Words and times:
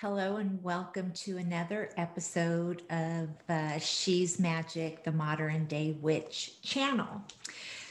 Hello, 0.00 0.36
and 0.36 0.62
welcome 0.62 1.10
to 1.10 1.38
another 1.38 1.90
episode 1.96 2.82
of 2.88 3.30
uh, 3.48 3.80
She's 3.80 4.38
Magic, 4.38 5.02
the 5.02 5.10
Modern 5.10 5.64
Day 5.64 5.96
Witch 6.00 6.62
channel. 6.62 7.20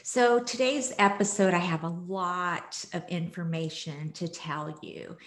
So, 0.04 0.42
today's 0.42 0.94
episode, 0.98 1.52
I 1.52 1.58
have 1.58 1.84
a 1.84 1.90
lot 1.90 2.82
of 2.94 3.06
information 3.10 4.10
to 4.12 4.26
tell 4.26 4.78
you, 4.80 5.18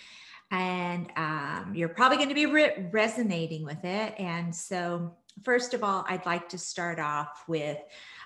and 0.49 1.11
um, 1.17 1.73
you're 1.75 1.87
probably 1.87 2.17
going 2.17 2.29
to 2.29 2.33
be 2.33 2.47
re- 2.47 2.87
resonating 2.91 3.63
with 3.63 3.85
it. 3.85 4.15
And 4.17 4.55
so, 4.55 5.13
first 5.43 5.75
of 5.75 5.83
all, 5.83 6.03
I'd 6.09 6.25
like 6.25 6.49
to 6.49 6.57
start 6.57 6.97
off 6.97 7.43
with 7.47 7.77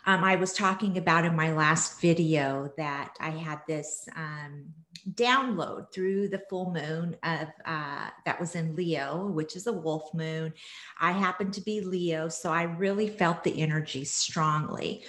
um, 0.05 0.23
I 0.23 0.37
was 0.37 0.53
talking 0.53 0.97
about 0.97 1.25
in 1.25 1.35
my 1.35 1.51
last 1.51 1.99
video 1.99 2.71
that 2.77 3.15
I 3.19 3.31
had 3.31 3.59
this. 3.67 4.07
Um, 4.15 4.67
download 5.13 5.91
through 5.91 6.29
the 6.29 6.43
full 6.49 6.71
moon 6.71 7.15
of 7.23 7.47
uh, 7.65 8.09
that 8.25 8.39
was 8.39 8.55
in 8.55 8.75
Leo, 8.75 9.27
which 9.27 9.55
is 9.55 9.67
a 9.67 9.73
wolf 9.73 10.13
moon. 10.13 10.53
I 10.99 11.11
happen 11.11 11.51
to 11.51 11.61
be 11.61 11.81
Leo, 11.81 12.27
so 12.27 12.51
I 12.51 12.63
really 12.63 13.09
felt 13.09 13.43
the 13.43 13.61
energy 13.61 14.03
strongly. 14.03 15.03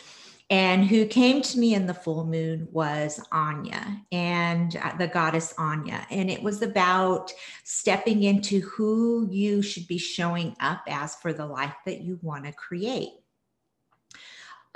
And 0.49 0.85
who 0.85 1.07
came 1.07 1.43
to 1.43 1.59
me 1.59 1.75
in 1.75 1.87
the 1.87 1.95
full 1.95 2.25
moon 2.25 2.69
was 2.71 3.21
Anya 3.33 4.01
and 4.13 4.77
uh, 4.77 4.97
the 4.97 5.09
goddess 5.09 5.53
Anya. 5.59 6.07
And 6.09 6.31
it 6.31 6.41
was 6.41 6.63
about 6.63 7.33
stepping 7.65 8.23
into 8.23 8.61
who 8.61 9.29
you 9.29 9.61
should 9.61 9.89
be 9.89 9.99
showing 9.99 10.55
up 10.61 10.83
as 10.87 11.17
for 11.17 11.33
the 11.33 11.47
life 11.47 11.75
that 11.85 12.03
you 12.03 12.21
want 12.23 12.45
to 12.45 12.53
create 12.53 13.15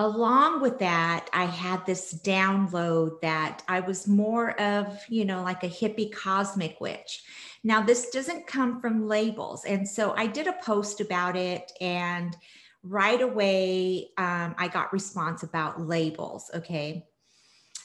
along 0.01 0.63
with 0.63 0.79
that, 0.79 1.29
I 1.35 1.45
had 1.45 1.85
this 1.85 2.15
download 2.25 3.21
that 3.21 3.63
I 3.69 3.81
was 3.81 4.09
more 4.09 4.59
of, 4.59 4.99
you 5.11 5.27
know, 5.27 5.43
like 5.43 5.63
a 5.63 5.69
hippie 5.69 6.11
cosmic 6.11 6.81
witch. 6.81 7.23
Now, 7.65 7.83
this 7.83 8.09
doesn't 8.09 8.47
come 8.47 8.81
from 8.81 9.07
labels. 9.07 9.67
And 9.67 9.87
so 9.87 10.15
I 10.17 10.27
did 10.27 10.47
a 10.47 10.55
post 10.55 11.03
about 11.03 11.37
it, 11.37 11.71
and 11.83 12.35
right 12.83 13.21
away, 13.21 14.09
um, 14.17 14.55
I 14.57 14.69
got 14.73 14.91
response 14.91 15.43
about 15.43 15.87
labels. 15.87 16.51
Okay. 16.55 17.07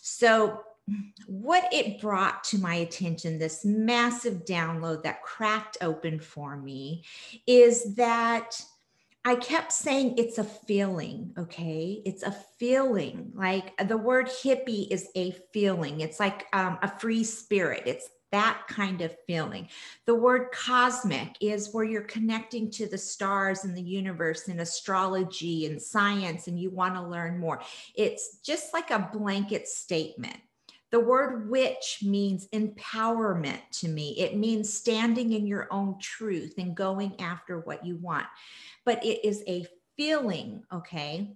So, 0.02 0.62
what 1.28 1.68
it 1.74 2.00
brought 2.00 2.46
to 2.46 2.60
my 2.60 2.76
attention, 2.76 3.40
this 3.40 3.66
massive 3.66 4.46
download 4.46 5.04
that 5.04 5.24
cracked 5.24 5.80
open 5.82 6.20
for 6.20 6.56
me, 6.56 7.04
is 7.46 7.96
that 7.96 8.64
I 9.28 9.36
kept 9.36 9.72
saying 9.72 10.16
it's 10.18 10.38
a 10.38 10.44
feeling, 10.44 11.34
okay? 11.36 12.00
It's 12.06 12.22
a 12.22 12.32
feeling. 12.60 13.32
Like 13.34 13.76
the 13.88 13.98
word 13.98 14.28
hippie 14.28 14.88
is 14.92 15.10
a 15.16 15.32
feeling. 15.52 16.02
It's 16.02 16.20
like 16.20 16.46
um, 16.54 16.78
a 16.84 17.00
free 17.00 17.24
spirit. 17.24 17.84
It's 17.88 18.08
that 18.32 18.62
kind 18.68 19.02
of 19.02 19.16
feeling. 19.26 19.70
The 20.06 20.14
word 20.14 20.50
cosmic 20.52 21.38
is 21.42 21.74
where 21.74 21.86
you're 21.86 22.04
connecting 22.04 22.70
to 22.72 22.88
the 22.88 23.00
stars 23.00 23.64
and 23.64 23.76
the 23.76 23.82
universe 23.82 24.48
and 24.48 24.62
astrology 24.62 25.66
and 25.66 25.82
science, 25.82 26.48
and 26.48 26.60
you 26.60 26.70
want 26.70 26.94
to 26.94 27.02
learn 27.02 27.40
more. 27.40 27.62
It's 27.96 28.40
just 28.44 28.74
like 28.74 28.92
a 28.92 29.10
blanket 29.12 29.68
statement. 29.68 30.38
The 30.96 31.02
word 31.02 31.50
witch 31.50 32.00
means 32.02 32.48
empowerment 32.54 33.60
to 33.82 33.90
me. 33.90 34.16
It 34.18 34.38
means 34.38 34.72
standing 34.72 35.34
in 35.34 35.46
your 35.46 35.68
own 35.70 36.00
truth 36.00 36.54
and 36.58 36.74
going 36.74 37.20
after 37.20 37.60
what 37.60 37.86
you 37.86 37.98
want 37.98 38.28
but 38.86 39.04
it 39.04 39.28
is 39.28 39.44
a 39.48 39.66
feeling, 39.98 40.64
okay? 40.72 41.36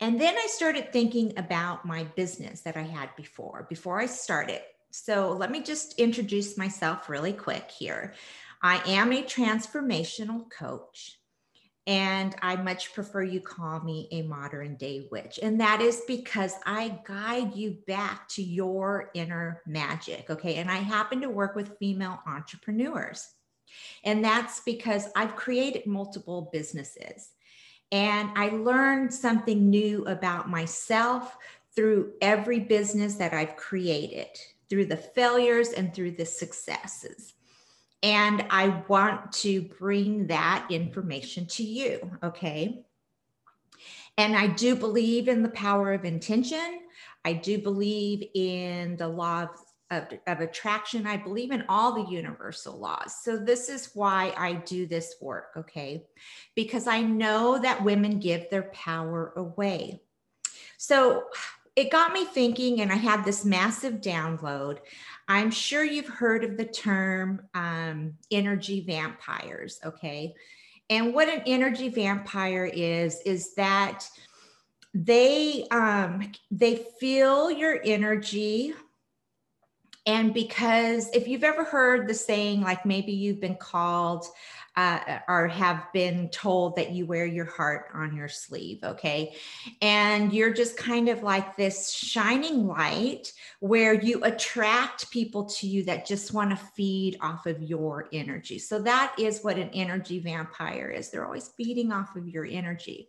And 0.00 0.20
then 0.20 0.34
I 0.34 0.46
started 0.48 0.92
thinking 0.92 1.34
about 1.36 1.84
my 1.84 2.04
business 2.04 2.60
that 2.62 2.76
I 2.76 2.82
had 2.82 3.14
before, 3.16 3.66
before 3.68 4.00
I 4.00 4.06
started. 4.06 4.62
So 4.90 5.32
let 5.32 5.50
me 5.50 5.62
just 5.62 5.98
introduce 5.98 6.56
myself 6.56 7.08
really 7.10 7.32
quick 7.32 7.70
here. 7.70 8.14
I 8.62 8.80
am 8.86 9.12
a 9.12 9.22
transformational 9.22 10.48
coach, 10.50 11.18
and 11.86 12.34
I 12.42 12.56
much 12.56 12.92
prefer 12.94 13.22
you 13.22 13.40
call 13.40 13.80
me 13.80 14.08
a 14.10 14.22
modern 14.22 14.74
day 14.74 15.06
witch. 15.10 15.38
And 15.40 15.60
that 15.60 15.80
is 15.80 16.02
because 16.06 16.52
I 16.66 16.98
guide 17.06 17.54
you 17.54 17.78
back 17.86 18.28
to 18.30 18.42
your 18.42 19.10
inner 19.14 19.62
magic. 19.66 20.28
Okay. 20.28 20.56
And 20.56 20.68
I 20.68 20.76
happen 20.76 21.20
to 21.20 21.30
work 21.30 21.54
with 21.54 21.78
female 21.78 22.18
entrepreneurs. 22.26 23.28
And 24.02 24.24
that's 24.24 24.60
because 24.60 25.08
I've 25.14 25.36
created 25.36 25.86
multiple 25.86 26.50
businesses. 26.52 27.30
And 27.92 28.30
I 28.34 28.48
learned 28.48 29.14
something 29.14 29.70
new 29.70 30.04
about 30.06 30.50
myself 30.50 31.36
through 31.76 32.14
every 32.20 32.58
business 32.58 33.14
that 33.16 33.32
I've 33.32 33.54
created, 33.54 34.28
through 34.68 34.86
the 34.86 34.96
failures 34.96 35.68
and 35.68 35.94
through 35.94 36.12
the 36.12 36.26
successes. 36.26 37.34
And 38.06 38.46
I 38.50 38.84
want 38.86 39.32
to 39.32 39.62
bring 39.62 40.28
that 40.28 40.68
information 40.70 41.44
to 41.46 41.64
you. 41.64 42.08
Okay. 42.22 42.84
And 44.16 44.36
I 44.36 44.46
do 44.46 44.76
believe 44.76 45.26
in 45.26 45.42
the 45.42 45.48
power 45.48 45.92
of 45.92 46.04
intention. 46.04 46.82
I 47.24 47.32
do 47.32 47.58
believe 47.58 48.28
in 48.32 48.96
the 48.96 49.08
law 49.08 49.42
of 49.42 49.50
of, 49.90 50.04
of 50.26 50.40
attraction. 50.40 51.06
I 51.06 51.16
believe 51.16 51.50
in 51.50 51.64
all 51.68 51.92
the 51.92 52.10
universal 52.10 52.78
laws. 52.78 53.14
So, 53.22 53.36
this 53.36 53.68
is 53.68 53.90
why 53.94 54.34
I 54.36 54.54
do 54.54 54.86
this 54.86 55.14
work, 55.20 55.50
okay? 55.56 56.04
Because 56.56 56.86
I 56.88 57.02
know 57.02 57.60
that 57.60 57.84
women 57.84 58.18
give 58.18 58.50
their 58.50 58.64
power 58.64 59.32
away. 59.36 60.00
So, 60.76 61.24
it 61.76 61.92
got 61.92 62.12
me 62.12 62.24
thinking, 62.24 62.80
and 62.80 62.90
I 62.90 62.96
had 62.96 63.24
this 63.24 63.44
massive 63.44 64.00
download. 64.00 64.78
I'm 65.28 65.50
sure 65.50 65.84
you've 65.84 66.08
heard 66.08 66.44
of 66.44 66.56
the 66.56 66.64
term 66.64 67.42
um, 67.54 68.14
energy 68.30 68.80
vampires, 68.80 69.80
okay? 69.84 70.34
And 70.88 71.12
what 71.12 71.28
an 71.28 71.42
energy 71.46 71.88
vampire 71.88 72.70
is, 72.72 73.20
is 73.22 73.54
that 73.54 74.08
they 74.94 75.66
um, 75.70 76.32
they 76.50 76.86
feel 76.98 77.50
your 77.50 77.80
energy 77.84 78.72
and 80.06 80.32
because 80.32 81.08
if 81.12 81.26
you've 81.26 81.42
ever 81.42 81.64
heard 81.64 82.06
the 82.06 82.14
saying, 82.14 82.60
like 82.60 82.86
maybe 82.86 83.12
you've 83.12 83.40
been 83.40 83.56
called 83.56 84.24
uh, 84.76 85.18
or 85.26 85.48
have 85.48 85.90
been 85.92 86.28
told 86.28 86.76
that 86.76 86.90
you 86.90 87.06
wear 87.06 87.24
your 87.24 87.46
heart 87.46 87.86
on 87.94 88.14
your 88.14 88.28
sleeve, 88.28 88.78
okay? 88.84 89.34
And 89.80 90.32
you're 90.32 90.52
just 90.52 90.76
kind 90.76 91.08
of 91.08 91.22
like 91.22 91.56
this 91.56 91.92
shining 91.92 92.66
light 92.66 93.32
where 93.60 93.94
you 93.94 94.22
attract 94.22 95.10
people 95.10 95.46
to 95.46 95.66
you 95.66 95.84
that 95.84 96.06
just 96.06 96.34
want 96.34 96.50
to 96.50 96.56
feed 96.56 97.16
off 97.22 97.46
of 97.46 97.62
your 97.62 98.08
energy. 98.12 98.58
So 98.58 98.80
that 98.82 99.14
is 99.18 99.42
what 99.42 99.58
an 99.58 99.70
energy 99.72 100.18
vampire 100.18 100.90
is. 100.90 101.10
They're 101.10 101.24
always 101.24 101.48
feeding 101.56 101.90
off 101.90 102.14
of 102.14 102.28
your 102.28 102.44
energy. 102.44 103.08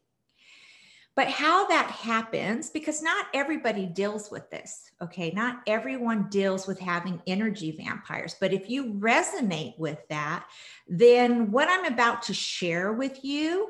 But 1.18 1.30
how 1.30 1.66
that 1.66 1.90
happens, 1.90 2.69
because 2.69 3.02
not 3.02 3.25
everybody 3.34 3.88
deals 3.88 4.30
with 4.30 4.52
this, 4.52 4.92
okay? 5.02 5.31
Not 5.31 5.64
everyone 5.66 6.30
deals 6.30 6.68
with 6.68 6.80
having 6.80 7.19
energy 7.25 7.72
vampires. 7.72 8.36
But 8.40 8.54
if 8.54 8.69
you 8.69 8.94
resonate 8.94 9.80
with 9.80 9.98
that, 10.10 10.46
then 10.88 11.50
what 11.52 11.69
I'm 11.72 11.92
about 11.92 12.22
to 12.24 12.36
share 12.36 12.94
with 12.94 13.25
you 13.25 13.68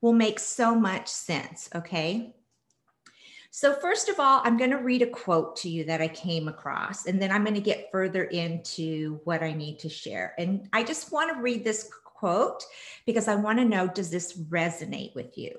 will 0.00 0.12
make 0.12 0.38
so 0.38 0.72
much 0.76 1.08
sense, 1.08 1.68
okay? 1.74 2.36
So, 3.50 3.74
first 3.74 4.08
of 4.08 4.20
all, 4.20 4.40
I'm 4.44 4.56
going 4.56 4.70
to 4.70 4.76
read 4.76 5.02
a 5.02 5.10
quote 5.10 5.56
to 5.56 5.68
you 5.68 5.82
that 5.86 6.00
I 6.00 6.06
came 6.06 6.46
across, 6.46 7.06
and 7.06 7.20
then 7.20 7.32
I'm 7.32 7.42
going 7.42 7.54
to 7.54 7.60
get 7.60 7.90
further 7.90 8.22
into 8.22 9.20
what 9.24 9.42
I 9.42 9.54
need 9.54 9.80
to 9.80 9.88
share. 9.88 10.34
And 10.38 10.68
I 10.72 10.84
just 10.84 11.10
want 11.10 11.34
to 11.34 11.42
read 11.42 11.64
this 11.64 11.90
quote 12.04 12.62
because 13.06 13.26
I 13.26 13.34
want 13.34 13.58
to 13.58 13.64
know 13.64 13.88
does 13.88 14.10
this 14.10 14.38
resonate 14.38 15.16
with 15.16 15.36
you? 15.36 15.58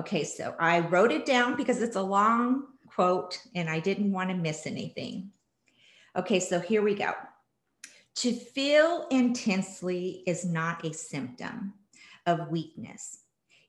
Okay, 0.00 0.24
so 0.24 0.54
I 0.58 0.80
wrote 0.80 1.12
it 1.12 1.26
down 1.26 1.58
because 1.58 1.82
it's 1.82 1.96
a 1.96 2.00
long 2.00 2.68
quote 2.86 3.38
and 3.54 3.68
I 3.68 3.80
didn't 3.80 4.12
want 4.12 4.30
to 4.30 4.34
miss 4.34 4.66
anything. 4.66 5.30
Okay, 6.16 6.40
so 6.40 6.58
here 6.58 6.80
we 6.80 6.94
go. 6.94 7.12
To 8.14 8.32
feel 8.32 9.06
intensely 9.10 10.22
is 10.26 10.42
not 10.42 10.86
a 10.86 10.94
symptom 10.94 11.74
of 12.24 12.48
weakness. 12.48 13.24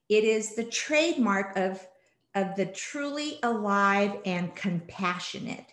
It 0.07 0.24
is 0.24 0.56
the 0.56 0.63
trademark 0.63 1.57
of, 1.57 1.86
of 2.33 2.56
the 2.56 2.68
truly 2.68 3.38
alive 3.44 4.16
and 4.25 4.56
compassionate. 4.56 5.66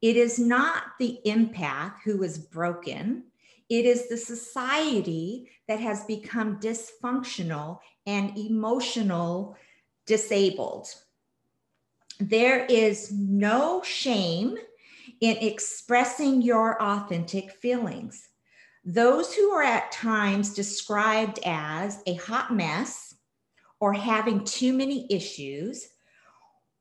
It 0.00 0.16
is 0.16 0.38
not 0.38 0.84
the 0.98 1.20
empath 1.26 1.96
who 2.02 2.22
is 2.22 2.38
broken. 2.38 3.24
It 3.68 3.84
is 3.84 4.08
the 4.08 4.16
society 4.16 5.50
that 5.66 5.80
has 5.80 6.06
become 6.06 6.60
dysfunctional 6.60 7.80
and 8.06 8.38
emotional 8.38 9.54
disabled. 10.08 10.88
There 12.18 12.64
is 12.64 13.12
no 13.12 13.82
shame 13.84 14.56
in 15.20 15.36
expressing 15.36 16.42
your 16.42 16.82
authentic 16.82 17.52
feelings. 17.52 18.28
Those 18.84 19.34
who 19.34 19.50
are 19.50 19.62
at 19.62 19.92
times 19.92 20.54
described 20.54 21.38
as 21.44 22.02
a 22.06 22.14
hot 22.14 22.52
mess 22.52 23.14
or 23.78 23.92
having 23.92 24.44
too 24.44 24.72
many 24.72 25.06
issues 25.10 25.88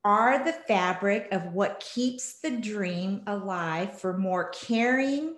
are 0.03 0.43
the 0.43 0.53
fabric 0.53 1.27
of 1.31 1.53
what 1.53 1.85
keeps 1.93 2.39
the 2.39 2.51
dream 2.51 3.21
alive 3.27 3.99
for 3.99 4.17
more 4.17 4.49
caring, 4.51 5.35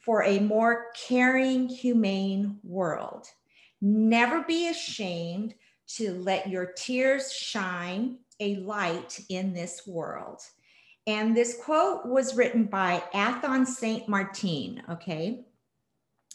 for 0.00 0.24
a 0.24 0.40
more 0.40 0.86
caring, 1.06 1.68
humane 1.68 2.58
world. 2.64 3.26
Never 3.80 4.42
be 4.42 4.68
ashamed 4.68 5.54
to 5.88 6.12
let 6.14 6.48
your 6.48 6.66
tears 6.66 7.32
shine 7.32 8.18
a 8.40 8.56
light 8.56 9.20
in 9.28 9.52
this 9.52 9.86
world. 9.86 10.40
And 11.06 11.36
this 11.36 11.58
quote 11.62 12.06
was 12.06 12.36
written 12.36 12.64
by 12.64 13.02
Anthon 13.12 13.66
St. 13.66 14.08
Maarten, 14.08 14.88
okay? 14.88 15.44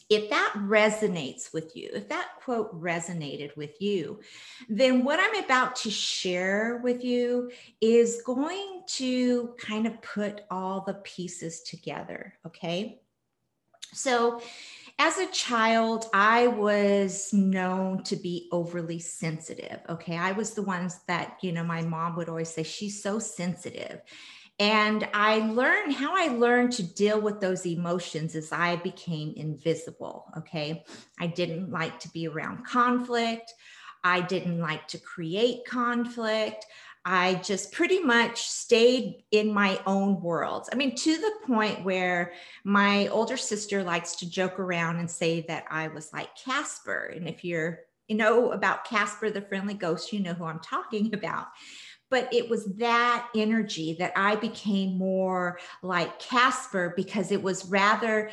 If 0.10 0.30
that 0.30 0.54
resonates 0.58 1.54
with 1.54 1.76
you, 1.76 1.90
if 1.94 2.08
that 2.10 2.30
quote 2.44 2.74
resonated 2.82 3.56
with 3.58 3.82
you, 3.82 4.22
then 4.70 5.04
what 5.04 5.20
I'm 5.20 5.44
about 5.44 5.76
to 5.78 5.92
share 5.92 6.80
with 6.82 7.04
you 7.04 7.52
is 7.82 8.22
going 8.26 8.84
to 8.88 9.54
kind 9.58 9.86
of 9.86 10.02
put 10.02 10.42
all 10.50 10.82
the 10.82 10.96
pieces 10.96 11.62
together, 11.62 12.36
okay? 12.46 13.02
So, 13.94 14.42
as 15.00 15.18
a 15.20 15.32
child, 15.32 16.06
I 16.14 16.48
was 16.48 17.32
known 17.32 18.04
to 18.04 18.16
be 18.16 18.50
overly 18.52 19.00
sensitive. 19.00 19.80
Okay. 19.90 20.18
I 20.18 20.32
was 20.32 20.54
the 20.54 20.64
ones 20.64 21.00
that, 21.08 21.38
you 21.42 21.52
know, 21.52 21.64
my 21.64 21.84
mom 21.84 22.16
would 22.16 22.30
always 22.30 22.50
say, 22.50 22.64
she's 22.64 23.02
so 23.02 23.20
sensitive. 23.20 24.02
And 24.60 25.08
I 25.14 25.40
learned 25.40 25.94
how 25.94 26.16
I 26.16 26.30
learned 26.30 26.72
to 26.74 26.84
deal 26.84 27.22
with 27.22 27.40
those 27.40 27.68
emotions 27.68 28.36
as 28.36 28.52
I 28.52 28.78
became 28.78 29.34
invisible. 29.36 30.26
Okay. 30.36 30.84
I 31.20 31.28
didn't 31.28 31.70
like 31.70 32.00
to 32.00 32.10
be 32.10 32.28
around 32.28 32.66
conflict. 32.66 33.54
I 34.04 34.22
didn't 34.22 34.60
like 34.60 34.88
to 34.90 34.98
create 34.98 35.66
conflict. 35.66 36.66
I 37.10 37.36
just 37.36 37.72
pretty 37.72 38.00
much 38.00 38.42
stayed 38.50 39.24
in 39.32 39.54
my 39.54 39.80
own 39.86 40.22
world. 40.22 40.68
I 40.74 40.76
mean, 40.76 40.94
to 40.94 41.16
the 41.16 41.32
point 41.46 41.86
where 41.86 42.34
my 42.66 43.08
older 43.08 43.38
sister 43.38 43.82
likes 43.82 44.18
to 44.18 44.30
joke 44.30 44.60
around 44.60 44.98
and 44.98 45.10
say 45.10 45.46
that 45.48 45.64
I 45.72 45.88
was 45.88 46.12
like 46.12 46.36
Casper. 46.36 47.14
And 47.16 47.26
if 47.26 47.46
you're, 47.46 47.80
you 48.10 48.18
know, 48.18 48.52
about 48.52 48.84
Casper 48.84 49.30
the 49.30 49.40
friendly 49.40 49.74
ghost, 49.74 50.12
you 50.12 50.20
know 50.20 50.34
who 50.34 50.44
I'm 50.44 50.60
talking 50.60 51.14
about 51.14 51.48
but 52.10 52.34
it 52.34 52.50
was 52.50 52.66
that 52.78 53.28
energy 53.36 53.98
that 54.00 54.14
I 54.16 54.38
became 54.38 54.98
more 54.98 55.60
like 55.84 56.20
Casper 56.20 56.94
because 56.96 57.34
it 57.34 57.44
was 57.44 57.66
rather, 57.66 58.32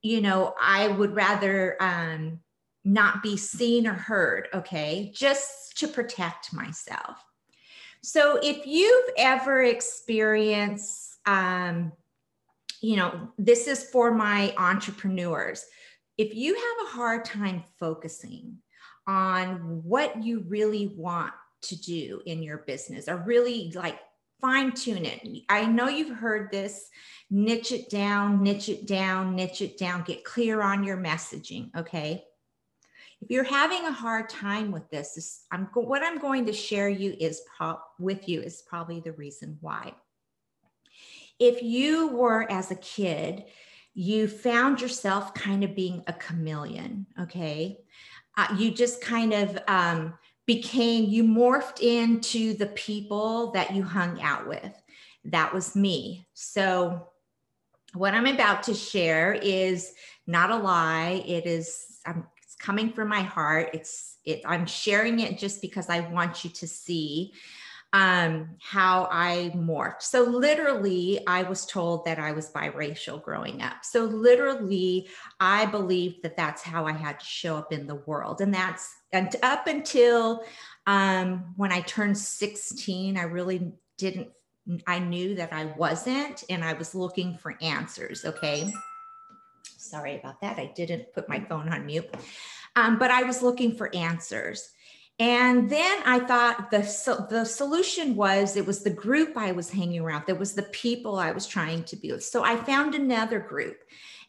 you 0.00 0.20
know, 0.20 0.54
I 0.60 0.86
would 0.86 1.12
rather 1.12 1.76
um, 1.80 2.38
not 2.84 3.24
be 3.24 3.36
seen 3.36 3.88
or 3.88 3.94
heard, 3.94 4.46
okay, 4.54 5.12
just 5.12 5.76
to 5.78 5.88
protect 5.88 6.52
myself. 6.54 7.18
So 8.06 8.38
if 8.40 8.68
you've 8.68 9.10
ever 9.18 9.64
experienced, 9.64 11.16
um, 11.26 11.90
you 12.80 12.94
know, 12.94 13.32
this 13.36 13.66
is 13.66 13.90
for 13.90 14.14
my 14.14 14.54
entrepreneurs. 14.56 15.64
If 16.16 16.32
you 16.32 16.54
have 16.54 16.86
a 16.86 16.90
hard 16.90 17.24
time 17.24 17.64
focusing 17.80 18.58
on 19.08 19.82
what 19.82 20.22
you 20.22 20.44
really 20.46 20.94
want 20.96 21.32
to 21.62 21.76
do 21.80 22.22
in 22.26 22.44
your 22.44 22.58
business 22.58 23.08
or 23.08 23.24
really 23.26 23.72
like 23.74 23.98
fine 24.40 24.70
tune 24.70 25.04
it. 25.04 25.26
I 25.48 25.66
know 25.66 25.88
you've 25.88 26.16
heard 26.16 26.52
this 26.52 26.88
niche 27.28 27.72
it 27.72 27.90
down, 27.90 28.40
niche 28.40 28.68
it 28.68 28.86
down, 28.86 29.34
niche 29.34 29.62
it 29.62 29.78
down, 29.78 30.04
get 30.04 30.22
clear 30.22 30.62
on 30.62 30.84
your 30.84 30.96
messaging. 30.96 31.74
Okay. 31.76 32.22
If 33.22 33.30
you're 33.30 33.44
having 33.44 33.84
a 33.86 33.92
hard 33.92 34.28
time 34.28 34.70
with 34.70 34.88
this, 34.90 35.14
this 35.14 35.44
I'm 35.50 35.68
what 35.74 36.02
I'm 36.02 36.18
going 36.18 36.46
to 36.46 36.52
share 36.52 36.88
you 36.88 37.16
is 37.18 37.42
pro- 37.56 37.80
with 37.98 38.28
you 38.28 38.40
is 38.40 38.62
probably 38.62 39.00
the 39.00 39.12
reason 39.12 39.58
why. 39.60 39.94
If 41.38 41.62
you 41.62 42.08
were 42.08 42.50
as 42.50 42.70
a 42.70 42.76
kid, 42.76 43.44
you 43.94 44.28
found 44.28 44.80
yourself 44.80 45.32
kind 45.34 45.64
of 45.64 45.74
being 45.74 46.02
a 46.06 46.12
chameleon, 46.12 47.06
okay? 47.18 47.78
Uh, 48.36 48.54
you 48.58 48.70
just 48.70 49.00
kind 49.00 49.32
of 49.32 49.58
um, 49.68 50.14
became, 50.46 51.06
you 51.06 51.24
morphed 51.24 51.80
into 51.80 52.54
the 52.54 52.66
people 52.66 53.52
that 53.52 53.74
you 53.74 53.82
hung 53.82 54.20
out 54.20 54.46
with. 54.46 54.72
That 55.24 55.52
was 55.52 55.74
me. 55.74 56.28
So, 56.34 57.08
what 57.94 58.12
I'm 58.12 58.26
about 58.26 58.64
to 58.64 58.74
share 58.74 59.32
is 59.32 59.94
not 60.26 60.50
a 60.50 60.56
lie. 60.56 61.22
It 61.26 61.46
is, 61.46 61.98
I'm, 62.04 62.26
coming 62.58 62.92
from 62.92 63.08
my 63.08 63.22
heart. 63.22 63.70
It's, 63.72 64.18
it, 64.24 64.42
I'm 64.46 64.66
sharing 64.66 65.20
it 65.20 65.38
just 65.38 65.60
because 65.60 65.88
I 65.88 66.00
want 66.00 66.44
you 66.44 66.50
to 66.50 66.66
see 66.66 67.32
um, 67.92 68.56
how 68.60 69.08
I 69.10 69.52
morphed. 69.54 70.02
So, 70.02 70.22
literally, 70.22 71.20
I 71.26 71.44
was 71.44 71.64
told 71.64 72.04
that 72.04 72.18
I 72.18 72.32
was 72.32 72.50
biracial 72.50 73.22
growing 73.22 73.62
up. 73.62 73.84
So, 73.84 74.04
literally, 74.04 75.08
I 75.40 75.66
believed 75.66 76.22
that 76.22 76.36
that's 76.36 76.62
how 76.62 76.84
I 76.86 76.92
had 76.92 77.20
to 77.20 77.26
show 77.26 77.56
up 77.56 77.72
in 77.72 77.86
the 77.86 77.94
world. 77.94 78.40
And 78.40 78.52
that's 78.52 78.92
and 79.12 79.34
up 79.42 79.66
until 79.66 80.42
um, 80.86 81.54
when 81.56 81.72
I 81.72 81.80
turned 81.82 82.18
16, 82.18 83.16
I 83.16 83.22
really 83.22 83.72
didn't, 83.98 84.28
I 84.86 84.98
knew 84.98 85.34
that 85.36 85.52
I 85.52 85.66
wasn't, 85.66 86.44
and 86.50 86.64
I 86.64 86.74
was 86.74 86.94
looking 86.94 87.38
for 87.38 87.56
answers. 87.62 88.24
Okay. 88.24 88.70
Sorry 89.76 90.18
about 90.18 90.40
that. 90.40 90.58
I 90.58 90.72
didn't 90.74 91.12
put 91.12 91.28
my 91.28 91.40
phone 91.40 91.68
on 91.68 91.86
mute. 91.86 92.08
Um, 92.74 92.98
but 92.98 93.10
I 93.10 93.22
was 93.22 93.42
looking 93.42 93.76
for 93.76 93.94
answers. 93.94 94.70
And 95.18 95.70
then 95.70 96.02
I 96.04 96.20
thought 96.20 96.70
the, 96.70 96.82
so, 96.82 97.26
the 97.30 97.44
solution 97.44 98.16
was 98.16 98.56
it 98.56 98.66
was 98.66 98.82
the 98.82 98.90
group 98.90 99.36
I 99.36 99.52
was 99.52 99.70
hanging 99.70 100.00
around, 100.00 100.24
that 100.26 100.38
was 100.38 100.52
the 100.52 100.64
people 100.64 101.16
I 101.16 101.32
was 101.32 101.46
trying 101.46 101.84
to 101.84 101.96
be 101.96 102.12
with. 102.12 102.22
So 102.24 102.44
I 102.44 102.56
found 102.56 102.94
another 102.94 103.40
group. 103.40 103.78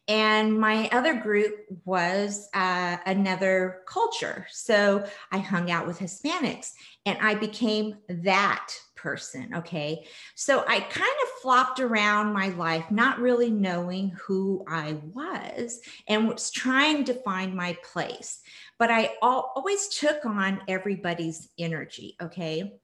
And 0.07 0.57
my 0.57 0.87
other 0.93 1.13
group 1.15 1.65
was 1.83 2.47
uh, 2.53 2.95
another 3.05 3.81
culture. 3.85 4.47
So 4.49 5.05
I 5.33 5.39
hung 5.39 5.69
out 5.69 5.85
with 5.85 5.99
Hispanics 5.99 6.71
and 7.05 7.17
I 7.21 7.35
became 7.35 7.97
that 8.07 8.71
person. 8.97 9.53
Okay. 9.55 10.05
So 10.35 10.65
I 10.67 10.79
kind 10.81 10.95
of 11.23 11.41
flopped 11.41 11.79
around 11.79 12.33
my 12.33 12.49
life, 12.49 12.91
not 12.91 13.19
really 13.19 13.51
knowing 13.51 14.09
who 14.25 14.65
I 14.67 14.97
was 15.13 15.79
and 16.07 16.27
was 16.27 16.51
trying 16.51 17.05
to 17.05 17.13
find 17.13 17.55
my 17.55 17.77
place 17.83 18.41
but 18.77 18.91
I 18.91 19.15
always 19.21 19.87
took 19.87 20.25
on 20.25 20.61
everybody's 20.67 21.49
energy. 21.57 22.15
Okay. 22.21 22.79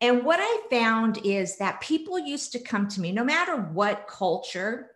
And 0.00 0.24
what 0.24 0.40
I 0.40 0.62
found 0.68 1.18
is 1.24 1.56
that 1.58 1.80
people 1.80 2.18
used 2.18 2.52
to 2.52 2.58
come 2.58 2.88
to 2.88 3.00
me, 3.00 3.12
no 3.12 3.24
matter 3.24 3.56
what 3.56 4.08
culture, 4.08 4.90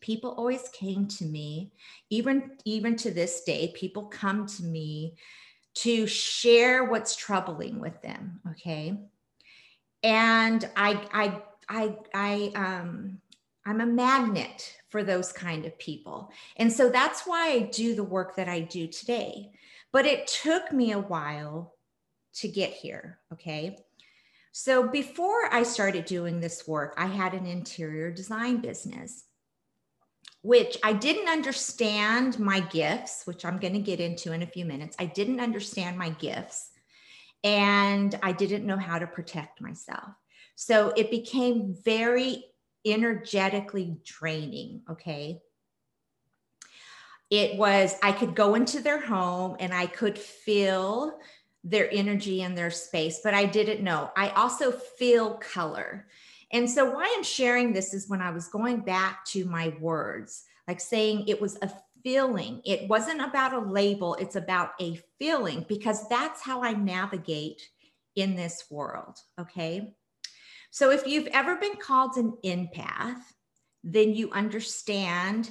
people 0.00 0.30
always 0.32 0.68
came 0.72 1.06
to 1.06 1.24
me, 1.24 1.72
even, 2.10 2.52
even 2.64 2.96
to 2.96 3.10
this 3.10 3.42
day, 3.44 3.72
people 3.76 4.06
come 4.06 4.46
to 4.46 4.64
me 4.64 5.16
to 5.74 6.06
share 6.06 6.84
what's 6.84 7.14
troubling 7.14 7.78
with 7.78 8.00
them. 8.02 8.40
Okay. 8.50 8.98
And 10.02 10.68
I, 10.76 11.00
I, 11.12 11.42
I, 11.68 11.96
I, 12.14 12.52
um, 12.54 13.20
I'm 13.66 13.80
a 13.80 13.86
magnet 13.86 14.74
for 14.88 15.04
those 15.04 15.32
kind 15.32 15.66
of 15.66 15.78
people. 15.78 16.30
And 16.56 16.72
so 16.72 16.88
that's 16.88 17.26
why 17.26 17.50
I 17.50 17.58
do 17.60 17.94
the 17.94 18.04
work 18.04 18.36
that 18.36 18.48
I 18.48 18.60
do 18.60 18.86
today. 18.86 19.50
But 19.92 20.06
it 20.06 20.26
took 20.26 20.72
me 20.72 20.92
a 20.92 20.98
while 20.98 21.74
to 22.34 22.48
get 22.48 22.72
here. 22.72 23.18
Okay. 23.32 23.78
So 24.52 24.88
before 24.88 25.52
I 25.52 25.62
started 25.62 26.04
doing 26.04 26.40
this 26.40 26.66
work, 26.66 26.94
I 26.96 27.06
had 27.06 27.34
an 27.34 27.46
interior 27.46 28.10
design 28.10 28.60
business, 28.60 29.24
which 30.42 30.78
I 30.82 30.94
didn't 30.94 31.28
understand 31.28 32.38
my 32.38 32.60
gifts, 32.60 33.22
which 33.26 33.44
I'm 33.44 33.58
going 33.58 33.74
to 33.74 33.80
get 33.80 34.00
into 34.00 34.32
in 34.32 34.42
a 34.42 34.46
few 34.46 34.64
minutes. 34.64 34.96
I 34.98 35.06
didn't 35.06 35.40
understand 35.40 35.98
my 35.98 36.10
gifts. 36.10 36.70
And 37.44 38.18
I 38.22 38.32
didn't 38.32 38.66
know 38.66 38.76
how 38.76 38.98
to 38.98 39.06
protect 39.06 39.60
myself. 39.60 40.10
So 40.54 40.92
it 40.96 41.10
became 41.10 41.76
very 41.84 42.44
energetically 42.84 43.98
draining. 44.04 44.82
Okay. 44.90 45.40
It 47.30 47.58
was, 47.58 47.94
I 48.02 48.12
could 48.12 48.34
go 48.34 48.54
into 48.54 48.80
their 48.80 49.00
home 49.00 49.56
and 49.60 49.72
I 49.72 49.86
could 49.86 50.18
feel 50.18 51.18
their 51.62 51.88
energy 51.92 52.42
and 52.42 52.56
their 52.56 52.70
space, 52.70 53.20
but 53.22 53.34
I 53.34 53.44
didn't 53.44 53.82
know. 53.82 54.10
I 54.16 54.30
also 54.30 54.70
feel 54.70 55.34
color. 55.34 56.06
And 56.50 56.70
so, 56.70 56.90
why 56.90 57.12
I'm 57.14 57.24
sharing 57.24 57.72
this 57.72 57.92
is 57.92 58.08
when 58.08 58.22
I 58.22 58.30
was 58.30 58.48
going 58.48 58.80
back 58.80 59.24
to 59.26 59.44
my 59.44 59.74
words, 59.80 60.44
like 60.66 60.80
saying 60.80 61.28
it 61.28 61.40
was 61.40 61.58
a 61.60 61.70
feeling. 62.08 62.62
It 62.64 62.88
wasn't 62.88 63.20
about 63.20 63.52
a 63.52 63.58
label, 63.58 64.14
it's 64.14 64.36
about 64.36 64.70
a 64.80 64.98
feeling 65.18 65.66
because 65.68 66.08
that's 66.08 66.40
how 66.40 66.62
I 66.62 66.72
navigate 66.72 67.60
in 68.16 68.34
this 68.34 68.64
world. 68.70 69.18
Okay. 69.38 69.92
So, 70.70 70.90
if 70.90 71.06
you've 71.06 71.26
ever 71.26 71.56
been 71.56 71.76
called 71.76 72.16
an 72.16 72.32
empath, 72.46 73.20
then 73.84 74.14
you 74.14 74.30
understand 74.30 75.50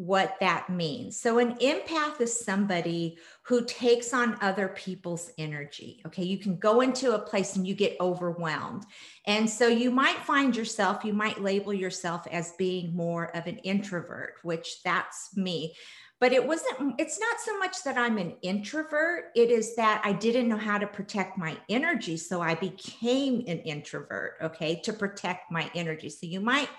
what 0.00 0.34
that 0.40 0.70
means. 0.70 1.20
So, 1.20 1.38
an 1.38 1.56
empath 1.56 2.22
is 2.22 2.40
somebody 2.40 3.18
who 3.42 3.66
takes 3.66 4.14
on 4.14 4.38
other 4.40 4.68
people's 4.68 5.30
energy. 5.36 6.00
Okay. 6.06 6.22
You 6.22 6.38
can 6.38 6.56
go 6.56 6.80
into 6.80 7.14
a 7.14 7.18
place 7.18 7.56
and 7.56 7.66
you 7.66 7.74
get 7.74 7.98
overwhelmed. 8.00 8.86
And 9.26 9.48
so, 9.48 9.68
you 9.68 9.90
might 9.90 10.16
find 10.20 10.56
yourself, 10.56 11.04
you 11.04 11.12
might 11.12 11.42
label 11.42 11.74
yourself 11.74 12.26
as 12.32 12.54
being 12.56 12.96
more 12.96 13.36
of 13.36 13.46
an 13.46 13.58
introvert, 13.58 14.36
which 14.42 14.82
that's 14.82 15.36
me. 15.36 15.74
But 16.18 16.32
it 16.32 16.46
wasn't, 16.46 16.94
it's 16.98 17.20
not 17.20 17.38
so 17.44 17.58
much 17.58 17.82
that 17.84 17.98
I'm 17.98 18.16
an 18.16 18.36
introvert, 18.40 19.32
it 19.36 19.50
is 19.50 19.76
that 19.76 20.00
I 20.02 20.14
didn't 20.14 20.48
know 20.48 20.56
how 20.56 20.78
to 20.78 20.86
protect 20.86 21.36
my 21.36 21.58
energy. 21.68 22.16
So, 22.16 22.40
I 22.40 22.54
became 22.54 23.40
an 23.46 23.58
introvert. 23.58 24.36
Okay. 24.40 24.80
To 24.84 24.94
protect 24.94 25.52
my 25.52 25.70
energy. 25.74 26.08
So, 26.08 26.26
you 26.26 26.40
might 26.40 26.70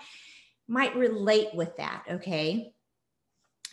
might 0.66 0.96
relate 0.96 1.48
with 1.54 1.76
that 1.76 2.04
okay 2.08 2.72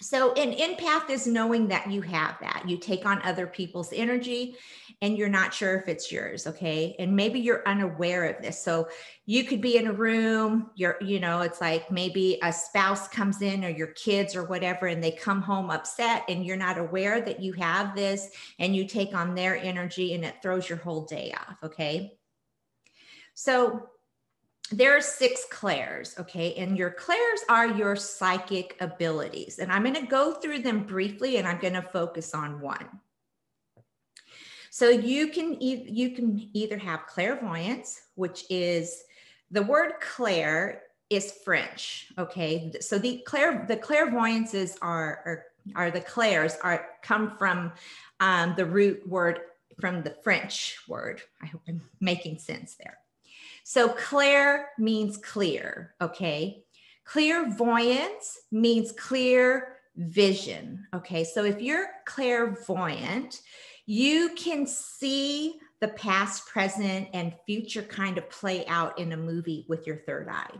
so, 0.02 0.32
an 0.34 0.54
empath 0.54 1.10
is 1.10 1.28
knowing 1.28 1.68
that 1.68 1.92
you 1.92 2.02
have 2.02 2.38
that. 2.40 2.64
You 2.66 2.78
take 2.78 3.06
on 3.06 3.22
other 3.24 3.46
people's 3.46 3.92
energy 3.92 4.56
and 5.02 5.18
you're 5.18 5.28
not 5.30 5.54
sure 5.54 5.78
if 5.78 5.90
it's 5.90 6.12
yours. 6.12 6.48
Okay. 6.48 6.96
And 7.00 7.16
maybe 7.16 7.40
you're 7.40 7.68
unaware 7.68 8.26
of 8.26 8.42
this. 8.42 8.64
So, 8.64 8.88
you 9.26 9.44
could 9.44 9.60
be 9.60 9.76
in 9.78 9.88
a 9.88 9.94
room, 9.94 10.72
you're, 10.76 10.98
you 11.02 11.20
know, 11.20 11.42
it's 11.42 11.60
like 11.60 11.92
maybe 11.92 12.40
a 12.44 12.54
spouse 12.54 13.10
comes 13.10 13.42
in 13.42 13.66
or 13.66 13.70
your 13.70 13.88
kids 13.88 14.36
or 14.36 14.46
whatever, 14.46 14.88
and 14.88 15.04
they 15.04 15.12
come 15.12 15.42
home 15.42 15.70
upset 15.70 16.24
and 16.30 16.46
you're 16.46 16.56
not 16.56 16.78
aware 16.78 17.20
that 17.22 17.42
you 17.42 17.52
have 17.54 17.94
this 17.94 18.30
and 18.58 18.76
you 18.76 18.88
take 18.88 19.14
on 19.14 19.36
their 19.36 19.58
energy 19.58 20.14
and 20.14 20.24
it 20.24 20.36
throws 20.42 20.70
your 20.70 20.78
whole 20.78 21.06
day 21.06 21.34
off. 21.38 21.58
Okay. 21.64 22.18
So, 23.34 23.90
there 24.72 24.96
are 24.96 25.02
six 25.02 25.46
clairs, 25.50 26.16
okay? 26.20 26.54
And 26.56 26.78
your 26.78 26.92
clairs 26.92 27.42
are 27.50 27.68
your 27.68 27.96
psychic 27.96 28.78
abilities. 28.80 29.60
And 29.60 29.72
I'm 29.72 29.84
going 29.84 29.96
to 29.96 30.06
go 30.06 30.34
through 30.34 30.60
them 30.60 30.84
briefly 30.84 31.38
and 31.38 31.48
I'm 31.48 31.60
going 31.60 31.74
to 31.74 31.82
focus 31.82 32.34
on 32.34 32.62
one. 32.62 32.88
So 34.70 34.90
you 34.90 35.30
can 35.30 35.62
e- 35.62 35.90
you 35.90 36.12
can 36.12 36.50
either 36.54 36.78
have 36.78 37.08
clairvoyance, 37.08 38.02
which 38.16 38.46
is 38.50 39.04
the 39.50 39.64
word 39.64 39.94
clair 40.00 40.84
is 41.10 41.32
French, 41.44 42.08
okay? 42.18 42.72
So 42.80 43.00
the 43.00 43.24
clair 43.26 43.66
the 43.68 43.76
clairvoyances 43.76 44.78
are 44.82 45.22
are, 45.26 45.46
are 45.76 45.92
the 45.92 46.02
clairs 46.02 46.56
are 46.64 46.86
come 47.02 47.36
from 47.38 47.72
um, 48.20 48.54
the 48.56 48.66
root 48.66 49.08
word 49.08 49.40
from 49.82 50.04
the 50.04 50.16
French 50.24 50.78
word. 50.88 51.22
I 51.42 51.48
hope 51.48 51.62
I'm 51.68 51.82
making 52.00 52.38
sense 52.38 52.76
there. 52.76 53.00
So 53.70 53.90
clair 53.90 54.72
means 54.80 55.18
clear, 55.18 55.94
okay? 56.02 56.64
Clairvoyance 57.06 58.40
means 58.52 58.92
clear 58.92 59.78
vision, 59.96 60.88
okay? 60.92 61.24
So 61.24 61.44
if 61.44 61.62
you're 61.62 61.86
clairvoyant, 62.08 63.42
you 63.86 64.32
can 64.36 64.66
see 64.66 65.60
the 65.82 65.90
past, 65.90 66.48
present, 66.48 67.10
and 67.14 67.36
future 67.46 67.84
kind 67.84 68.18
of 68.18 68.28
play 68.32 68.66
out 68.66 68.98
in 68.98 69.12
a 69.12 69.18
movie 69.18 69.68
with 69.70 69.86
your 69.86 69.98
third 69.98 70.30
eye. 70.30 70.58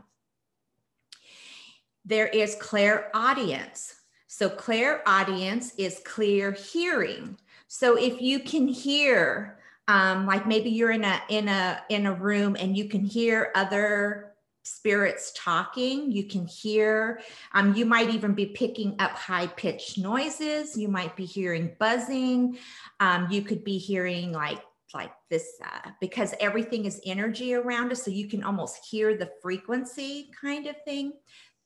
There 2.06 2.28
is 2.28 2.58
clairaudience. 2.62 3.96
So 4.28 4.52
clairaudience 4.52 5.74
is 5.80 6.00
clear 6.06 6.52
hearing. 6.52 7.40
So 7.68 7.98
if 7.98 8.22
you 8.22 8.40
can 8.40 8.68
hear 8.68 9.58
um, 9.90 10.28
like 10.28 10.46
maybe 10.46 10.70
you're 10.70 10.92
in 10.92 11.04
a 11.04 11.20
in 11.30 11.48
a 11.48 11.82
in 11.90 12.06
a 12.06 12.14
room 12.14 12.56
and 12.58 12.78
you 12.78 12.86
can 12.86 13.04
hear 13.04 13.52
other 13.56 14.34
spirits 14.62 15.34
talking. 15.36 16.12
You 16.12 16.26
can 16.26 16.46
hear 16.46 17.22
um, 17.54 17.74
you 17.74 17.86
might 17.86 18.12
even 18.12 18.34
be 18.34 18.46
picking 18.46 18.96
up 19.00 19.12
high 19.12 19.48
pitched 19.48 19.98
noises. 19.98 20.78
You 20.78 20.90
might 20.90 21.16
be 21.16 21.26
hearing 21.26 21.76
buzzing. 21.80 22.60
Um, 23.00 23.28
you 23.32 23.42
could 23.42 23.64
be 23.64 23.80
hearing 23.80 24.32
like 24.32 24.62
like 24.94 25.12
this 25.32 25.54
uh, 25.66 25.90
because 26.00 26.36
everything 26.40 26.86
is 26.86 27.02
energy 27.04 27.56
around 27.56 27.92
us 27.92 28.04
so 28.04 28.12
you 28.12 28.28
can 28.28 28.44
almost 28.44 28.86
hear 28.90 29.18
the 29.18 29.32
frequency 29.42 30.30
kind 30.40 30.68
of 30.68 30.76
thing. 30.86 31.14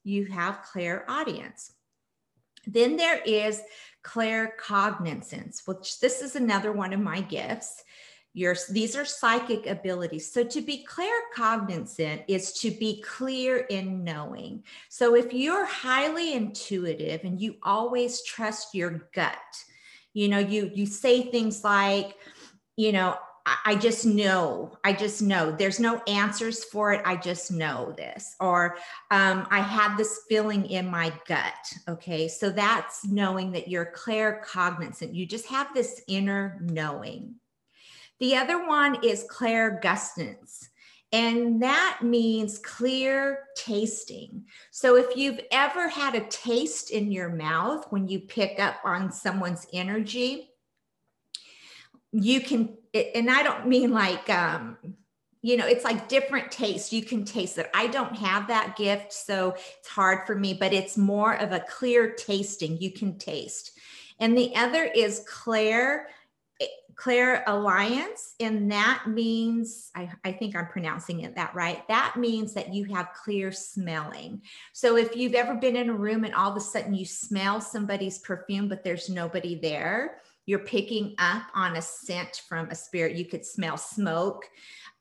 You 0.06 0.28
have 0.28 0.62
clairaudience 0.62 1.74
then 2.66 2.96
there 2.96 3.22
is 3.26 3.62
claircognizance 4.04 5.62
which 5.66 6.00
this 6.00 6.22
is 6.22 6.36
another 6.36 6.72
one 6.72 6.94
of 6.94 7.00
my 7.00 7.22
gifts 7.22 7.84
your, 8.34 8.56
these 8.70 8.96
are 8.96 9.06
psychic 9.06 9.68
abilities. 9.68 10.32
So 10.32 10.44
to 10.44 10.62
be 10.62 10.84
clear 10.84 11.14
cognizant 11.36 12.24
is 12.28 12.54
to 12.62 12.72
be 12.72 13.02
clear 13.02 13.58
in 13.58 14.04
knowing. 14.04 14.64
So 14.90 15.16
if 15.16 15.34
you're 15.34 15.66
highly 15.66 16.34
intuitive 16.34 17.24
and 17.24 17.40
you 17.40 17.56
always 17.62 18.24
trust 18.24 18.74
your 18.74 19.08
gut, 19.14 19.38
you 20.14 20.28
know, 20.28 20.40
you 20.40 20.72
you 20.74 20.86
say 20.86 21.24
things 21.24 21.64
like, 21.64 22.16
you 22.76 22.92
know, 22.92 23.18
I, 23.46 23.76
just 23.76 24.06
know, 24.06 24.78
I 24.86 24.94
just 24.94 25.22
know. 25.22 25.52
There's 25.52 25.80
no 25.80 26.02
answers 26.08 26.64
for 26.64 26.94
it. 26.94 27.02
I 27.04 27.18
just 27.18 27.52
know 27.52 27.94
this. 27.98 28.36
Or 28.40 28.78
um, 29.12 29.46
I 29.52 29.60
have 29.60 29.98
this 29.98 30.22
feeling 30.30 30.66
in 30.68 30.90
my 30.90 31.12
gut. 31.28 31.54
Okay. 31.90 32.30
So 32.30 32.50
that's 32.50 33.06
knowing 33.06 33.52
that 33.52 33.68
you're 33.68 33.92
claircognizant. 33.94 35.14
You 35.14 35.26
just 35.26 35.48
have 35.48 35.74
this 35.74 36.02
inner 36.08 36.58
knowing. 36.62 37.36
The 38.24 38.38
other 38.38 38.66
one 38.66 39.04
is 39.04 39.26
Claire 39.28 39.82
clairgustance. 39.84 40.70
And 41.12 41.62
that 41.62 42.00
means 42.02 42.58
clear 42.58 43.40
tasting. 43.58 44.46
So 44.72 44.96
if 44.96 45.18
you've 45.18 45.42
ever 45.52 45.90
had 45.90 46.16
a 46.16 46.26
taste 46.28 46.92
in 46.92 47.12
your 47.12 47.28
mouth 47.28 47.86
when 47.90 48.08
you 48.08 48.22
pick 48.22 48.62
up 48.62 48.76
on 48.86 49.12
someone's 49.12 49.68
energy, 49.74 50.52
you 52.14 52.40
can, 52.40 52.78
and 52.94 53.30
I 53.30 53.44
don't 53.44 53.68
mean 53.68 53.92
like, 53.92 54.30
um, 54.30 54.78
you 55.42 55.58
know, 55.58 55.68
it's 55.68 55.84
like 55.84 56.08
different 56.08 56.50
tastes. 56.50 56.94
You 56.94 57.04
can 57.04 57.26
taste 57.26 57.58
it. 57.58 57.70
I 57.74 57.88
don't 57.88 58.16
have 58.16 58.48
that 58.48 58.78
gift, 58.78 59.12
so 59.12 59.50
it's 59.80 59.90
hard 59.90 60.26
for 60.26 60.36
me, 60.36 60.54
but 60.54 60.72
it's 60.72 60.96
more 60.96 61.34
of 61.34 61.52
a 61.52 61.66
clear 61.70 62.14
tasting. 62.14 62.78
You 62.78 62.94
can 62.94 63.18
taste. 63.18 63.78
And 64.18 64.38
the 64.38 64.56
other 64.56 64.86
is 64.86 65.26
clairalience, 66.96 68.34
and 68.40 68.72
that 68.72 69.06
means, 69.08 69.92
I, 69.96 70.10
I, 70.24 70.32
think 70.32 70.56
I'm 70.56 70.68
pronouncing 70.68 71.22
it 71.22 71.36
that 71.36 71.56
right. 71.56 71.88
That 71.88 72.16
means 72.18 72.54
that 72.54 72.74
you 72.74 72.86
have 72.94 73.14
clear 73.14 73.52
smelling. 73.52 74.42
So 74.74 74.98
if 74.98 75.16
you've 75.16 75.34
ever 75.34 75.56
been 75.56 75.76
in 75.76 75.90
a 75.90 75.94
room 75.94 76.24
and 76.24 76.34
all 76.34 76.52
of 76.52 76.58
a 76.58 76.62
sudden 76.62 76.94
you 76.94 77.06
smell 77.06 77.62
somebody's 77.62 78.20
perfume, 78.20 78.68
but 78.68 78.84
there's 78.84 79.10
nobody 79.10 79.60
there, 79.60 80.18
you're 80.46 80.60
picking 80.60 81.16
up 81.20 81.44
on 81.56 81.78
a 81.78 81.82
scent 81.82 82.42
from 82.48 82.70
a 82.70 82.76
spirit. 82.76 83.16
You 83.16 83.26
could 83.26 83.46
smell 83.46 83.78
smoke. 83.78 84.50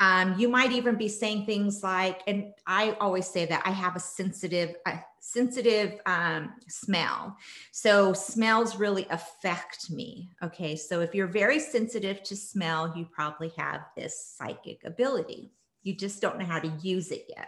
Um, 0.02 0.36
you 0.36 0.48
might 0.48 0.72
even 0.72 0.96
be 0.96 1.06
saying 1.06 1.46
things 1.46 1.84
like, 1.84 2.22
and 2.26 2.52
I 2.66 2.96
always 3.00 3.28
say 3.28 3.46
that 3.46 3.62
I 3.64 3.70
have 3.70 3.94
a 3.94 4.00
sensitive, 4.00 4.74
a 4.84 4.98
sensitive 5.20 6.00
um, 6.06 6.54
smell. 6.66 7.36
So 7.70 8.12
smells 8.12 8.74
really 8.74 9.06
affect 9.10 9.92
me. 9.92 10.30
Okay. 10.42 10.74
So 10.74 11.02
if 11.02 11.14
you're 11.14 11.28
very 11.28 11.60
sensitive 11.60 12.20
to 12.24 12.34
smell, 12.34 12.92
you 12.96 13.04
probably 13.12 13.52
have 13.56 13.82
this 13.96 14.34
psychic 14.36 14.82
ability. 14.84 15.52
You 15.84 15.94
just 15.94 16.20
don't 16.20 16.36
know 16.36 16.46
how 16.46 16.58
to 16.58 16.72
use 16.82 17.12
it 17.12 17.26
yet. 17.28 17.46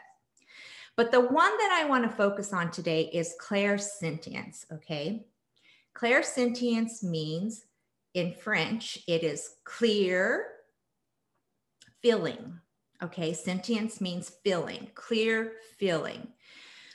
But 0.96 1.10
the 1.10 1.22
one 1.22 1.58
that 1.58 1.80
I 1.82 1.88
want 1.88 2.04
to 2.04 2.16
focus 2.16 2.52
on 2.52 2.70
today 2.70 3.10
is 3.12 3.34
clairsentience. 3.42 4.64
Okay. 4.72 5.26
Clairsentience 5.96 7.02
means 7.02 7.64
in 8.14 8.32
French, 8.32 9.00
it 9.08 9.24
is 9.24 9.56
clear 9.64 10.53
feeling. 12.04 12.60
Okay, 13.02 13.32
sentience 13.32 13.98
means 13.98 14.30
feeling, 14.44 14.88
clear 14.94 15.52
feeling. 15.78 16.28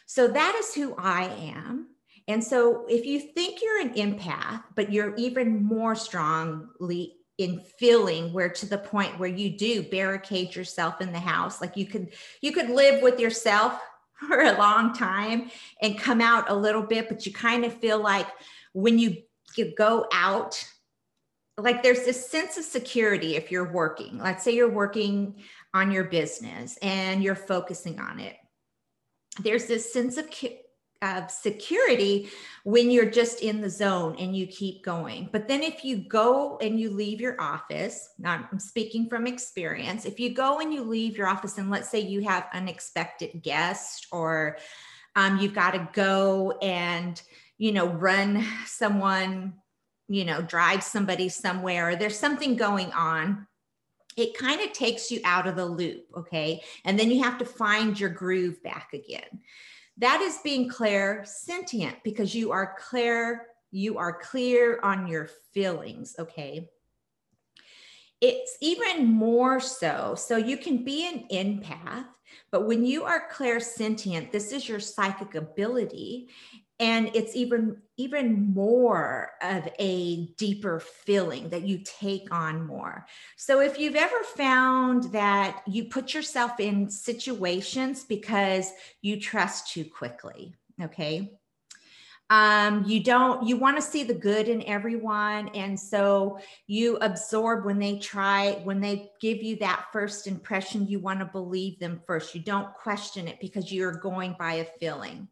So 0.06 0.28
that 0.28 0.56
is 0.60 0.76
who 0.76 0.94
I 1.00 1.24
am. 1.58 1.88
And 2.28 2.44
so 2.44 2.86
if 2.88 3.08
you 3.08 3.20
think 3.20 3.60
you're 3.60 3.82
an 3.82 3.96
empath, 3.96 4.64
but 4.76 4.94
you're 4.94 5.16
even 5.16 5.64
more 5.64 5.96
strongly 5.96 7.16
in 7.40 7.60
feeling 7.80 8.32
where 8.34 8.50
to 8.50 8.68
the 8.68 8.78
point 8.78 9.18
where 9.18 9.30
you 9.30 9.58
do 9.58 9.82
barricade 9.82 10.56
yourself 10.56 11.02
in 11.02 11.12
the 11.14 11.20
house 11.20 11.62
like 11.62 11.78
you 11.78 11.86
could 11.86 12.10
you 12.42 12.52
could 12.52 12.70
live 12.70 13.02
with 13.02 13.18
yourself 13.18 13.80
for 14.28 14.42
a 14.42 14.58
long 14.58 14.94
time 14.94 15.50
and 15.82 15.98
come 15.98 16.20
out 16.20 16.50
a 16.50 16.54
little 16.54 16.84
bit 16.84 17.08
but 17.08 17.26
you 17.26 17.32
kind 17.32 17.64
of 17.64 17.74
feel 17.80 17.98
like 17.98 18.28
when 18.74 19.00
you, 19.00 19.16
you 19.56 19.74
go 19.74 20.06
out 20.12 20.62
like 21.62 21.84
there's 21.84 22.06
this 22.06 22.30
sense 22.30 22.58
of 22.58 22.64
security 22.64 23.36
if 23.36 23.52
you're 23.52 23.72
working 23.72 24.18
let's 24.18 24.44
say 24.44 24.54
you're 24.54 24.70
working 24.70 25.36
on 25.74 25.92
your 25.92 26.06
business 26.06 26.78
and 26.82 27.24
you're 27.24 27.36
focusing 27.36 28.00
on 28.00 28.20
it 28.20 28.36
there's 29.42 29.66
this 29.66 29.92
sense 29.92 30.18
of 30.18 30.30
of 31.02 31.32
security 31.32 32.30
when 32.64 32.92
you're 32.92 33.10
just 33.10 33.42
in 33.42 33.62
the 33.62 33.70
zone 33.70 34.16
and 34.20 34.36
you 34.36 34.46
keep 34.48 34.84
going. 34.84 35.30
But 35.32 35.48
then 35.48 35.64
if 35.64 35.86
you 35.86 35.98
go 35.98 36.58
and 36.62 36.80
you 36.80 36.90
leave 36.90 37.22
your 37.22 37.40
office, 37.40 38.10
I'm 38.24 38.60
speaking 38.60 39.08
from 39.08 39.26
experience, 39.26 40.06
if 40.06 40.20
you 40.20 40.34
go 40.34 40.60
and 40.60 40.74
you 40.74 40.84
leave 40.84 41.18
your 41.18 41.28
office 41.28 41.58
and 41.58 41.70
let's 41.70 41.90
say 41.90 42.00
you 42.00 42.22
have 42.24 42.48
unexpected 42.54 43.42
guests 43.42 44.08
or 44.12 44.58
um, 45.16 45.40
you've 45.40 45.54
got 45.54 45.72
to 45.72 45.90
go 45.94 46.58
and 46.62 47.22
you 47.58 47.72
know 47.72 47.88
run 47.88 48.46
someone 48.66 49.54
you 50.10 50.26
know 50.26 50.42
drive 50.42 50.84
somebody 50.84 51.30
somewhere 51.30 51.90
or 51.90 51.96
there's 51.96 52.20
something 52.20 52.56
going 52.56 52.92
on 52.92 53.48
it 54.18 54.38
kind 54.38 54.60
of 54.60 54.74
takes 54.74 55.10
you 55.10 55.22
out 55.24 55.48
of 55.48 55.56
the 55.56 55.66
loop 55.66 56.06
okay 56.18 56.62
and 56.84 57.00
then 57.00 57.10
you 57.10 57.24
have 57.24 57.38
to 57.38 57.46
find 57.46 57.98
your 58.00 58.10
groove 58.10 58.62
back 58.64 58.90
again 58.94 59.40
that 60.00 60.22
is 60.22 60.38
being 60.44 60.70
clair 60.70 61.24
sentient 61.26 61.98
because 62.06 62.34
you 62.34 62.54
are 62.54 62.76
clear, 62.80 63.48
you 63.70 63.98
are 63.98 64.18
clear 64.18 64.80
on 64.82 65.08
your 65.08 65.30
feelings, 65.54 66.16
okay? 66.18 66.70
It's 68.22 68.58
even 68.62 69.08
more 69.08 69.60
so. 69.60 70.16
So 70.18 70.38
you 70.38 70.56
can 70.58 70.86
be 70.86 71.06
an 71.06 71.28
empath, 71.32 72.06
but 72.50 72.66
when 72.66 72.86
you 72.86 73.04
are 73.04 73.30
clairsentient, 73.30 74.32
this 74.32 74.54
is 74.54 74.70
your 74.70 74.80
psychic 74.80 75.36
ability 75.36 76.30
and 76.80 77.12
it's 77.14 77.36
even 77.36 77.78
even 77.98 78.54
more 78.54 79.32
of 79.42 79.68
a 79.80 80.28
deeper 80.38 80.80
feeling 80.80 81.50
that 81.50 81.64
you 81.64 81.80
take 81.84 82.32
on 82.32 82.66
more. 82.66 83.06
So 83.36 83.60
if 83.60 83.78
you've 83.78 83.96
ever 83.96 84.24
found 84.36 85.12
that 85.12 85.62
you 85.68 85.86
put 85.86 86.14
yourself 86.14 86.60
in 86.60 86.90
situations 86.90 88.06
because 88.06 88.72
you 89.02 89.20
trust 89.20 89.74
too 89.74 89.84
quickly 89.84 90.56
okay? 90.82 91.34
Um, 92.32 92.84
you 92.86 93.04
don't 93.04 93.48
you 93.48 93.58
want 93.58 93.78
to 93.78 93.82
see 93.82 94.04
the 94.04 94.14
good 94.14 94.48
in 94.48 94.62
everyone. 94.64 95.48
And 95.50 95.80
so 95.80 96.40
you 96.68 96.98
absorb 96.98 97.66
when 97.66 97.80
they 97.80 97.98
try 97.98 98.62
when 98.64 98.80
they 98.80 99.10
give 99.20 99.42
you 99.42 99.56
that 99.58 99.88
first 99.92 100.28
impression 100.28 100.86
you 100.86 101.00
want 101.00 101.20
to 101.20 101.26
believe 101.26 101.80
them 101.80 102.02
first. 102.06 102.36
You 102.36 102.42
don't 102.42 102.72
question 102.76 103.28
it 103.28 103.40
because 103.42 103.72
you're 103.72 103.94
going 103.94 104.36
by 104.38 104.56
a 104.56 104.66
feeling 104.80 105.28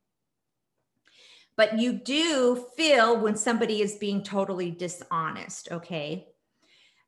but 1.58 1.80
you 1.80 1.92
do 1.92 2.66
feel 2.78 3.20
when 3.20 3.36
somebody 3.36 3.82
is 3.82 3.96
being 3.96 4.24
totally 4.24 4.72
dishonest 4.72 5.70
okay? 5.72 6.28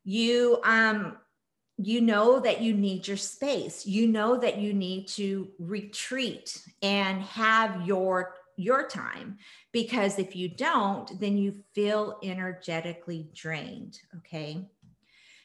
You 0.04 0.60
um 0.64 1.18
you 1.78 2.02
know 2.02 2.42
that 2.42 2.62
you 2.62 2.74
need 2.74 3.08
your 3.08 3.16
space. 3.16 3.86
You 3.86 4.08
know 4.08 4.38
that 4.38 4.58
you 4.58 4.74
need 4.74 5.08
to 5.10 5.48
retreat 5.60 6.62
and 6.82 7.22
have 7.22 7.88
your 7.88 8.36
your 8.58 8.86
time. 8.90 9.38
Because 9.72 10.20
if 10.20 10.36
you 10.36 10.50
don't 10.50 11.20
then 11.20 11.38
you 11.38 11.64
feel 11.74 12.20
energetically 12.24 13.30
drained 13.34 14.00
okay 14.18 14.68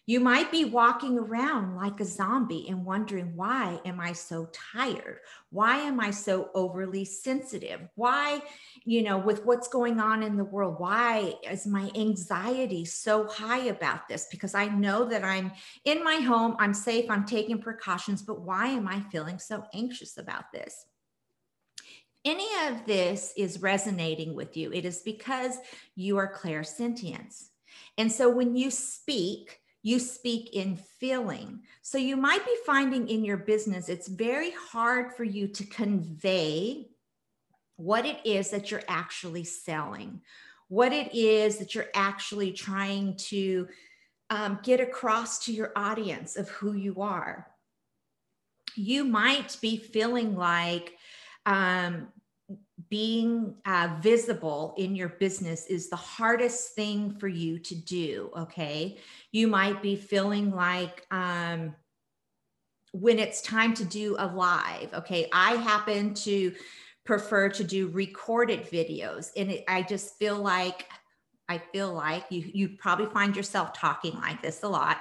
you 0.07 0.21
might 0.21 0.51
be 0.51 0.67
walking 0.67 1.19
around 1.19 1.77
like 1.77 1.99
a 1.99 2.05
zombie 2.05 2.69
and 2.69 2.85
wondering, 2.85 3.35
why 3.35 3.81
am 3.87 4.01
I 4.01 4.13
so 4.13 4.49
tired? 4.53 5.21
Why 5.51 5.79
am 5.79 5.99
I 5.99 6.11
so 6.11 6.51
overly 6.55 7.07
sensitive? 7.07 7.81
Why, 7.95 8.43
you 8.85 9.03
know, 9.03 9.17
with 9.17 9.47
what's 9.47 9.69
going 9.69 10.01
on 10.01 10.23
in 10.23 10.37
the 10.37 10.45
world, 10.45 10.77
why 10.79 11.35
is 11.51 11.67
my 11.67 11.91
anxiety 11.95 12.85
so 12.85 13.27
high 13.27 13.67
about 13.67 14.07
this? 14.07 14.27
Because 14.31 14.55
I 14.55 14.67
know 14.67 15.07
that 15.07 15.25
I'm 15.25 15.53
in 15.87 16.05
my 16.05 16.17
home, 16.17 16.57
I'm 16.59 16.75
safe, 16.75 17.11
I'm 17.11 17.25
taking 17.25 17.59
precautions, 17.59 18.21
but 18.21 18.43
why 18.43 18.69
am 18.69 18.87
I 18.87 19.01
feeling 19.11 19.39
so 19.39 19.65
anxious 19.73 20.19
about 20.19 20.53
this? 20.53 20.85
Any 22.27 22.49
of 22.67 22.87
this 22.87 23.33
is 23.37 23.63
resonating 23.63 24.35
with 24.35 24.57
you, 24.57 24.71
it 24.73 24.85
is 24.85 25.01
because 25.01 25.57
you 25.95 26.19
are 26.19 26.33
clairsentience. 26.33 27.49
And 27.97 28.11
so 28.11 28.29
when 28.29 28.57
you 28.57 28.71
speak, 28.71 29.61
you 29.85 29.99
speak 29.99 30.55
in 30.55 30.77
feeling. 30.77 31.61
So 31.83 31.99
you 31.99 32.17
might 32.17 32.45
be 32.45 32.57
finding 32.65 33.07
in 33.07 33.23
your 33.23 33.37
business, 33.37 33.91
it's 33.91 34.09
very 34.09 34.51
hard 34.51 35.15
for 35.15 35.25
you 35.25 35.47
to 35.49 35.65
convey 35.67 36.89
what 37.77 38.07
it 38.07 38.19
is 38.25 38.49
that 38.51 38.71
you're 38.71 38.83
actually 38.89 39.45
selling, 39.45 40.23
what 40.69 40.95
it 40.95 41.15
is 41.15 41.59
that 41.59 41.75
you're 41.75 41.91
actually 41.95 42.53
trying 42.53 43.15
to 43.17 43.69
um, 44.31 44.59
get 44.63 44.81
across 44.81 45.45
to 45.45 45.53
your 45.53 45.71
audience 45.77 46.37
of 46.37 46.49
who 46.49 46.73
you 46.73 47.03
are. 47.03 47.47
You 48.77 49.05
might 49.05 49.59
be 49.61 49.77
feeling 49.77 50.35
like 50.35 50.95
um, 51.45 52.09
being 52.89 53.55
uh, 53.67 53.97
visible 54.01 54.75
in 54.77 54.97
your 54.97 55.11
business 55.11 55.67
is 55.67 55.89
the 55.89 55.97
hardest 55.97 56.75
thing 56.75 57.13
for 57.19 57.29
you 57.29 57.59
to 57.61 57.75
do. 57.75 58.31
Okay. 58.37 58.99
You 59.33 59.47
might 59.47 59.81
be 59.81 59.97
feeling 59.97 60.51
like, 60.51 61.07
um, 61.11 61.75
when 62.93 63.19
it's 63.19 63.43
time 63.43 63.75
to 63.75 63.85
do 63.85 64.15
a 64.19 64.27
live, 64.27 64.93
okay, 64.95 65.29
I 65.33 65.57
happen 65.57 66.15
to 66.15 66.55
prefer 67.05 67.49
to 67.49 67.65
do 67.65 67.89
recorded 67.89 68.71
videos, 68.71 69.31
and 69.37 69.51
it, 69.51 69.65
I 69.67 69.83
just 69.83 70.17
feel 70.17 70.37
like 70.37 70.87
I 71.49 71.59
feel 71.59 71.93
like 71.93 72.25
you 72.31 72.49
you 72.55 72.69
probably 72.79 73.07
find 73.07 73.37
yourself 73.37 73.73
talking 73.73 74.15
like 74.15 74.41
this 74.43 74.63
a 74.63 74.69
lot 74.69 74.99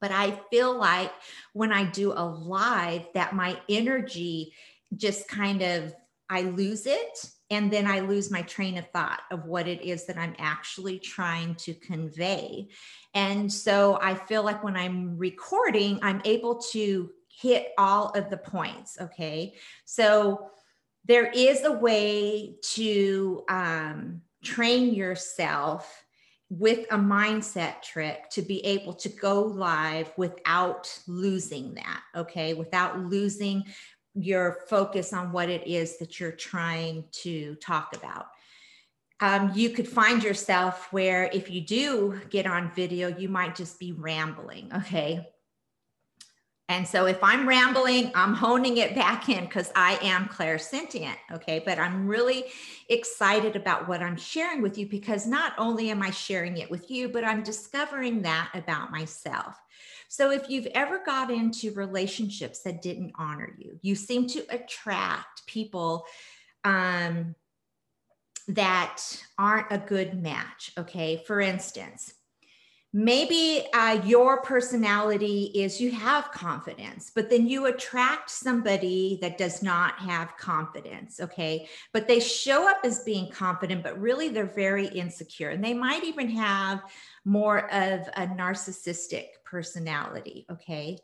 but 0.00 0.12
I 0.12 0.38
feel 0.50 0.76
like 0.76 1.12
when 1.52 1.72
I 1.72 1.84
do 1.84 2.12
a 2.12 2.24
live 2.24 3.06
that 3.14 3.34
my 3.34 3.58
energy 3.68 4.52
just 4.96 5.28
kind 5.28 5.62
of 5.62 5.94
I 6.30 6.42
lose 6.42 6.86
it 6.86 7.30
and 7.50 7.70
then 7.70 7.86
I 7.86 8.00
lose 8.00 8.30
my 8.30 8.42
train 8.42 8.76
of 8.76 8.88
thought 8.90 9.20
of 9.30 9.46
what 9.46 9.66
it 9.66 9.82
is 9.82 10.06
that 10.06 10.18
I'm 10.18 10.34
actually 10.38 10.98
trying 10.98 11.54
to 11.56 11.74
convey. 11.74 12.68
And 13.14 13.50
so 13.52 13.98
I 14.02 14.14
feel 14.14 14.42
like 14.42 14.62
when 14.62 14.76
I'm 14.76 15.16
recording, 15.16 15.98
I'm 16.02 16.20
able 16.24 16.60
to 16.72 17.10
hit 17.28 17.68
all 17.78 18.10
of 18.10 18.28
the 18.30 18.36
points. 18.36 18.98
Okay. 19.00 19.54
So 19.84 20.50
there 21.06 21.30
is 21.30 21.64
a 21.64 21.72
way 21.72 22.56
to 22.74 23.44
um, 23.48 24.20
train 24.44 24.94
yourself 24.94 26.04
with 26.50 26.86
a 26.90 26.96
mindset 26.96 27.82
trick 27.82 28.30
to 28.30 28.42
be 28.42 28.64
able 28.64 28.94
to 28.94 29.08
go 29.10 29.42
live 29.42 30.10
without 30.16 30.98
losing 31.06 31.74
that 31.74 32.00
okay 32.16 32.54
without 32.54 32.98
losing 32.98 33.62
your 34.22 34.58
focus 34.68 35.12
on 35.12 35.32
what 35.32 35.48
it 35.48 35.66
is 35.66 35.98
that 35.98 36.18
you're 36.18 36.32
trying 36.32 37.04
to 37.12 37.54
talk 37.56 37.94
about. 37.96 38.26
Um, 39.20 39.52
you 39.54 39.70
could 39.70 39.88
find 39.88 40.22
yourself 40.22 40.92
where 40.92 41.28
if 41.32 41.50
you 41.50 41.60
do 41.60 42.20
get 42.30 42.46
on 42.46 42.70
video, 42.74 43.08
you 43.08 43.28
might 43.28 43.56
just 43.56 43.78
be 43.78 43.92
rambling. 43.92 44.70
Okay. 44.74 45.26
And 46.70 46.86
so 46.86 47.06
if 47.06 47.22
I'm 47.24 47.48
rambling, 47.48 48.12
I'm 48.14 48.34
honing 48.34 48.76
it 48.76 48.94
back 48.94 49.30
in 49.30 49.44
because 49.44 49.72
I 49.74 49.98
am 50.02 50.26
clairsentient. 50.26 51.16
Okay. 51.32 51.62
But 51.64 51.78
I'm 51.78 52.06
really 52.06 52.44
excited 52.90 53.56
about 53.56 53.88
what 53.88 54.02
I'm 54.02 54.18
sharing 54.18 54.60
with 54.60 54.76
you 54.76 54.86
because 54.86 55.26
not 55.26 55.54
only 55.56 55.90
am 55.90 56.02
I 56.02 56.10
sharing 56.10 56.58
it 56.58 56.70
with 56.70 56.90
you, 56.90 57.08
but 57.08 57.24
I'm 57.24 57.42
discovering 57.42 58.20
that 58.22 58.50
about 58.52 58.90
myself. 58.90 59.56
So 60.08 60.30
if 60.30 60.50
you've 60.50 60.66
ever 60.74 61.02
got 61.04 61.30
into 61.30 61.72
relationships 61.72 62.60
that 62.60 62.82
didn't 62.82 63.12
honor 63.18 63.54
you, 63.58 63.78
you 63.80 63.94
seem 63.94 64.26
to 64.28 64.44
attract 64.50 65.46
people 65.46 66.04
um, 66.64 67.34
that 68.48 69.02
aren't 69.38 69.70
a 69.70 69.78
good 69.78 70.22
match. 70.22 70.72
Okay. 70.76 71.22
For 71.26 71.40
instance, 71.40 72.12
maybe 72.92 73.66
uh, 73.74 74.00
your 74.04 74.40
personality 74.40 75.50
is 75.54 75.80
you 75.80 75.90
have 75.90 76.30
confidence 76.32 77.12
but 77.14 77.28
then 77.28 77.46
you 77.46 77.66
attract 77.66 78.30
somebody 78.30 79.18
that 79.20 79.36
does 79.36 79.62
not 79.62 79.98
have 79.98 80.36
confidence 80.38 81.20
okay? 81.20 81.68
But 81.92 82.08
they 82.08 82.18
show 82.18 82.68
up 82.68 82.78
as 82.84 83.04
being 83.04 83.30
confident 83.30 83.82
but 83.82 84.00
really 84.00 84.30
they're 84.30 84.46
very 84.46 84.86
insecure 84.86 85.50
and 85.50 85.62
they 85.62 85.74
might 85.74 86.04
even 86.04 86.30
have 86.30 86.82
more 87.24 87.70
of 87.72 88.08
a 88.16 88.26
narcissistic 88.26 89.26
personality 89.44 90.46
okay 90.50 90.98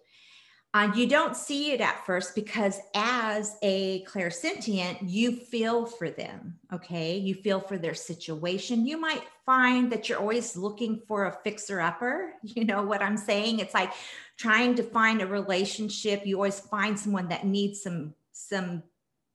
Uh, 0.74 0.90
you 0.92 1.06
don't 1.06 1.36
see 1.36 1.70
it 1.70 1.80
at 1.80 2.04
first 2.04 2.34
because 2.34 2.80
as 2.96 3.56
a 3.62 4.04
clairsentient, 4.06 4.98
you 5.02 5.36
feel 5.36 5.86
for 5.86 6.10
them. 6.10 6.58
Okay. 6.72 7.16
You 7.16 7.36
feel 7.36 7.60
for 7.60 7.78
their 7.78 7.94
situation. 7.94 8.84
You 8.84 9.00
might 9.00 9.22
find 9.46 9.90
that 9.92 10.08
you're 10.08 10.18
always 10.18 10.56
looking 10.56 11.00
for 11.06 11.26
a 11.26 11.38
fixer 11.44 11.80
upper. 11.80 12.32
You 12.42 12.64
know 12.64 12.82
what 12.82 13.02
I'm 13.02 13.16
saying? 13.16 13.60
It's 13.60 13.74
like 13.74 13.92
trying 14.36 14.74
to 14.76 14.82
find 14.82 15.22
a 15.22 15.26
relationship. 15.26 16.26
You 16.26 16.36
always 16.36 16.60
find 16.60 16.98
someone 16.98 17.28
that 17.28 17.46
needs 17.46 17.80
some, 17.82 18.14
some 18.32 18.82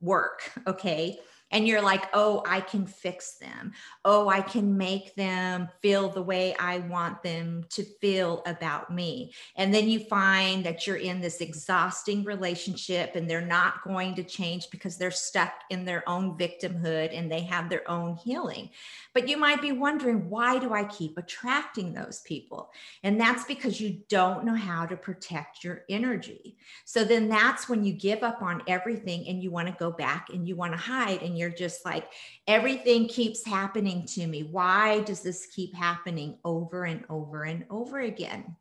work. 0.02 0.52
Okay 0.67 1.19
and 1.52 1.68
you're 1.68 1.82
like, 1.82 2.06
oh, 2.14 2.44
I 2.46 2.62
can 2.62 2.86
fix 2.86 3.38
them. 3.38 3.74
Oh, 4.06 4.30
I 4.30 4.42
can 4.42 4.78
make 4.78 5.16
them 5.16 5.70
feel 5.82 6.10
the 6.10 6.22
way 6.22 6.56
I 6.60 6.80
want 6.80 7.24
them 7.24 7.66
to 7.70 7.84
feel 7.84 8.44
about 8.46 8.94
me. 8.94 9.34
And 9.56 9.74
then 9.74 9.90
you 9.90 10.00
find 10.00 10.64
that 10.66 10.86
you're 10.86 10.98
in 10.98 11.22
this 11.22 11.42
exhausting 11.42 12.24
relationship 12.24 13.16
and 13.16 13.30
they're 13.30 13.42
not 13.42 13.84
going 13.84 14.16
to 14.16 14.24
change 14.24 14.70
because 14.70 14.98
they're 14.98 15.12
stuck 15.12 15.54
in 15.70 15.86
their 15.86 16.08
own 16.08 16.38
victimhood 16.38 17.18
and 17.18 17.32
they 17.32 17.42
have 17.42 17.70
their 17.70 17.90
own 17.90 18.16
healing. 18.16 18.70
But 19.14 19.28
you 19.28 19.38
might 19.38 19.62
be 19.62 19.72
wondering, 19.72 20.30
why 20.30 20.60
do 20.60 20.74
I 20.74 20.84
keep 20.84 21.18
attracting 21.18 21.94
those 21.94 22.22
people? 22.22 22.72
And 23.04 23.20
that's 23.20 23.44
because 23.46 23.82
you 23.82 24.02
don't 24.08 24.46
know 24.46 24.56
how 24.56 24.86
to 24.86 24.96
protect 24.96 25.64
your 25.64 25.84
energy. 25.90 26.58
So 26.86 27.04
then 27.04 27.28
that's 27.28 27.68
when 27.68 27.84
you 27.84 27.94
give 27.94 28.22
up 28.22 28.42
on 28.42 28.62
everything 28.68 29.28
and 29.28 29.42
you 29.42 29.50
want 29.50 29.68
to 29.68 29.74
go 29.74 29.92
back 29.92 30.28
and 30.32 30.48
you 30.48 30.56
want 30.56 30.74
to 30.74 30.78
hide 30.78 31.24
and 31.24 31.38
you're 31.39 31.49
just 31.49 31.86
like, 31.86 32.06
everything 32.45 33.08
keeps 33.08 33.45
happening 33.45 34.06
to 34.08 34.28
me. 34.28 34.43
Why 34.43 34.99
does 35.02 35.21
this 35.21 35.47
keep 35.47 35.73
happening 35.73 36.38
over 36.43 36.84
and 36.84 37.06
over 37.10 37.43
and 37.43 37.65
over 37.69 37.99
again? 37.99 38.56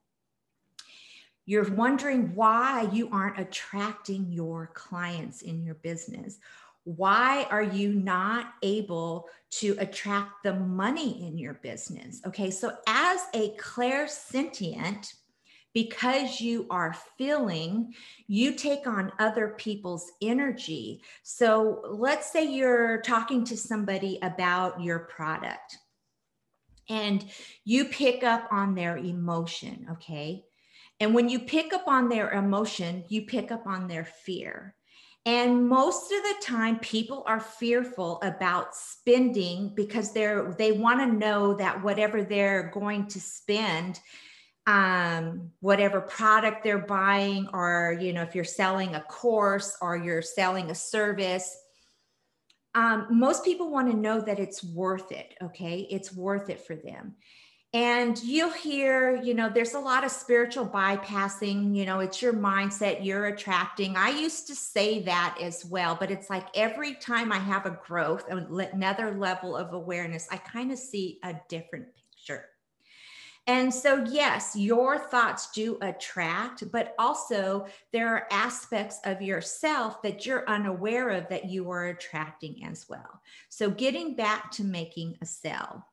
You're 1.44 1.70
wondering 1.72 2.34
why 2.34 2.88
you 2.92 3.08
aren't 3.10 3.40
attracting 3.40 4.30
your 4.30 4.70
clients 4.74 5.42
in 5.42 5.64
your 5.64 5.76
business. 5.76 6.38
Why 6.84 7.46
are 7.50 7.62
you 7.62 7.92
not 7.92 8.52
able 8.62 9.28
to 9.52 9.76
attract 9.78 10.42
the 10.42 10.54
money 10.54 11.26
in 11.26 11.36
your 11.38 11.54
business? 11.54 12.20
Okay, 12.26 12.50
so 12.50 12.76
as 12.86 13.20
a 13.34 13.54
clairsentient, 13.56 15.12
because 15.74 16.40
you 16.40 16.66
are 16.70 16.96
feeling, 17.16 17.94
you 18.26 18.54
take 18.54 18.86
on 18.86 19.12
other 19.18 19.54
people's 19.58 20.10
energy. 20.22 21.02
So 21.22 21.82
let's 21.90 22.32
say 22.32 22.44
you're 22.44 23.00
talking 23.02 23.44
to 23.44 23.56
somebody 23.56 24.18
about 24.22 24.82
your 24.82 25.00
product 25.00 25.78
and 26.88 27.24
you 27.64 27.84
pick 27.86 28.24
up 28.24 28.48
on 28.50 28.74
their 28.74 28.96
emotion, 28.96 29.86
okay? 29.92 30.44
And 31.00 31.14
when 31.14 31.28
you 31.28 31.40
pick 31.40 31.72
up 31.72 31.86
on 31.86 32.08
their 32.08 32.30
emotion, 32.30 33.04
you 33.08 33.22
pick 33.22 33.52
up 33.52 33.66
on 33.66 33.86
their 33.86 34.04
fear. 34.04 34.74
And 35.26 35.68
most 35.68 36.10
of 36.10 36.22
the 36.22 36.34
time, 36.42 36.78
people 36.78 37.22
are 37.26 37.40
fearful 37.40 38.18
about 38.22 38.74
spending 38.74 39.74
because 39.74 40.12
they're 40.12 40.54
they 40.56 40.72
want 40.72 41.00
to 41.00 41.06
know 41.06 41.54
that 41.54 41.82
whatever 41.82 42.22
they're 42.22 42.70
going 42.72 43.08
to 43.08 43.20
spend 43.20 44.00
um, 44.68 45.50
whatever 45.60 45.98
product 45.98 46.62
they're 46.62 46.78
buying, 46.78 47.48
or 47.54 47.96
you 47.98 48.12
know, 48.12 48.20
if 48.20 48.34
you're 48.34 48.44
selling 48.44 48.94
a 48.94 49.00
course 49.00 49.78
or 49.80 49.96
you're 49.96 50.20
selling 50.20 50.70
a 50.70 50.74
service, 50.74 51.56
um, 52.74 53.06
most 53.10 53.46
people 53.46 53.70
want 53.70 53.90
to 53.90 53.96
know 53.96 54.20
that 54.20 54.38
it's 54.38 54.62
worth 54.62 55.10
it. 55.10 55.34
Okay, 55.42 55.88
it's 55.90 56.12
worth 56.12 56.50
it 56.50 56.60
for 56.60 56.76
them. 56.76 57.14
And 57.72 58.22
you'll 58.22 58.52
hear, 58.52 59.16
you 59.16 59.32
know, 59.32 59.48
there's 59.48 59.74
a 59.74 59.80
lot 59.80 60.04
of 60.04 60.10
spiritual 60.10 60.66
bypassing, 60.66 61.74
you 61.74 61.86
know, 61.86 62.00
it's 62.00 62.20
your 62.20 62.32
mindset 62.34 63.04
you're 63.04 63.26
attracting. 63.26 63.96
I 63.96 64.10
used 64.10 64.46
to 64.48 64.54
say 64.54 65.02
that 65.02 65.38
as 65.40 65.64
well, 65.64 65.96
but 65.98 66.10
it's 66.10 66.30
like 66.30 66.46
every 66.54 66.94
time 66.94 67.32
I 67.32 67.38
have 67.38 67.66
a 67.66 67.78
growth, 67.86 68.24
another 68.30 69.14
level 69.18 69.56
of 69.56 69.72
awareness, 69.72 70.28
I 70.30 70.38
kind 70.38 70.72
of 70.72 70.78
see 70.78 71.20
a 71.22 71.34
different 71.48 71.86
picture. 71.94 72.46
And 73.48 73.72
so, 73.72 74.04
yes, 74.06 74.54
your 74.54 74.98
thoughts 74.98 75.50
do 75.52 75.78
attract, 75.80 76.70
but 76.70 76.94
also 76.98 77.66
there 77.94 78.08
are 78.14 78.26
aspects 78.30 79.00
of 79.04 79.22
yourself 79.22 80.02
that 80.02 80.26
you're 80.26 80.46
unaware 80.46 81.08
of 81.08 81.30
that 81.30 81.46
you 81.46 81.70
are 81.70 81.86
attracting 81.86 82.62
as 82.66 82.84
well. 82.90 83.22
So, 83.48 83.70
getting 83.70 84.14
back 84.14 84.50
to 84.52 84.64
making 84.64 85.16
a 85.22 85.26
sale 85.26 85.86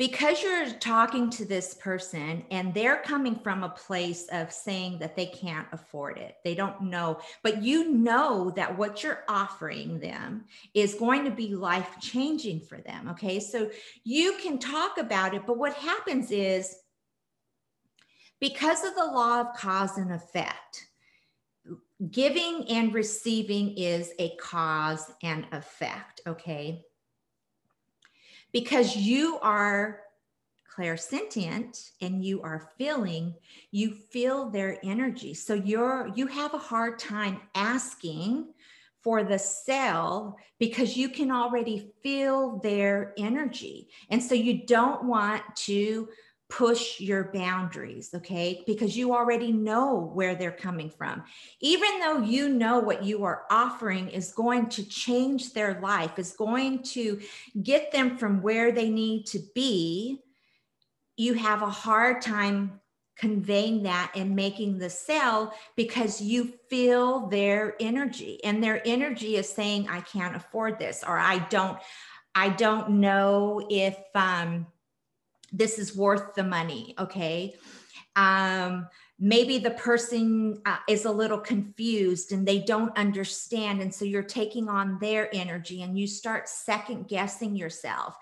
because 0.00 0.42
you're 0.42 0.70
talking 0.78 1.28
to 1.28 1.44
this 1.44 1.74
person 1.74 2.42
and 2.50 2.72
they're 2.72 3.02
coming 3.02 3.38
from 3.38 3.62
a 3.62 3.68
place 3.68 4.26
of 4.32 4.50
saying 4.50 4.98
that 4.98 5.14
they 5.14 5.26
can't 5.26 5.66
afford 5.72 6.16
it, 6.16 6.36
they 6.42 6.54
don't 6.54 6.80
know, 6.80 7.20
but 7.42 7.62
you 7.62 7.90
know 7.90 8.50
that 8.56 8.78
what 8.78 9.02
you're 9.02 9.24
offering 9.28 10.00
them 10.00 10.46
is 10.72 10.94
going 10.94 11.22
to 11.26 11.30
be 11.30 11.54
life 11.54 11.96
changing 12.00 12.60
for 12.60 12.78
them. 12.78 13.10
Okay. 13.10 13.38
So 13.40 13.70
you 14.02 14.38
can 14.42 14.58
talk 14.58 14.96
about 14.96 15.34
it, 15.34 15.42
but 15.46 15.58
what 15.58 15.74
happens 15.74 16.30
is 16.30 16.74
because 18.40 18.82
of 18.82 18.94
the 18.94 19.04
law 19.04 19.42
of 19.42 19.54
cause 19.54 19.98
and 19.98 20.14
effect, 20.14 20.86
giving 22.10 22.64
and 22.70 22.94
receiving 22.94 23.76
is 23.76 24.12
a 24.18 24.34
cause 24.36 25.12
and 25.22 25.44
effect. 25.52 26.22
Okay 26.26 26.86
because 28.52 28.96
you 28.96 29.38
are 29.40 30.00
clairsentient 30.76 31.90
and 32.00 32.24
you 32.24 32.40
are 32.42 32.70
feeling 32.78 33.34
you 33.70 33.92
feel 33.92 34.50
their 34.50 34.78
energy. 34.84 35.34
So 35.34 35.54
you're 35.54 36.10
you 36.14 36.26
have 36.26 36.54
a 36.54 36.58
hard 36.58 36.98
time 36.98 37.40
asking 37.54 38.52
for 39.02 39.24
the 39.24 39.38
sell 39.38 40.36
because 40.58 40.96
you 40.96 41.08
can 41.08 41.30
already 41.30 41.90
feel 42.02 42.58
their 42.58 43.14
energy. 43.18 43.88
And 44.10 44.22
so 44.22 44.34
you 44.34 44.66
don't 44.66 45.04
want 45.04 45.42
to 45.56 46.08
push 46.50 47.00
your 47.00 47.30
boundaries, 47.32 48.10
okay? 48.12 48.62
Because 48.66 48.96
you 48.96 49.14
already 49.14 49.52
know 49.52 50.10
where 50.12 50.34
they're 50.34 50.50
coming 50.50 50.90
from. 50.90 51.22
Even 51.60 52.00
though 52.00 52.18
you 52.18 52.48
know 52.48 52.80
what 52.80 53.04
you 53.04 53.24
are 53.24 53.44
offering 53.50 54.08
is 54.08 54.32
going 54.32 54.68
to 54.70 54.84
change 54.86 55.52
their 55.52 55.80
life, 55.80 56.18
is 56.18 56.32
going 56.32 56.82
to 56.82 57.20
get 57.62 57.92
them 57.92 58.18
from 58.18 58.42
where 58.42 58.72
they 58.72 58.90
need 58.90 59.26
to 59.26 59.38
be, 59.54 60.20
you 61.16 61.34
have 61.34 61.62
a 61.62 61.70
hard 61.70 62.20
time 62.20 62.80
conveying 63.16 63.82
that 63.82 64.10
and 64.14 64.34
making 64.34 64.78
the 64.78 64.90
sale 64.90 65.52
because 65.76 66.20
you 66.22 66.52
feel 66.68 67.26
their 67.26 67.76
energy 67.78 68.42
and 68.44 68.64
their 68.64 68.80
energy 68.86 69.36
is 69.36 69.46
saying 69.46 69.86
i 69.90 70.00
can't 70.00 70.34
afford 70.34 70.78
this 70.78 71.04
or 71.06 71.18
i 71.18 71.38
don't 71.50 71.78
i 72.34 72.48
don't 72.48 72.88
know 72.88 73.60
if 73.68 73.98
um 74.14 74.66
this 75.52 75.78
is 75.78 75.96
worth 75.96 76.34
the 76.34 76.44
money 76.44 76.94
okay? 76.98 77.54
Um, 78.16 78.88
maybe 79.18 79.58
the 79.58 79.72
person 79.72 80.60
uh, 80.66 80.78
is 80.88 81.04
a 81.04 81.10
little 81.10 81.38
confused 81.38 82.32
and 82.32 82.46
they 82.46 82.60
don't 82.60 82.96
understand 82.96 83.82
and 83.82 83.94
so 83.94 84.04
you're 84.04 84.22
taking 84.22 84.68
on 84.68 84.98
their 85.00 85.28
energy 85.34 85.82
and 85.82 85.98
you 85.98 86.06
start 86.06 86.48
second 86.48 87.08
guessing 87.08 87.54
yourself. 87.54 88.16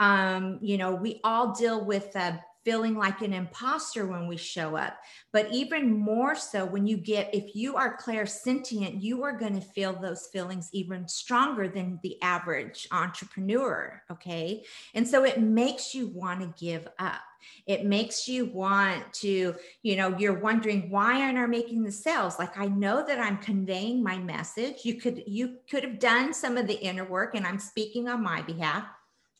Um, 0.00 0.58
you 0.62 0.78
know 0.78 0.94
we 0.94 1.20
all 1.22 1.54
deal 1.54 1.84
with 1.84 2.14
uh, 2.16 2.32
feeling 2.64 2.96
like 2.96 3.22
an 3.22 3.32
imposter 3.32 4.06
when 4.06 4.26
we 4.26 4.36
show 4.36 4.76
up. 4.76 4.98
But 5.32 5.52
even 5.52 5.98
more 5.98 6.34
so 6.34 6.64
when 6.64 6.86
you 6.86 6.96
get, 6.96 7.34
if 7.34 7.54
you 7.54 7.76
are 7.76 7.96
clairsentient, 7.96 9.02
you 9.02 9.22
are 9.22 9.36
going 9.36 9.54
to 9.54 9.66
feel 9.66 9.92
those 9.92 10.28
feelings 10.32 10.68
even 10.72 11.08
stronger 11.08 11.68
than 11.68 11.98
the 12.02 12.20
average 12.22 12.86
entrepreneur. 12.92 14.02
Okay. 14.10 14.64
And 14.94 15.06
so 15.06 15.24
it 15.24 15.40
makes 15.40 15.94
you 15.94 16.08
want 16.08 16.40
to 16.40 16.64
give 16.64 16.88
up. 16.98 17.20
It 17.66 17.84
makes 17.84 18.28
you 18.28 18.46
want 18.46 19.12
to, 19.14 19.56
you 19.82 19.96
know, 19.96 20.16
you're 20.16 20.38
wondering 20.38 20.90
why 20.90 21.22
aren't 21.22 21.38
I 21.38 21.46
making 21.46 21.82
the 21.82 21.92
sales? 21.92 22.38
Like 22.38 22.56
I 22.56 22.66
know 22.66 23.04
that 23.06 23.18
I'm 23.18 23.38
conveying 23.38 24.02
my 24.02 24.18
message. 24.18 24.84
You 24.84 24.94
could, 24.94 25.24
you 25.26 25.56
could 25.68 25.82
have 25.82 25.98
done 25.98 26.32
some 26.32 26.56
of 26.56 26.66
the 26.66 26.80
inner 26.80 27.04
work, 27.04 27.34
and 27.34 27.46
I'm 27.46 27.58
speaking 27.58 28.08
on 28.08 28.22
my 28.22 28.42
behalf. 28.42 28.84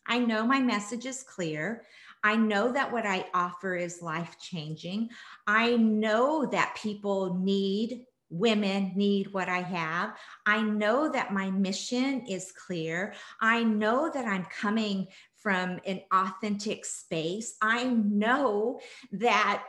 I 0.07 0.19
know 0.19 0.45
my 0.45 0.59
message 0.59 1.07
is 1.07 1.23
clear. 1.23 1.85
I 2.25 2.37
know 2.37 2.73
that 2.73 2.93
what 2.93 3.07
I 3.07 3.27
offer 3.35 3.75
is 3.75 4.03
life 4.03 4.37
changing. 4.41 5.11
I 5.47 5.77
know 5.77 6.47
that 6.47 6.79
people 6.81 7.39
need, 7.39 8.05
women 8.31 8.93
need 8.95 9.33
what 9.33 9.49
I 9.49 9.61
have. 9.61 10.17
I 10.47 10.63
know 10.63 11.11
that 11.11 11.33
my 11.33 11.51
mission 11.51 12.27
is 12.29 12.53
clear. 12.53 13.15
I 13.41 13.65
know 13.65 14.11
that 14.13 14.27
I'm 14.27 14.45
coming 14.47 15.09
from 15.37 15.81
an 15.85 16.01
authentic 16.13 16.85
space. 16.85 17.57
I 17.61 17.85
know 17.85 18.81
that 19.13 19.69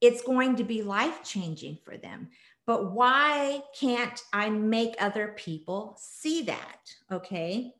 it's 0.00 0.22
going 0.22 0.56
to 0.56 0.64
be 0.64 0.82
life 0.82 1.22
changing 1.22 1.78
for 1.84 1.96
them. 1.96 2.30
But 2.66 2.92
why 2.92 3.60
can't 3.78 4.20
I 4.32 4.50
make 4.50 4.94
other 4.98 5.34
people 5.36 5.96
see 6.00 6.42
that? 6.42 6.80
Okay. 7.12 7.72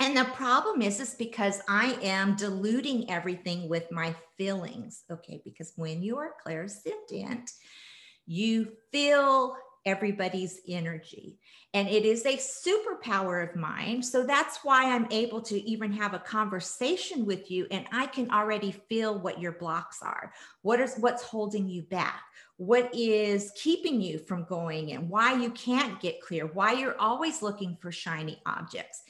And 0.00 0.16
the 0.16 0.24
problem 0.24 0.82
is, 0.82 1.00
is 1.00 1.14
because 1.14 1.60
I 1.68 1.98
am 2.02 2.36
diluting 2.36 3.10
everything 3.10 3.68
with 3.68 3.90
my 3.90 4.14
feelings. 4.36 5.04
Okay. 5.10 5.40
Because 5.44 5.72
when 5.76 6.02
you 6.02 6.18
are 6.18 6.34
clairsentient, 6.46 7.50
You 8.26 8.72
feel 8.92 9.56
everybody's 9.84 10.60
energy. 10.68 11.38
And 11.72 11.88
it 11.88 12.04
is 12.04 12.26
a 12.26 12.36
superpower 12.36 13.48
of 13.48 13.54
mine. 13.54 14.02
So 14.02 14.26
that's 14.26 14.58
why 14.64 14.92
I'm 14.92 15.06
able 15.12 15.40
to 15.42 15.60
even 15.62 15.92
have 15.92 16.12
a 16.12 16.18
conversation 16.18 17.24
with 17.24 17.50
you 17.50 17.68
and 17.70 17.86
I 17.92 18.06
can 18.06 18.30
already 18.30 18.72
feel 18.88 19.18
what 19.18 19.40
your 19.40 19.52
blocks 19.52 20.02
are. 20.02 20.32
What 20.62 20.80
is 20.80 20.96
what's 20.98 21.22
holding 21.22 21.68
you 21.68 21.82
back? 21.82 22.22
What 22.56 22.92
is 22.94 23.52
keeping 23.54 24.00
you 24.00 24.18
from 24.18 24.44
going 24.44 24.92
and 24.92 25.08
why 25.08 25.34
you 25.34 25.50
can't 25.50 26.00
get 26.00 26.20
clear, 26.20 26.46
why 26.46 26.72
you're 26.72 26.98
always 26.98 27.42
looking 27.42 27.76
for 27.80 27.92
shiny 27.92 28.40
objects 28.44 29.02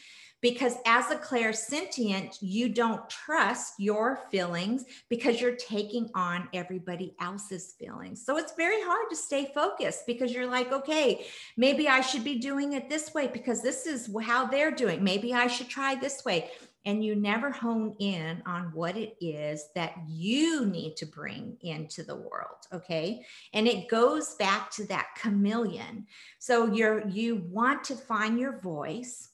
because 0.42 0.74
as 0.86 1.10
a 1.10 1.16
clairsentient, 1.16 2.38
you 2.40 2.68
don't 2.68 3.08
trust 3.08 3.74
your 3.78 4.20
feelings 4.30 4.84
because 5.08 5.40
you're 5.40 5.56
taking 5.56 6.10
on 6.14 6.48
everybody 6.52 7.14
else's 7.20 7.74
feelings. 7.78 8.24
So 8.24 8.36
it's 8.36 8.52
very 8.56 8.80
hard 8.82 9.08
to 9.10 9.16
stay 9.16 9.50
focused 9.54 10.06
because 10.06 10.32
you're 10.32 10.46
like, 10.46 10.72
okay, 10.72 11.26
maybe 11.56 11.88
I 11.88 12.00
should 12.00 12.24
be 12.24 12.38
doing 12.38 12.74
it 12.74 12.88
this 12.88 13.14
way 13.14 13.28
because 13.28 13.62
this 13.62 13.86
is 13.86 14.10
how 14.22 14.46
they're 14.46 14.70
doing. 14.70 15.02
Maybe 15.02 15.32
I 15.32 15.46
should 15.46 15.68
try 15.68 15.94
this 15.94 16.24
way. 16.24 16.50
And 16.84 17.04
you 17.04 17.16
never 17.16 17.50
hone 17.50 17.96
in 17.98 18.44
on 18.46 18.70
what 18.72 18.96
it 18.96 19.16
is 19.20 19.64
that 19.74 19.94
you 20.06 20.66
need 20.66 20.96
to 20.98 21.06
bring 21.06 21.56
into 21.62 22.04
the 22.04 22.14
world. 22.14 22.58
Okay. 22.72 23.26
And 23.52 23.66
it 23.66 23.88
goes 23.88 24.36
back 24.36 24.70
to 24.72 24.86
that 24.86 25.08
chameleon. 25.20 26.06
So 26.38 26.72
you're, 26.72 27.08
you 27.08 27.44
want 27.50 27.82
to 27.84 27.96
find 27.96 28.38
your 28.38 28.60
voice 28.60 29.30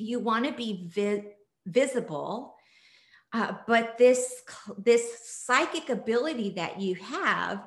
you 0.00 0.18
want 0.18 0.44
to 0.44 0.52
be 0.52 0.88
vi- 0.88 1.24
visible 1.66 2.54
uh, 3.32 3.52
but 3.66 3.98
this 3.98 4.42
this 4.78 5.28
psychic 5.28 5.88
ability 5.88 6.50
that 6.50 6.80
you 6.80 6.94
have 6.94 7.62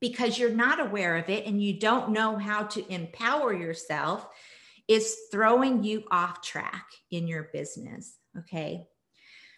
because 0.00 0.38
you're 0.38 0.50
not 0.50 0.80
aware 0.80 1.16
of 1.16 1.28
it 1.28 1.44
and 1.44 1.62
you 1.62 1.78
don't 1.78 2.10
know 2.10 2.36
how 2.36 2.64
to 2.64 2.92
empower 2.92 3.52
yourself 3.52 4.26
is 4.88 5.16
throwing 5.30 5.84
you 5.84 6.02
off 6.10 6.40
track 6.40 6.86
in 7.10 7.28
your 7.28 7.50
business 7.52 8.16
okay? 8.38 8.86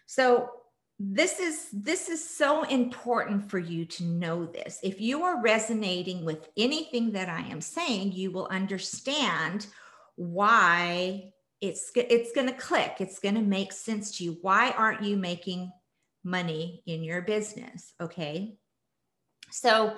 So 0.07 0.51
this 0.99 1.41
is 1.41 1.69
this 1.73 2.09
is 2.09 2.29
so 2.29 2.63
important 2.65 3.51
for 3.51 3.59
you 3.59 3.85
to 3.87 4.05
know 4.05 4.47
this. 4.47 4.79
If 4.83 5.01
you 5.01 5.25
are 5.25 5.43
resonating 5.43 6.25
with 6.25 6.49
anything 6.57 7.13
that 7.13 7.29
i 7.29 7.41
am 7.41 7.61
saying 7.61 8.13
you 8.13 8.31
will 8.31 8.47
understand 8.49 9.67
why 10.17 11.33
it's 11.63 11.93
it's 11.95 12.33
going 12.33 12.49
to 12.49 12.53
click. 12.55 12.97
It's 12.99 13.21
going 13.21 13.37
to 13.37 13.41
make 13.41 13.73
sense 13.73 14.19
to 14.19 14.25
you. 14.25 14.39
Why 14.43 14.73
aren't 14.73 15.03
you 15.03 15.17
making 15.17 15.73
money 16.25 16.83
in 16.87 17.03
your 17.03 17.23
business? 17.23 17.95
Okay. 18.01 18.57
So 19.51 19.95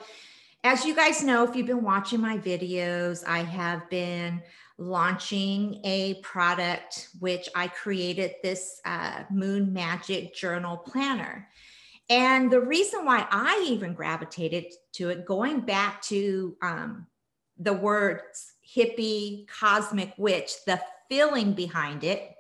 as 0.63 0.85
you 0.85 0.95
guys 0.95 1.23
know 1.23 1.45
if 1.45 1.55
you've 1.55 1.67
been 1.67 1.83
watching 1.83 2.21
my 2.21 2.39
videos 2.39 3.23
i 3.27 3.41
have 3.41 3.89
been 3.91 4.43
launching 4.79 5.79
a 5.85 6.15
product 6.23 7.09
which 7.21 7.49
i 7.55 7.69
created 7.69 8.33
this 8.43 8.81
uh, 8.85 9.23
moon 9.31 9.73
magic 9.73 10.35
journal 10.35 10.79
planner. 10.79 11.49
And 12.11 12.51
the 12.51 12.61
reason 12.61 13.05
why 13.05 13.27
i 13.31 13.65
even 13.69 13.95
gravitated 13.95 14.73
to 14.95 15.11
it 15.11 15.27
going 15.27 15.61
back 15.61 16.03
to 16.03 16.57
um, 16.63 17.07
the 17.59 17.73
words 17.73 18.55
hippie 18.77 19.47
cosmic 19.47 20.13
witch 20.17 20.53
the 20.67 20.81
feeling 21.09 21.53
behind 21.53 22.05
it 22.05 22.35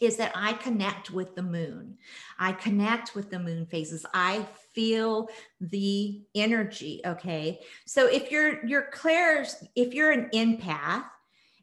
is 0.00 0.16
that 0.16 0.32
I 0.34 0.54
connect 0.54 1.10
with 1.10 1.36
the 1.36 1.42
moon. 1.42 1.96
I 2.38 2.52
connect 2.52 3.14
with 3.14 3.30
the 3.30 3.38
moon 3.38 3.66
phases. 3.66 4.04
I 4.12 4.46
feel 4.74 5.28
the 5.60 6.22
energy. 6.34 7.00
Okay. 7.06 7.60
So 7.86 8.06
if 8.06 8.30
you're 8.30 8.64
you're 8.66 8.90
clairs, 8.90 9.62
if 9.76 9.94
you're 9.94 10.10
an 10.10 10.28
empath, 10.34 11.04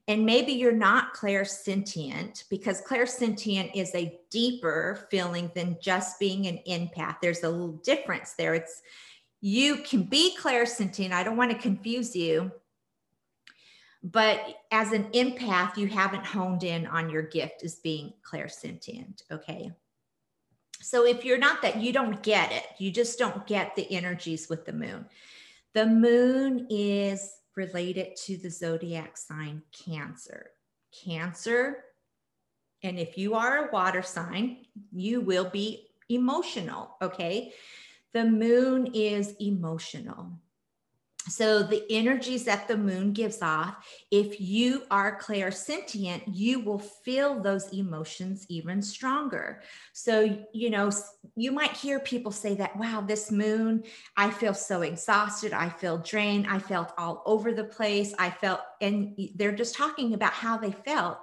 and 0.07 0.25
maybe 0.25 0.53
you're 0.53 0.71
not 0.71 1.13
clairsentient 1.13 2.45
because 2.49 2.81
clairsentient 2.81 3.71
is 3.75 3.93
a 3.93 4.19
deeper 4.31 5.07
feeling 5.11 5.51
than 5.53 5.77
just 5.79 6.19
being 6.19 6.47
an 6.47 6.59
empath. 6.67 7.17
There's 7.21 7.43
a 7.43 7.49
little 7.49 7.79
difference 7.83 8.33
there. 8.33 8.55
It's 8.55 8.81
you 9.41 9.77
can 9.77 10.03
be 10.03 10.35
clairsentient. 10.39 11.11
I 11.11 11.23
don't 11.23 11.37
want 11.37 11.51
to 11.51 11.57
confuse 11.57 12.15
you 12.15 12.51
but 14.03 14.39
as 14.71 14.91
an 14.91 15.05
empath, 15.11 15.77
you 15.77 15.87
haven't 15.87 16.25
honed 16.25 16.63
in 16.63 16.87
on 16.87 17.09
your 17.09 17.23
gift 17.23 17.63
as 17.63 17.75
being 17.75 18.13
clairsentient. 18.23 19.23
Okay. 19.31 19.71
So 20.81 21.05
if 21.05 21.25
you're 21.25 21.37
not 21.37 21.61
that, 21.61 21.77
you 21.77 21.91
don't 21.91 22.23
get 22.23 22.51
it. 22.51 22.65
You 22.77 22.91
just 22.91 23.19
don't 23.19 23.45
get 23.45 23.75
the 23.75 23.91
energies 23.91 24.47
with 24.49 24.65
the 24.65 24.73
moon. 24.73 25.05
The 25.73 25.85
moon 25.85 26.67
is 26.69 27.33
related 27.55 28.15
to 28.25 28.37
the 28.37 28.49
zodiac 28.49 29.17
sign 29.17 29.61
Cancer. 29.73 30.51
Cancer, 31.03 31.83
and 32.83 32.97
if 32.97 33.17
you 33.17 33.35
are 33.35 33.67
a 33.67 33.71
water 33.71 34.01
sign, 34.01 34.65
you 34.91 35.21
will 35.21 35.49
be 35.49 35.87
emotional. 36.07 36.95
Okay. 37.01 37.53
The 38.13 38.25
moon 38.25 38.87
is 38.93 39.35
emotional. 39.39 40.31
So, 41.29 41.63
the 41.63 41.85
energies 41.89 42.43
that 42.45 42.67
the 42.67 42.77
moon 42.77 43.13
gives 43.13 43.41
off, 43.41 43.87
if 44.11 44.41
you 44.41 44.83
are 44.91 45.19
clairsentient, 45.19 46.23
you 46.27 46.59
will 46.59 46.79
feel 46.79 47.39
those 47.39 47.71
emotions 47.71 48.45
even 48.49 48.81
stronger. 48.81 49.61
So, 49.93 50.45
you 50.53 50.69
know, 50.69 50.91
you 51.35 51.51
might 51.51 51.71
hear 51.71 51.99
people 51.99 52.31
say 52.31 52.55
that, 52.55 52.77
wow, 52.77 53.01
this 53.01 53.31
moon, 53.31 53.83
I 54.17 54.29
feel 54.29 54.53
so 54.53 54.81
exhausted. 54.81 55.53
I 55.53 55.69
feel 55.69 55.99
drained. 55.99 56.47
I 56.47 56.59
felt 56.59 56.93
all 56.97 57.23
over 57.25 57.53
the 57.53 57.63
place. 57.63 58.13
I 58.17 58.29
felt, 58.29 58.61
and 58.81 59.17
they're 59.35 59.55
just 59.55 59.75
talking 59.75 60.13
about 60.13 60.33
how 60.33 60.57
they 60.57 60.71
felt. 60.71 61.19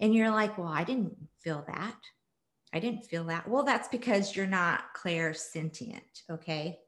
And 0.00 0.14
you're 0.14 0.30
like, 0.30 0.58
well, 0.58 0.68
I 0.68 0.84
didn't 0.84 1.16
feel 1.40 1.64
that. 1.68 1.96
I 2.72 2.80
didn't 2.80 3.06
feel 3.06 3.24
that. 3.24 3.48
Well, 3.48 3.62
that's 3.62 3.88
because 3.88 4.34
you're 4.34 4.46
not 4.46 4.94
clairsentient. 4.96 6.00
Okay. 6.28 6.80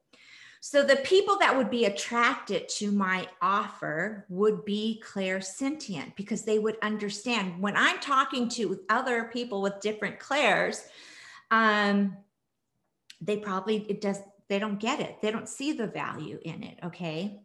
So 0.69 0.83
the 0.83 0.97
people 0.97 1.39
that 1.39 1.57
would 1.57 1.71
be 1.71 1.85
attracted 1.85 2.69
to 2.71 2.91
my 2.91 3.29
offer 3.41 4.27
would 4.29 4.65
be 4.65 5.01
clairsentient 5.07 6.17
because 6.17 6.43
they 6.43 6.59
would 6.59 6.77
understand 6.83 7.63
when 7.63 7.77
I'm 7.77 8.01
talking 8.01 8.49
to 8.49 8.81
other 8.89 9.31
people 9.33 9.63
with 9.63 9.79
different 9.81 10.19
clairs, 10.19 10.83
um, 11.53 12.17
they 13.21 13.37
probably 13.37 13.87
it 13.89 14.01
does 14.01 14.19
they 14.49 14.59
don't 14.59 14.81
get 14.81 14.99
it. 14.99 15.23
They 15.23 15.31
don't 15.31 15.49
see 15.49 15.71
the 15.71 15.87
value 15.87 16.41
in 16.43 16.65
it. 16.65 16.81
Okay. 16.83 17.39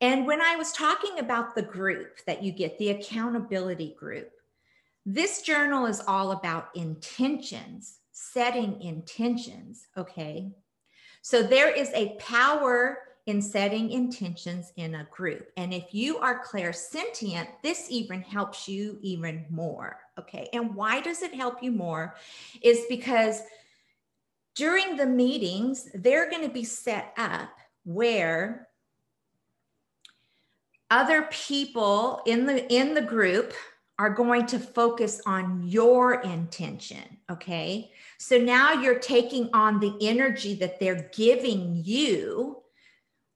And 0.00 0.26
when 0.26 0.40
I 0.40 0.56
was 0.56 0.72
talking 0.72 1.18
about 1.18 1.54
the 1.54 1.60
group 1.60 2.24
that 2.24 2.42
you 2.42 2.50
get, 2.50 2.78
the 2.78 2.92
accountability 2.92 3.94
group, 3.98 4.30
this 5.04 5.42
journal 5.42 5.84
is 5.84 6.00
all 6.08 6.32
about 6.32 6.74
intentions, 6.74 7.98
setting 8.10 8.80
intentions. 8.80 9.88
Okay. 9.98 10.52
So 11.22 11.42
there 11.42 11.70
is 11.70 11.90
a 11.94 12.16
power 12.18 12.98
in 13.26 13.40
setting 13.40 13.90
intentions 13.90 14.72
in 14.76 14.96
a 14.96 15.06
group. 15.10 15.48
And 15.56 15.72
if 15.72 15.94
you 15.94 16.18
are 16.18 16.44
clairsentient, 16.44 17.46
this 17.62 17.86
even 17.88 18.20
helps 18.20 18.68
you 18.68 18.98
even 19.00 19.46
more. 19.48 20.00
Okay. 20.18 20.48
And 20.52 20.74
why 20.74 21.00
does 21.00 21.22
it 21.22 21.32
help 21.32 21.62
you 21.62 21.70
more? 21.70 22.16
Is 22.60 22.80
because 22.88 23.42
during 24.56 24.96
the 24.96 25.06
meetings, 25.06 25.88
they're 25.94 26.28
going 26.28 26.42
to 26.42 26.52
be 26.52 26.64
set 26.64 27.14
up 27.16 27.50
where 27.84 28.68
other 30.90 31.22
people 31.30 32.20
in 32.26 32.44
the 32.44 32.70
in 32.70 32.92
the 32.92 33.00
group 33.00 33.54
are 33.98 34.10
going 34.10 34.46
to 34.46 34.58
focus 34.58 35.20
on 35.26 35.62
your 35.64 36.20
intention. 36.22 37.18
Okay. 37.30 37.92
So 38.18 38.38
now 38.38 38.72
you're 38.72 38.98
taking 38.98 39.50
on 39.52 39.80
the 39.80 39.94
energy 40.00 40.54
that 40.56 40.80
they're 40.80 41.10
giving 41.14 41.82
you 41.84 42.62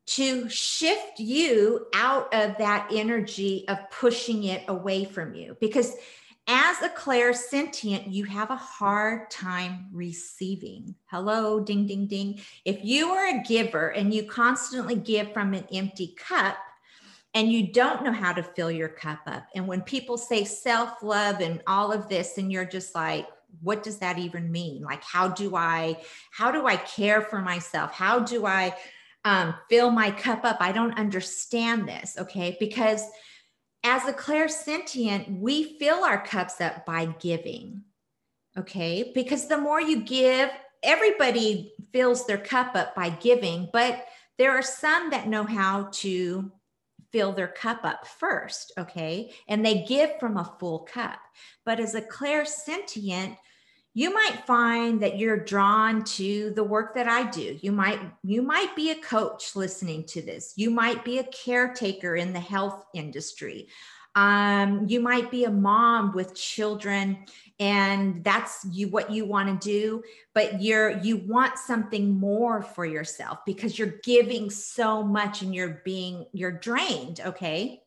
to 0.06 0.48
shift 0.48 1.18
you 1.18 1.86
out 1.94 2.32
of 2.32 2.56
that 2.58 2.88
energy 2.92 3.64
of 3.68 3.78
pushing 3.90 4.44
it 4.44 4.64
away 4.68 5.04
from 5.04 5.34
you. 5.34 5.56
Because 5.60 5.94
as 6.48 6.80
a 6.80 6.88
clairsentient, 6.88 8.12
you 8.12 8.24
have 8.24 8.50
a 8.50 8.56
hard 8.56 9.30
time 9.30 9.88
receiving. 9.92 10.94
Hello, 11.06 11.58
ding, 11.58 11.86
ding, 11.86 12.06
ding. 12.06 12.40
If 12.64 12.84
you 12.84 13.10
are 13.10 13.26
a 13.26 13.42
giver 13.42 13.88
and 13.88 14.14
you 14.14 14.22
constantly 14.24 14.94
give 14.94 15.32
from 15.32 15.54
an 15.54 15.66
empty 15.72 16.14
cup, 16.16 16.56
and 17.36 17.52
you 17.52 17.70
don't 17.70 18.02
know 18.02 18.12
how 18.12 18.32
to 18.32 18.42
fill 18.42 18.70
your 18.70 18.88
cup 18.88 19.20
up. 19.26 19.46
And 19.54 19.68
when 19.68 19.82
people 19.82 20.16
say 20.16 20.42
self 20.44 21.02
love 21.02 21.40
and 21.40 21.62
all 21.66 21.92
of 21.92 22.08
this, 22.08 22.38
and 22.38 22.50
you're 22.50 22.64
just 22.64 22.94
like, 22.94 23.28
what 23.60 23.82
does 23.82 23.98
that 23.98 24.18
even 24.18 24.50
mean? 24.50 24.82
Like, 24.82 25.04
how 25.04 25.28
do 25.28 25.54
I, 25.54 25.98
how 26.32 26.50
do 26.50 26.66
I 26.66 26.76
care 26.76 27.20
for 27.20 27.42
myself? 27.42 27.92
How 27.92 28.20
do 28.20 28.46
I 28.46 28.74
um, 29.26 29.54
fill 29.68 29.90
my 29.90 30.10
cup 30.12 30.46
up? 30.46 30.56
I 30.60 30.72
don't 30.72 30.98
understand 30.98 31.86
this. 31.86 32.16
Okay. 32.18 32.56
Because 32.58 33.02
as 33.84 34.08
a 34.08 34.14
clairsentient, 34.14 35.38
we 35.38 35.78
fill 35.78 36.04
our 36.04 36.24
cups 36.24 36.62
up 36.62 36.86
by 36.86 37.04
giving. 37.20 37.82
Okay. 38.56 39.12
Because 39.14 39.46
the 39.46 39.58
more 39.58 39.80
you 39.80 40.00
give, 40.00 40.48
everybody 40.82 41.74
fills 41.92 42.26
their 42.26 42.38
cup 42.38 42.74
up 42.74 42.94
by 42.94 43.10
giving, 43.10 43.68
but 43.74 44.06
There 44.38 44.52
are 44.52 44.62
some 44.62 45.10
that 45.10 45.28
know 45.28 45.44
how 45.44 45.88
to 45.92 46.52
fill 47.12 47.32
their 47.32 47.48
cup 47.48 47.84
up 47.84 48.06
first, 48.06 48.72
okay? 48.78 49.32
And 49.48 49.64
they 49.64 49.84
give 49.84 50.18
from 50.18 50.36
a 50.36 50.56
full 50.58 50.80
cup. 50.80 51.18
But 51.64 51.80
as 51.80 51.94
a 51.94 52.02
clairsentient, 52.02 53.36
you 53.94 54.12
might 54.12 54.44
find 54.46 55.00
that 55.00 55.18
you're 55.18 55.42
drawn 55.42 56.04
to 56.04 56.50
the 56.50 56.62
work 56.62 56.94
that 56.94 57.08
I 57.08 57.30
do. 57.30 57.58
You 57.62 57.72
might 57.72 57.98
you 58.22 58.42
might 58.42 58.76
be 58.76 58.90
a 58.90 59.00
coach 59.00 59.56
listening 59.56 60.04
to 60.08 60.20
this. 60.20 60.52
You 60.54 60.70
might 60.70 61.02
be 61.02 61.18
a 61.18 61.24
caretaker 61.24 62.14
in 62.14 62.34
the 62.34 62.40
health 62.40 62.84
industry. 62.92 63.68
Um, 64.16 64.86
you 64.88 65.00
might 65.00 65.30
be 65.30 65.44
a 65.44 65.50
mom 65.50 66.12
with 66.14 66.34
children 66.34 67.18
and 67.58 68.24
that's 68.24 68.66
you 68.70 68.88
what 68.88 69.10
you 69.10 69.24
want 69.24 69.48
to 69.48 69.68
do 69.68 70.02
but 70.34 70.60
you're 70.60 70.98
you 70.98 71.16
want 71.16 71.56
something 71.58 72.18
more 72.18 72.60
for 72.62 72.84
yourself 72.84 73.38
because 73.46 73.78
you're 73.78 73.94
giving 74.04 74.50
so 74.50 75.02
much 75.02 75.40
and 75.40 75.54
you're 75.54 75.80
being 75.82 76.26
you're 76.34 76.52
drained 76.52 77.20
okay 77.24 77.80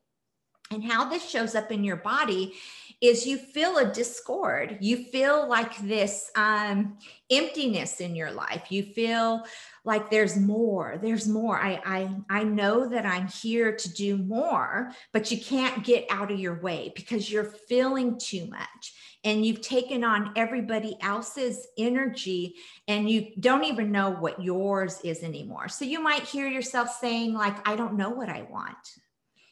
and 0.71 0.83
how 0.83 1.09
this 1.09 1.27
shows 1.27 1.55
up 1.55 1.71
in 1.71 1.83
your 1.83 1.97
body 1.97 2.53
is 3.01 3.25
you 3.25 3.37
feel 3.37 3.77
a 3.77 3.91
discord. 3.91 4.77
You 4.81 4.97
feel 5.05 5.47
like 5.47 5.77
this 5.77 6.29
um, 6.35 6.97
emptiness 7.31 8.01
in 8.01 8.15
your 8.15 8.31
life. 8.31 8.67
You 8.69 8.83
feel 8.83 9.43
like 9.89 10.11
there's 10.11 10.37
more. 10.37 10.99
There's 11.01 11.27
more. 11.27 11.59
I, 11.59 11.81
I 11.83 12.15
I 12.29 12.43
know 12.43 12.87
that 12.89 13.07
I'm 13.07 13.27
here 13.27 13.75
to 13.75 13.91
do 13.91 14.17
more, 14.17 14.91
but 15.13 15.31
you 15.31 15.41
can't 15.41 15.83
get 15.83 16.05
out 16.11 16.31
of 16.31 16.39
your 16.39 16.61
way 16.61 16.93
because 16.95 17.31
you're 17.31 17.55
feeling 17.67 18.19
too 18.19 18.45
much 18.45 18.93
and 19.23 19.43
you've 19.43 19.61
taken 19.61 20.03
on 20.03 20.31
everybody 20.35 20.95
else's 21.01 21.65
energy 21.75 22.53
and 22.87 23.09
you 23.09 23.31
don't 23.39 23.63
even 23.63 23.91
know 23.91 24.11
what 24.11 24.43
yours 24.43 25.01
is 25.03 25.23
anymore. 25.23 25.67
So 25.69 25.85
you 25.85 26.03
might 26.03 26.21
hear 26.21 26.47
yourself 26.47 26.95
saying 27.01 27.33
like 27.33 27.67
I 27.67 27.75
don't 27.75 27.97
know 27.97 28.11
what 28.11 28.29
I 28.29 28.43
want. 28.43 28.77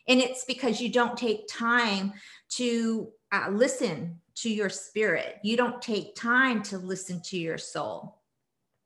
And 0.08 0.20
it's 0.22 0.46
because 0.46 0.80
you 0.80 0.90
don't 0.90 1.18
take 1.18 1.48
time 1.50 2.14
to 2.50 3.12
uh, 3.32 3.48
listen 3.52 4.22
to 4.36 4.54
your 4.54 4.70
spirit. 4.70 5.38
You 5.44 5.58
don't 5.58 5.82
take 5.82 6.14
time 6.16 6.62
to 6.64 6.78
listen 6.78 7.24
to 7.24 7.40
your 7.40 7.58
soul. 7.58 8.17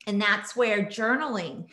And 0.08 0.22
that's 0.22 0.56
where 0.56 0.84
journaling 0.84 1.68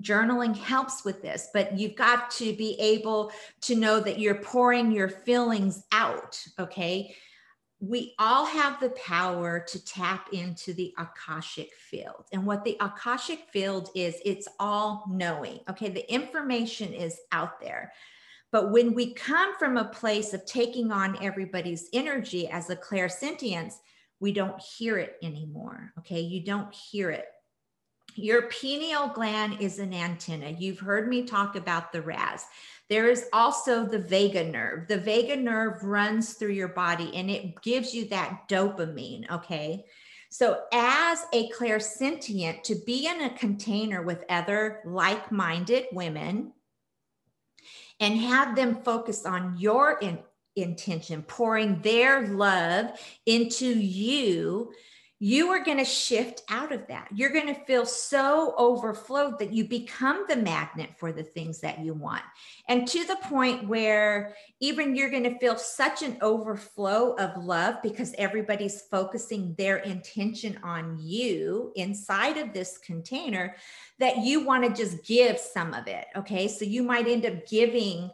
journaling 0.00 0.54
helps 0.54 1.02
with 1.02 1.22
this 1.22 1.48
but 1.54 1.76
you've 1.76 1.96
got 1.96 2.30
to 2.30 2.54
be 2.56 2.78
able 2.78 3.32
to 3.62 3.74
know 3.74 3.98
that 3.98 4.18
you're 4.18 4.34
pouring 4.34 4.92
your 4.92 5.08
feelings 5.08 5.82
out 5.92 6.38
okay 6.60 7.16
we 7.80 8.14
all 8.18 8.44
have 8.44 8.78
the 8.80 8.90
power 8.90 9.64
to 9.66 9.82
tap 9.86 10.28
into 10.30 10.74
the 10.74 10.92
akashic 10.98 11.70
field 11.74 12.26
and 12.34 12.44
what 12.44 12.62
the 12.64 12.76
akashic 12.80 13.40
field 13.50 13.88
is 13.94 14.14
it's 14.26 14.46
all 14.60 15.04
knowing 15.08 15.58
okay 15.70 15.88
the 15.88 16.12
information 16.12 16.92
is 16.92 17.18
out 17.32 17.58
there 17.58 17.90
but 18.50 18.72
when 18.72 18.94
we 18.94 19.12
come 19.12 19.56
from 19.58 19.76
a 19.76 19.84
place 19.84 20.32
of 20.32 20.46
taking 20.46 20.90
on 20.90 21.22
everybody's 21.22 21.88
energy 21.92 22.48
as 22.48 22.70
a 22.70 22.76
clairsentience, 22.76 23.74
we 24.20 24.32
don't 24.32 24.60
hear 24.60 24.98
it 24.98 25.16
anymore. 25.22 25.92
Okay. 25.98 26.20
You 26.20 26.44
don't 26.44 26.72
hear 26.74 27.10
it. 27.10 27.26
Your 28.18 28.42
pineal 28.48 29.08
gland 29.08 29.60
is 29.60 29.78
an 29.78 29.94
antenna. 29.94 30.50
You've 30.50 30.80
heard 30.80 31.08
me 31.08 31.22
talk 31.22 31.54
about 31.54 31.92
the 31.92 32.02
RAS. 32.02 32.44
There 32.88 33.08
is 33.08 33.26
also 33.32 33.84
the 33.84 34.00
vagus 34.00 34.52
nerve. 34.52 34.88
The 34.88 34.98
vagus 34.98 35.38
nerve 35.38 35.84
runs 35.84 36.32
through 36.32 36.52
your 36.52 36.68
body 36.68 37.14
and 37.14 37.30
it 37.30 37.62
gives 37.62 37.94
you 37.94 38.06
that 38.06 38.48
dopamine. 38.48 39.30
Okay. 39.30 39.84
So, 40.30 40.62
as 40.72 41.24
a 41.32 41.48
clairsentient, 41.50 42.64
to 42.64 42.74
be 42.84 43.06
in 43.06 43.22
a 43.22 43.38
container 43.38 44.02
with 44.02 44.24
other 44.28 44.80
like 44.84 45.30
minded 45.30 45.86
women, 45.92 46.52
and 48.00 48.18
have 48.18 48.56
them 48.56 48.82
focus 48.82 49.24
on 49.26 49.56
your 49.58 49.98
in, 50.00 50.18
intention, 50.56 51.22
pouring 51.22 51.80
their 51.82 52.26
love 52.28 52.90
into 53.26 53.66
you 53.66 54.72
you 55.20 55.48
are 55.48 55.64
going 55.64 55.78
to 55.78 55.84
shift 55.84 56.42
out 56.48 56.70
of 56.70 56.86
that. 56.86 57.08
You're 57.12 57.32
going 57.32 57.52
to 57.52 57.64
feel 57.64 57.84
so 57.84 58.54
overflowed 58.56 59.40
that 59.40 59.52
you 59.52 59.64
become 59.64 60.24
the 60.28 60.36
magnet 60.36 60.90
for 60.96 61.10
the 61.10 61.24
things 61.24 61.60
that 61.60 61.80
you 61.80 61.92
want. 61.92 62.22
And 62.68 62.86
to 62.86 63.04
the 63.04 63.16
point 63.22 63.66
where 63.66 64.36
even 64.60 64.94
you're 64.94 65.10
going 65.10 65.24
to 65.24 65.38
feel 65.38 65.56
such 65.56 66.02
an 66.02 66.18
overflow 66.22 67.14
of 67.14 67.44
love 67.44 67.76
because 67.82 68.14
everybody's 68.16 68.82
focusing 68.82 69.54
their 69.58 69.78
intention 69.78 70.58
on 70.62 70.98
you 71.00 71.72
inside 71.74 72.36
of 72.36 72.52
this 72.52 72.78
container 72.78 73.56
that 73.98 74.18
you 74.18 74.44
want 74.44 74.64
to 74.64 74.82
just 74.82 75.04
give 75.04 75.38
some 75.38 75.74
of 75.74 75.88
it. 75.88 76.06
Okay. 76.14 76.46
So 76.46 76.64
you 76.64 76.84
might 76.84 77.08
end 77.08 77.26
up 77.26 77.44
giving 77.48 78.10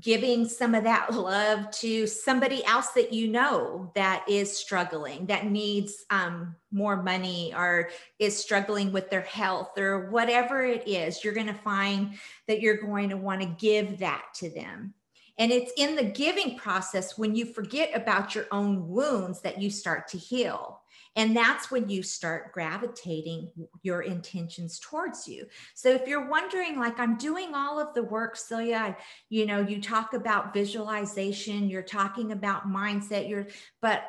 giving 0.00 0.48
some 0.48 0.74
of 0.74 0.84
that 0.84 1.14
love 1.14 1.70
to 1.70 2.06
somebody 2.06 2.64
else 2.64 2.88
that 2.88 3.12
you 3.12 3.28
know 3.28 3.92
that 3.94 4.24
is 4.28 4.56
struggling 4.56 5.24
that 5.26 5.46
needs 5.46 6.04
um, 6.10 6.54
more 6.72 7.00
money 7.00 7.52
or 7.56 7.88
is 8.18 8.36
struggling 8.36 8.90
with 8.92 9.08
their 9.08 9.22
health 9.22 9.78
or 9.78 10.10
whatever 10.10 10.62
it 10.64 10.86
is 10.86 11.22
you're 11.22 11.34
going 11.34 11.46
to 11.46 11.54
find 11.54 12.14
that 12.48 12.60
you're 12.60 12.76
going 12.76 13.08
to 13.08 13.16
want 13.16 13.40
to 13.40 13.46
give 13.58 13.98
that 13.98 14.24
to 14.34 14.50
them. 14.50 14.92
And 15.38 15.52
it's 15.52 15.72
in 15.76 15.94
the 15.94 16.04
giving 16.04 16.58
process 16.58 17.16
when 17.16 17.36
you 17.36 17.46
forget 17.46 17.90
about 17.94 18.34
your 18.34 18.46
own 18.50 18.88
wounds 18.88 19.40
that 19.42 19.62
you 19.62 19.70
start 19.70 20.08
to 20.08 20.18
heal 20.18 20.80
and 21.16 21.36
that's 21.36 21.70
when 21.70 21.88
you 21.88 22.02
start 22.02 22.52
gravitating 22.52 23.50
your 23.82 24.02
intentions 24.02 24.78
towards 24.78 25.26
you. 25.26 25.46
So 25.74 25.90
if 25.90 26.06
you're 26.06 26.28
wondering, 26.28 26.78
like, 26.78 26.98
I'm 26.98 27.16
doing 27.16 27.54
all 27.54 27.80
of 27.80 27.94
the 27.94 28.02
work, 28.02 28.36
Celia, 28.36 28.76
I, 28.76 28.96
you 29.28 29.46
know, 29.46 29.60
you 29.60 29.80
talk 29.80 30.14
about 30.14 30.54
visualization, 30.54 31.68
you're 31.68 31.82
talking 31.82 32.32
about 32.32 32.68
mindset, 32.68 33.28
you're, 33.28 33.46
but 33.82 34.04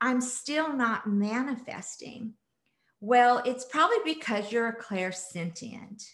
I'm 0.00 0.20
still 0.20 0.72
not 0.72 1.06
manifesting. 1.06 2.34
Well, 3.00 3.42
it's 3.44 3.64
probably 3.66 4.14
because 4.14 4.50
you're 4.50 4.68
a 4.68 4.82
clairsentient. 4.82 6.04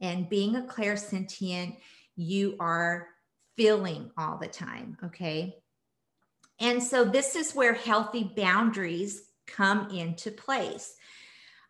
And 0.00 0.28
being 0.28 0.56
a 0.56 0.62
clairsentient, 0.62 1.76
you 2.16 2.56
are 2.58 3.08
feeling 3.56 4.10
all 4.16 4.38
the 4.38 4.48
time. 4.48 4.96
Okay. 5.04 5.56
And 6.58 6.82
so 6.82 7.04
this 7.04 7.36
is 7.36 7.54
where 7.54 7.74
healthy 7.74 8.32
boundaries 8.36 9.29
come 9.54 9.90
into 9.90 10.30
place. 10.30 10.96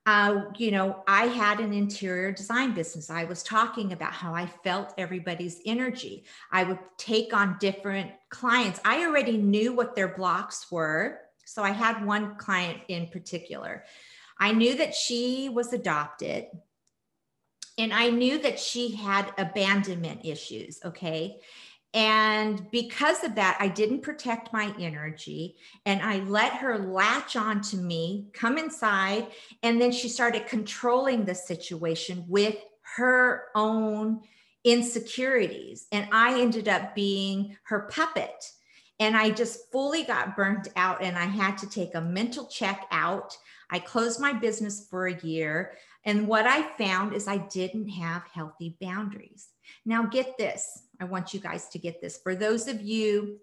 Uh, 0.06 0.44
you 0.56 0.70
know, 0.70 1.02
I 1.06 1.26
had 1.26 1.60
an 1.60 1.72
interior 1.72 2.32
design 2.32 2.72
business. 2.72 3.10
I 3.10 3.24
was 3.24 3.42
talking 3.42 3.92
about 3.92 4.12
how 4.12 4.34
I 4.34 4.46
felt 4.46 4.94
everybody's 4.96 5.60
energy. 5.66 6.24
I 6.50 6.64
would 6.64 6.78
take 6.96 7.34
on 7.34 7.58
different 7.60 8.10
clients. 8.30 8.80
I 8.84 9.04
already 9.04 9.36
knew 9.36 9.72
what 9.72 9.94
their 9.94 10.08
blocks 10.08 10.66
were. 10.70 11.20
So 11.44 11.62
I 11.62 11.70
had 11.70 12.04
one 12.04 12.36
client 12.36 12.78
in 12.88 13.08
particular. 13.08 13.84
I 14.38 14.52
knew 14.52 14.74
that 14.76 14.94
she 14.94 15.50
was 15.50 15.72
adopted 15.72 16.46
and 17.76 17.92
I 17.92 18.10
knew 18.10 18.38
that 18.38 18.58
she 18.58 18.94
had 18.94 19.32
abandonment 19.38 20.20
issues. 20.24 20.80
Okay. 20.84 21.40
And 21.92 22.70
because 22.70 23.24
of 23.24 23.35
that, 23.35 23.57
I 23.59 23.66
didn't 23.66 24.03
protect 24.03 24.53
my 24.53 24.72
energy 24.79 25.57
and 25.87 26.00
I 26.00 26.18
let 26.20 26.53
her 26.55 26.79
latch 26.79 27.35
on 27.35 27.62
to 27.62 27.76
me, 27.76 28.29
come 28.33 28.59
inside. 28.59 29.26
And 29.64 29.81
then 29.81 29.90
she 29.90 30.09
started 30.09 30.46
controlling 30.46 31.24
the 31.24 31.35
situation 31.35 32.24
with 32.29 32.57
her 32.96 33.46
own 33.57 34.20
insecurities. 34.62 35.88
And 35.90 36.09
I 36.12 36.40
ended 36.40 36.68
up 36.68 36.94
being 36.94 37.57
her 37.64 37.88
puppet. 37.90 38.44
And 39.00 39.16
I 39.16 39.31
just 39.31 39.72
fully 39.72 40.05
got 40.05 40.37
burnt 40.37 40.68
out 40.76 41.03
and 41.03 41.16
I 41.16 41.24
had 41.24 41.57
to 41.59 41.68
take 41.68 41.94
a 41.94 42.00
mental 42.00 42.46
check 42.46 42.87
out. 42.90 43.37
I 43.70 43.79
closed 43.79 44.20
my 44.20 44.33
business 44.35 44.87
for 44.90 45.07
a 45.07 45.20
year. 45.22 45.72
And 46.05 46.29
what 46.29 46.46
I 46.46 46.62
found 46.76 47.14
is 47.14 47.26
I 47.26 47.38
didn't 47.38 47.88
have 47.88 48.22
healthy 48.33 48.76
boundaries. 48.81 49.48
Now, 49.85 50.06
get 50.06 50.37
this. 50.38 50.83
I 51.01 51.05
want 51.05 51.32
you 51.32 51.40
guys 51.40 51.68
to 51.70 51.78
get 51.78 52.01
this. 52.01 52.18
For 52.18 52.34
those 52.34 52.68
of 52.68 52.80
you 52.80 53.38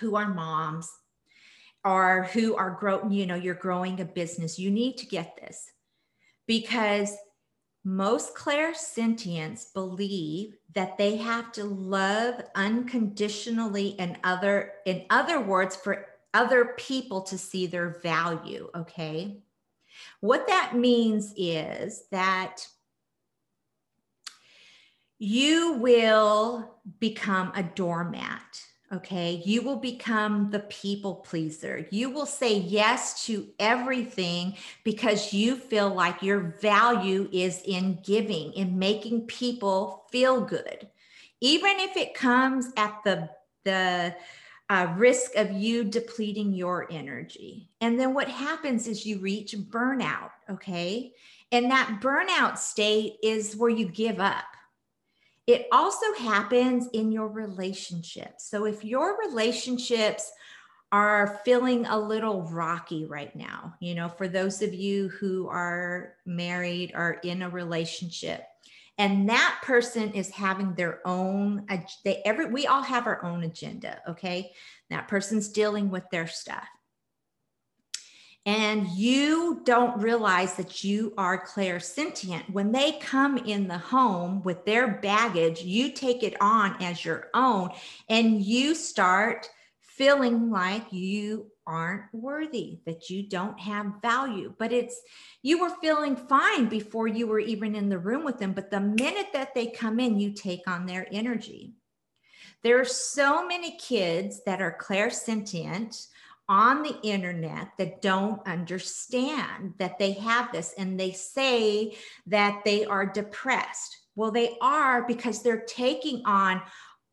who 0.00 0.16
are 0.16 0.32
moms 0.32 0.90
or 1.84 2.24
who 2.32 2.56
are 2.56 2.76
growing, 2.78 3.12
you 3.12 3.26
know, 3.26 3.36
you're 3.36 3.54
growing 3.54 4.00
a 4.00 4.04
business, 4.04 4.58
you 4.58 4.70
need 4.70 4.96
to 4.98 5.06
get 5.06 5.36
this. 5.40 5.70
Because 6.46 7.16
most 7.86 8.34
clairsentients 8.34 9.72
believe 9.72 10.56
that 10.74 10.98
they 10.98 11.16
have 11.16 11.52
to 11.52 11.62
love 11.64 12.42
unconditionally 12.56 13.94
and 14.00 14.18
other 14.24 14.72
in 14.86 15.06
other 15.08 15.40
words 15.40 15.76
for 15.76 16.06
other 16.34 16.74
people 16.76 17.22
to 17.22 17.38
see 17.38 17.66
their 17.66 18.00
value 18.02 18.68
okay? 18.74 19.38
What 20.20 20.48
that 20.48 20.74
means 20.74 21.32
is 21.36 22.06
that 22.10 22.66
you 25.18 25.74
will 25.74 26.76
become 27.00 27.52
a 27.54 27.62
doormat. 27.62 28.62
Okay, 28.92 29.42
you 29.44 29.62
will 29.62 29.76
become 29.76 30.50
the 30.50 30.60
people 30.60 31.16
pleaser. 31.16 31.88
You 31.90 32.08
will 32.08 32.26
say 32.26 32.58
yes 32.58 33.26
to 33.26 33.48
everything 33.58 34.56
because 34.84 35.32
you 35.32 35.56
feel 35.56 35.92
like 35.92 36.22
your 36.22 36.54
value 36.60 37.28
is 37.32 37.62
in 37.64 37.98
giving, 38.04 38.52
in 38.52 38.78
making 38.78 39.22
people 39.22 40.04
feel 40.12 40.40
good, 40.40 40.86
even 41.40 41.80
if 41.80 41.96
it 41.96 42.14
comes 42.14 42.72
at 42.76 43.00
the 43.04 43.28
the 43.64 44.14
uh, 44.68 44.94
risk 44.96 45.34
of 45.34 45.50
you 45.50 45.82
depleting 45.82 46.52
your 46.52 46.86
energy. 46.90 47.68
And 47.80 47.98
then 47.98 48.14
what 48.14 48.28
happens 48.28 48.86
is 48.86 49.04
you 49.04 49.18
reach 49.18 49.56
burnout. 49.56 50.30
Okay, 50.48 51.12
and 51.50 51.68
that 51.72 51.98
burnout 52.00 52.56
state 52.56 53.16
is 53.20 53.56
where 53.56 53.70
you 53.70 53.88
give 53.88 54.20
up 54.20 54.44
it 55.46 55.66
also 55.70 56.06
happens 56.18 56.88
in 56.92 57.12
your 57.12 57.28
relationships. 57.28 58.48
So 58.50 58.66
if 58.66 58.84
your 58.84 59.18
relationships 59.28 60.32
are 60.92 61.40
feeling 61.44 61.86
a 61.86 61.98
little 61.98 62.42
rocky 62.42 63.04
right 63.04 63.34
now, 63.34 63.74
you 63.80 63.94
know, 63.94 64.08
for 64.08 64.28
those 64.28 64.62
of 64.62 64.74
you 64.74 65.08
who 65.08 65.48
are 65.48 66.14
married 66.24 66.92
or 66.94 67.18
in 67.22 67.42
a 67.42 67.50
relationship, 67.50 68.42
and 68.98 69.28
that 69.28 69.60
person 69.62 70.12
is 70.12 70.30
having 70.30 70.74
their 70.74 71.06
own 71.06 71.66
they 72.04 72.22
every 72.24 72.46
we 72.46 72.66
all 72.66 72.82
have 72.82 73.06
our 73.06 73.22
own 73.24 73.44
agenda 73.44 74.00
okay 74.08 74.50
that 74.88 75.08
person's 75.08 75.48
dealing 75.48 75.90
with 75.90 76.04
their 76.10 76.26
stuff 76.26 76.66
and 78.46 78.86
you 78.90 79.60
don't 79.64 80.00
realize 80.00 80.54
that 80.54 80.84
you 80.84 81.12
are 81.18 81.44
clairsentient. 81.44 82.48
When 82.52 82.70
they 82.70 82.92
come 82.92 83.36
in 83.36 83.66
the 83.66 83.76
home 83.76 84.40
with 84.44 84.64
their 84.64 84.86
baggage, 84.86 85.62
you 85.62 85.90
take 85.90 86.22
it 86.22 86.40
on 86.40 86.80
as 86.80 87.04
your 87.04 87.28
own 87.34 87.70
and 88.08 88.40
you 88.40 88.76
start 88.76 89.50
feeling 89.80 90.50
like 90.50 90.92
you 90.92 91.50
aren't 91.66 92.04
worthy, 92.12 92.78
that 92.86 93.10
you 93.10 93.28
don't 93.28 93.58
have 93.58 94.00
value. 94.00 94.54
But 94.56 94.72
it's 94.72 95.00
you 95.42 95.60
were 95.60 95.74
feeling 95.82 96.14
fine 96.14 96.68
before 96.68 97.08
you 97.08 97.26
were 97.26 97.40
even 97.40 97.74
in 97.74 97.88
the 97.88 97.98
room 97.98 98.24
with 98.24 98.38
them. 98.38 98.52
But 98.52 98.70
the 98.70 98.78
minute 98.78 99.32
that 99.32 99.54
they 99.54 99.66
come 99.66 99.98
in, 99.98 100.20
you 100.20 100.32
take 100.32 100.68
on 100.68 100.86
their 100.86 101.08
energy. 101.10 101.72
There 102.62 102.80
are 102.80 102.84
so 102.84 103.46
many 103.46 103.76
kids 103.76 104.44
that 104.44 104.62
are 104.62 104.78
clairsentient 104.80 106.06
on 106.48 106.82
the 106.82 106.96
internet 107.02 107.68
that 107.78 108.02
don't 108.02 108.46
understand 108.46 109.74
that 109.78 109.98
they 109.98 110.12
have 110.12 110.52
this 110.52 110.74
and 110.78 110.98
they 110.98 111.12
say 111.12 111.96
that 112.26 112.62
they 112.64 112.84
are 112.84 113.06
depressed. 113.06 113.98
Well, 114.14 114.30
they 114.30 114.56
are 114.60 115.06
because 115.06 115.42
they're 115.42 115.64
taking 115.66 116.22
on 116.24 116.62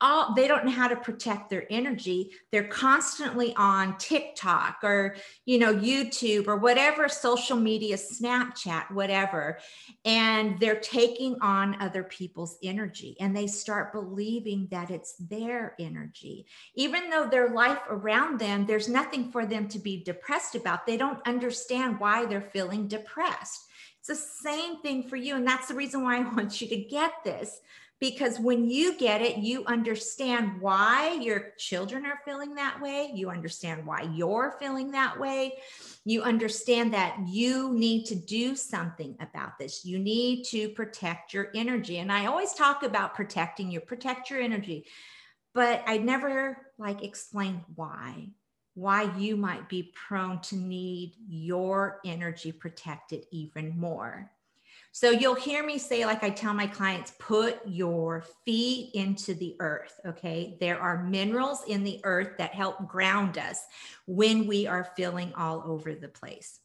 all 0.01 0.33
they 0.33 0.47
don't 0.47 0.65
know 0.65 0.71
how 0.71 0.87
to 0.87 0.95
protect 0.95 1.49
their 1.49 1.65
energy. 1.69 2.31
They're 2.51 2.67
constantly 2.67 3.53
on 3.55 3.97
tiktok 3.97 4.77
or 4.83 5.15
you 5.45 5.59
know 5.59 5.73
youtube 5.73 6.47
or 6.47 6.57
whatever 6.57 7.07
social 7.07 7.57
media 7.57 7.97
snapchat 7.97 8.91
whatever 8.91 9.59
and 10.05 10.59
they're 10.59 10.79
taking 10.79 11.37
on 11.41 11.81
other 11.81 12.03
people's 12.03 12.57
energy 12.63 13.15
and 13.19 13.35
they 13.35 13.47
start 13.47 13.93
believing 13.93 14.67
that 14.71 14.89
it's 14.91 15.15
their 15.17 15.75
energy. 15.79 16.45
Even 16.75 17.09
though 17.09 17.27
their 17.27 17.49
life 17.49 17.81
around 17.89 18.39
them 18.39 18.65
there's 18.65 18.89
nothing 18.89 19.31
for 19.31 19.45
them 19.45 19.67
to 19.69 19.79
be 19.79 20.03
depressed 20.03 20.55
about. 20.55 20.85
They 20.85 20.97
don't 20.97 21.25
understand 21.25 21.99
why 21.99 22.25
they're 22.25 22.41
feeling 22.41 22.87
depressed. 22.87 23.67
It's 23.99 24.07
the 24.07 24.49
same 24.49 24.81
thing 24.81 25.03
for 25.03 25.15
you 25.15 25.35
and 25.35 25.47
that's 25.47 25.69
the 25.69 25.75
reason 25.75 26.03
why 26.03 26.17
i 26.17 26.33
want 26.35 26.59
you 26.59 26.67
to 26.67 26.75
get 26.75 27.13
this 27.23 27.61
because 27.99 28.39
when 28.39 28.69
you 28.69 28.97
get 28.97 29.21
it, 29.21 29.37
you 29.37 29.63
understand 29.65 30.59
why 30.59 31.13
your 31.21 31.53
children 31.57 32.05
are 32.05 32.19
feeling 32.25 32.55
that 32.55 32.81
way. 32.81 33.11
You 33.13 33.29
understand 33.29 33.85
why 33.85 34.01
you're 34.13 34.55
feeling 34.59 34.91
that 34.91 35.19
way. 35.19 35.53
You 36.03 36.23
understand 36.23 36.93
that 36.93 37.17
you 37.27 37.73
need 37.73 38.05
to 38.07 38.15
do 38.15 38.55
something 38.55 39.15
about 39.21 39.57
this. 39.57 39.85
You 39.85 39.99
need 39.99 40.43
to 40.47 40.69
protect 40.69 41.33
your 41.33 41.49
energy. 41.55 41.99
And 41.99 42.11
I 42.11 42.25
always 42.25 42.53
talk 42.53 42.83
about 42.83 43.15
protecting 43.15 43.71
you, 43.71 43.79
protect 43.79 44.29
your 44.29 44.41
energy, 44.41 44.85
but 45.53 45.83
I 45.87 45.97
never 45.97 46.57
like 46.77 47.03
explain 47.03 47.61
why 47.75 48.33
why 48.75 49.03
you 49.17 49.37
might 49.37 49.69
be 49.69 49.93
prone 50.07 50.39
to 50.41 50.55
need 50.55 51.13
your 51.27 51.99
energy 52.05 52.51
protected 52.51 53.25
even 53.31 53.77
more. 53.77 54.31
So 54.95 55.09
you'll 55.09 55.33
hear 55.33 55.65
me 55.65 55.79
say, 55.79 56.05
like 56.05 56.23
I 56.23 56.29
tell 56.29 56.53
my 56.53 56.67
clients, 56.67 57.13
put 57.17 57.59
your 57.65 58.23
feet 58.45 58.91
into 58.93 59.33
the 59.33 59.55
earth. 59.59 59.99
Okay. 60.05 60.55
There 60.59 60.79
are 60.79 61.03
minerals 61.03 61.63
in 61.67 61.83
the 61.83 61.99
earth 62.03 62.37
that 62.37 62.53
help 62.53 62.87
ground 62.87 63.39
us 63.39 63.59
when 64.05 64.45
we 64.45 64.67
are 64.67 64.91
feeling 64.95 65.33
all 65.35 65.63
over 65.65 65.95
the 65.95 66.09
place. 66.09 66.59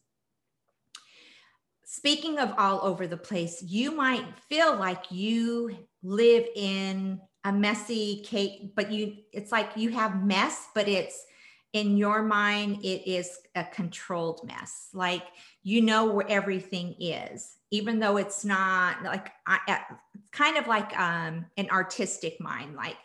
Speaking 1.86 2.38
of 2.38 2.52
all 2.58 2.80
over 2.82 3.06
the 3.06 3.16
place, 3.16 3.62
you 3.62 3.92
might 3.92 4.26
feel 4.50 4.76
like 4.76 5.10
you 5.10 5.88
live 6.02 6.44
in 6.54 7.22
a 7.44 7.52
messy 7.52 8.22
cake, 8.26 8.74
but 8.76 8.92
you, 8.92 9.16
it's 9.32 9.50
like 9.50 9.70
you 9.74 9.88
have 9.88 10.22
mess, 10.22 10.66
but 10.74 10.86
it's 10.86 11.24
in 11.72 11.96
your 11.96 12.22
mind, 12.22 12.84
it 12.84 13.08
is 13.10 13.38
a 13.54 13.64
controlled 13.64 14.46
mess. 14.46 14.88
Like 14.92 15.24
you 15.68 15.82
know 15.82 16.06
where 16.06 16.28
everything 16.28 16.94
is 16.98 17.58
even 17.70 17.98
though 17.98 18.16
it's 18.16 18.44
not 18.44 19.02
like 19.02 19.30
it's 19.68 19.84
kind 20.32 20.56
of 20.56 20.66
like 20.66 20.98
um, 20.98 21.44
an 21.56 21.68
artistic 21.70 22.40
mind. 22.40 22.74
Like 22.74 22.96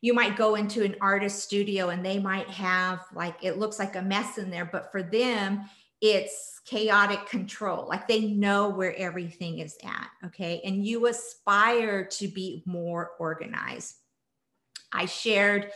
you 0.00 0.14
might 0.14 0.36
go 0.36 0.54
into 0.54 0.84
an 0.84 0.96
artist 1.00 1.44
studio 1.44 1.88
and 1.88 2.04
they 2.04 2.18
might 2.18 2.48
have 2.48 3.00
like 3.14 3.36
it 3.42 3.58
looks 3.58 3.78
like 3.78 3.96
a 3.96 4.02
mess 4.02 4.38
in 4.38 4.50
there 4.50 4.64
but 4.64 4.90
for 4.92 5.02
them 5.02 5.68
it's 6.00 6.60
chaotic 6.64 7.26
control. 7.26 7.88
Like 7.88 8.06
they 8.06 8.26
know 8.26 8.68
where 8.68 8.94
everything 8.96 9.60
is 9.60 9.76
at 9.84 10.08
okay? 10.26 10.60
And 10.64 10.84
you 10.84 11.06
aspire 11.06 12.04
to 12.04 12.28
be 12.28 12.62
more 12.66 13.12
organized. 13.18 13.94
I 14.92 15.06
shared 15.06 15.70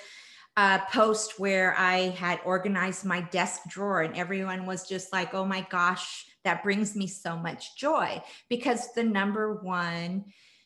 a 0.59 0.83
post 0.91 1.41
where 1.41 1.75
i 1.79 2.11
had 2.11 2.39
organized 2.45 3.07
my 3.07 3.23
desk 3.23 3.63
drawer 3.71 4.03
and 4.03 4.15
everyone 4.15 4.67
was 4.67 4.87
just 4.87 5.11
like 5.11 5.33
oh 5.33 5.47
my 5.47 5.67
gosh 5.71 6.27
that 6.45 6.63
brings 6.63 6.95
me 6.97 7.07
so 7.07 7.37
much 7.37 7.77
joy 7.77 8.23
because 8.49 8.93
the 8.93 9.03
number 9.03 9.55
one 9.55 10.25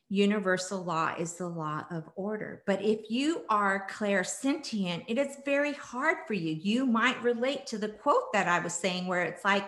universal 0.09 0.85
law 0.85 1.13
is 1.19 1.35
the 1.35 1.49
law 1.49 1.85
of 1.91 2.09
order. 2.15 2.63
But 2.67 2.83
if 2.83 3.11
you 3.11 3.43
are 3.49 3.89
clairsentient, 3.91 5.05
it 5.09 5.19
is 5.19 5.37
very 5.45 5.73
hard 5.73 6.19
for 6.27 6.35
you. 6.35 6.53
You 6.53 6.87
might 6.87 7.21
relate 7.23 7.67
to 7.69 7.79
the 7.79 7.89
quote 7.89 8.33
that 8.33 8.47
I 8.47 8.61
was 8.61 8.73
saying, 8.73 9.07
where 9.07 9.23
it's 9.23 9.45
like, 9.45 9.65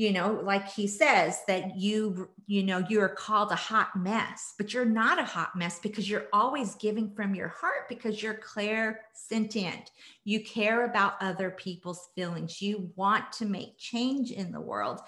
you 0.00 0.14
know 0.14 0.40
like 0.44 0.66
he 0.72 0.86
says 0.86 1.40
that 1.46 1.76
you 1.78 2.30
you 2.46 2.62
know 2.62 2.82
you're 2.88 3.06
called 3.06 3.52
a 3.52 3.56
hot 3.56 3.94
mess 3.94 4.54
but 4.56 4.72
you're 4.72 4.86
not 4.86 5.18
a 5.18 5.24
hot 5.24 5.54
mess 5.54 5.78
because 5.78 6.08
you're 6.08 6.28
always 6.32 6.74
giving 6.76 7.12
from 7.14 7.34
your 7.34 7.48
heart 7.48 7.86
because 7.86 8.22
you're 8.22 8.32
clear 8.32 9.02
sentient 9.12 9.90
you 10.24 10.42
care 10.42 10.84
about 10.84 11.14
other 11.20 11.50
people's 11.50 12.08
feelings. 12.14 12.62
You 12.62 12.90
want 12.96 13.32
to 13.32 13.44
make 13.44 13.78
change 13.78 14.30
in 14.30 14.52
the 14.52 14.60
world. 14.60 15.00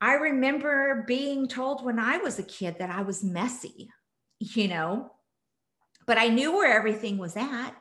I 0.00 0.14
remember 0.14 1.04
being 1.06 1.46
told 1.48 1.84
when 1.84 1.98
i 1.98 2.16
was 2.18 2.38
a 2.38 2.44
kid 2.44 2.76
that 2.78 2.90
i 2.90 3.02
was 3.02 3.22
messy 3.22 3.90
you 4.38 4.68
know 4.68 5.10
but 6.06 6.16
i 6.16 6.28
knew 6.28 6.52
where 6.52 6.72
everything 6.72 7.18
was 7.18 7.36
at 7.36 7.74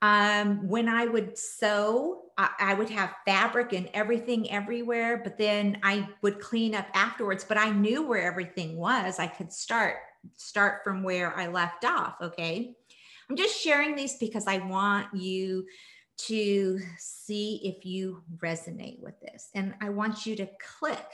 um, 0.00 0.68
when 0.68 0.88
I 0.88 1.06
would 1.06 1.36
sew, 1.36 2.22
I, 2.36 2.50
I, 2.60 2.74
would 2.74 2.90
have 2.90 3.14
fabric 3.26 3.72
and 3.72 3.90
everything 3.92 4.48
everywhere, 4.50 5.20
but 5.24 5.36
then 5.36 5.78
I 5.82 6.08
would 6.22 6.40
clean 6.40 6.74
up 6.74 6.86
afterwards. 6.94 7.44
But 7.44 7.58
I 7.58 7.70
knew 7.70 8.06
where 8.06 8.22
everything 8.22 8.76
was. 8.76 9.18
I 9.18 9.26
could 9.26 9.52
start 9.52 9.96
start 10.36 10.82
from 10.84 11.02
where 11.02 11.36
I 11.36 11.48
left 11.48 11.84
off. 11.84 12.14
Okay, 12.22 12.76
I'm 13.28 13.36
just 13.36 13.60
sharing 13.60 13.96
these 13.96 14.16
because 14.18 14.46
I 14.46 14.58
want 14.58 15.12
you 15.14 15.66
to 16.18 16.80
see 16.98 17.60
if 17.64 17.84
you 17.84 18.22
resonate 18.36 19.00
with 19.00 19.18
this, 19.20 19.48
and 19.54 19.74
I 19.80 19.88
want 19.88 20.26
you 20.26 20.36
to 20.36 20.48
click 20.78 21.06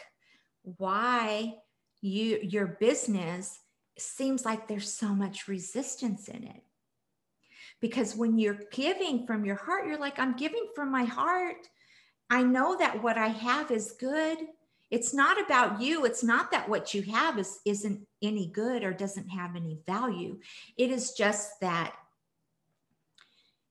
why 0.62 1.54
you 2.02 2.38
your 2.42 2.76
business 2.80 3.60
seems 3.96 4.44
like 4.44 4.68
there's 4.68 4.92
so 4.92 5.14
much 5.14 5.48
resistance 5.48 6.28
in 6.28 6.44
it 6.44 6.62
because 7.80 8.16
when 8.16 8.38
you're 8.38 8.60
giving 8.72 9.26
from 9.26 9.44
your 9.44 9.56
heart, 9.56 9.86
you're 9.86 9.98
like, 9.98 10.18
I'm 10.18 10.36
giving 10.36 10.66
from 10.74 10.90
my 10.90 11.04
heart. 11.04 11.68
I 12.30 12.42
know 12.42 12.76
that 12.78 13.02
what 13.02 13.18
I 13.18 13.28
have 13.28 13.70
is 13.70 13.96
good. 13.98 14.38
It's 14.90 15.12
not 15.12 15.42
about 15.44 15.80
you. 15.80 16.04
It's 16.04 16.22
not 16.22 16.50
that 16.52 16.68
what 16.68 16.94
you 16.94 17.02
have 17.02 17.38
is, 17.38 17.58
isn't 17.66 18.06
any 18.22 18.48
good 18.48 18.84
or 18.84 18.92
doesn't 18.92 19.28
have 19.28 19.56
any 19.56 19.78
value. 19.86 20.38
It 20.78 20.90
is 20.90 21.12
just 21.12 21.60
that 21.60 21.94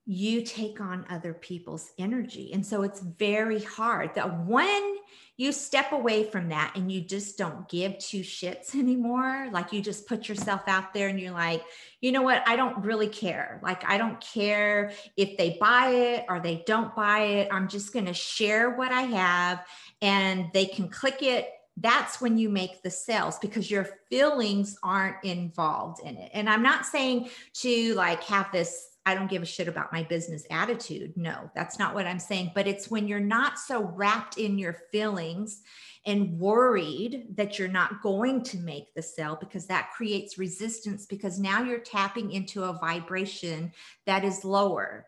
you 0.05 0.41
take 0.41 0.81
on 0.81 1.05
other 1.09 1.33
people's 1.33 1.91
energy. 1.97 2.51
And 2.53 2.65
so 2.65 2.81
it's 2.81 2.99
very 2.99 3.61
hard 3.61 4.15
that 4.15 4.45
when 4.45 4.95
you 5.37 5.51
step 5.51 5.93
away 5.93 6.25
from 6.25 6.49
that 6.49 6.73
and 6.75 6.91
you 6.91 7.01
just 7.01 7.37
don't 7.37 7.67
give 7.69 7.97
two 7.99 8.19
shits 8.19 8.75
anymore, 8.79 9.47
like 9.51 9.71
you 9.71 9.81
just 9.81 10.07
put 10.07 10.27
yourself 10.27 10.63
out 10.67 10.93
there 10.93 11.07
and 11.07 11.19
you're 11.19 11.31
like, 11.31 11.63
you 12.01 12.11
know 12.11 12.21
what, 12.21 12.43
I 12.45 12.57
don't 12.57 12.83
really 12.83 13.07
care. 13.07 13.61
Like, 13.63 13.89
I 13.89 13.97
don't 13.97 14.19
care 14.19 14.91
if 15.15 15.37
they 15.37 15.57
buy 15.59 15.89
it 15.89 16.25
or 16.27 16.41
they 16.41 16.63
don't 16.67 16.93
buy 16.95 17.19
it. 17.19 17.47
I'm 17.51 17.69
just 17.69 17.93
going 17.93 18.05
to 18.05 18.13
share 18.13 18.71
what 18.71 18.91
I 18.91 19.03
have 19.03 19.65
and 20.01 20.49
they 20.53 20.65
can 20.65 20.89
click 20.89 21.21
it 21.21 21.49
that's 21.77 22.21
when 22.21 22.37
you 22.37 22.49
make 22.49 22.83
the 22.83 22.91
sales 22.91 23.39
because 23.39 23.71
your 23.71 23.89
feelings 24.07 24.77
aren't 24.83 25.23
involved 25.23 26.01
in 26.03 26.17
it. 26.17 26.29
And 26.31 26.47
I'm 26.47 26.61
not 26.61 26.85
saying 26.85 27.29
to 27.61 27.95
like 27.95 28.21
have 28.25 28.51
this 28.51 28.92
I 29.05 29.15
don't 29.15 29.29
give 29.29 29.41
a 29.41 29.45
shit 29.45 29.67
about 29.67 29.91
my 29.91 30.03
business 30.03 30.45
attitude. 30.49 31.13
No, 31.17 31.51
that's 31.55 31.77
not 31.77 31.93
what 31.93 32.07
I'm 32.07 32.19
saying. 32.19 32.51
But 32.55 32.67
it's 32.67 32.89
when 32.89 33.07
you're 33.07 33.19
not 33.19 33.59
so 33.59 33.83
wrapped 33.83 34.37
in 34.37 34.57
your 34.57 34.77
feelings 34.91 35.61
and 36.05 36.39
worried 36.39 37.27
that 37.35 37.59
you're 37.59 37.67
not 37.67 38.01
going 38.01 38.43
to 38.43 38.57
make 38.57 38.93
the 38.93 39.01
sale 39.01 39.37
because 39.39 39.65
that 39.67 39.91
creates 39.95 40.37
resistance 40.37 41.05
because 41.05 41.39
now 41.39 41.63
you're 41.63 41.79
tapping 41.79 42.31
into 42.31 42.63
a 42.63 42.77
vibration 42.79 43.71
that 44.05 44.23
is 44.23 44.45
lower. 44.45 45.05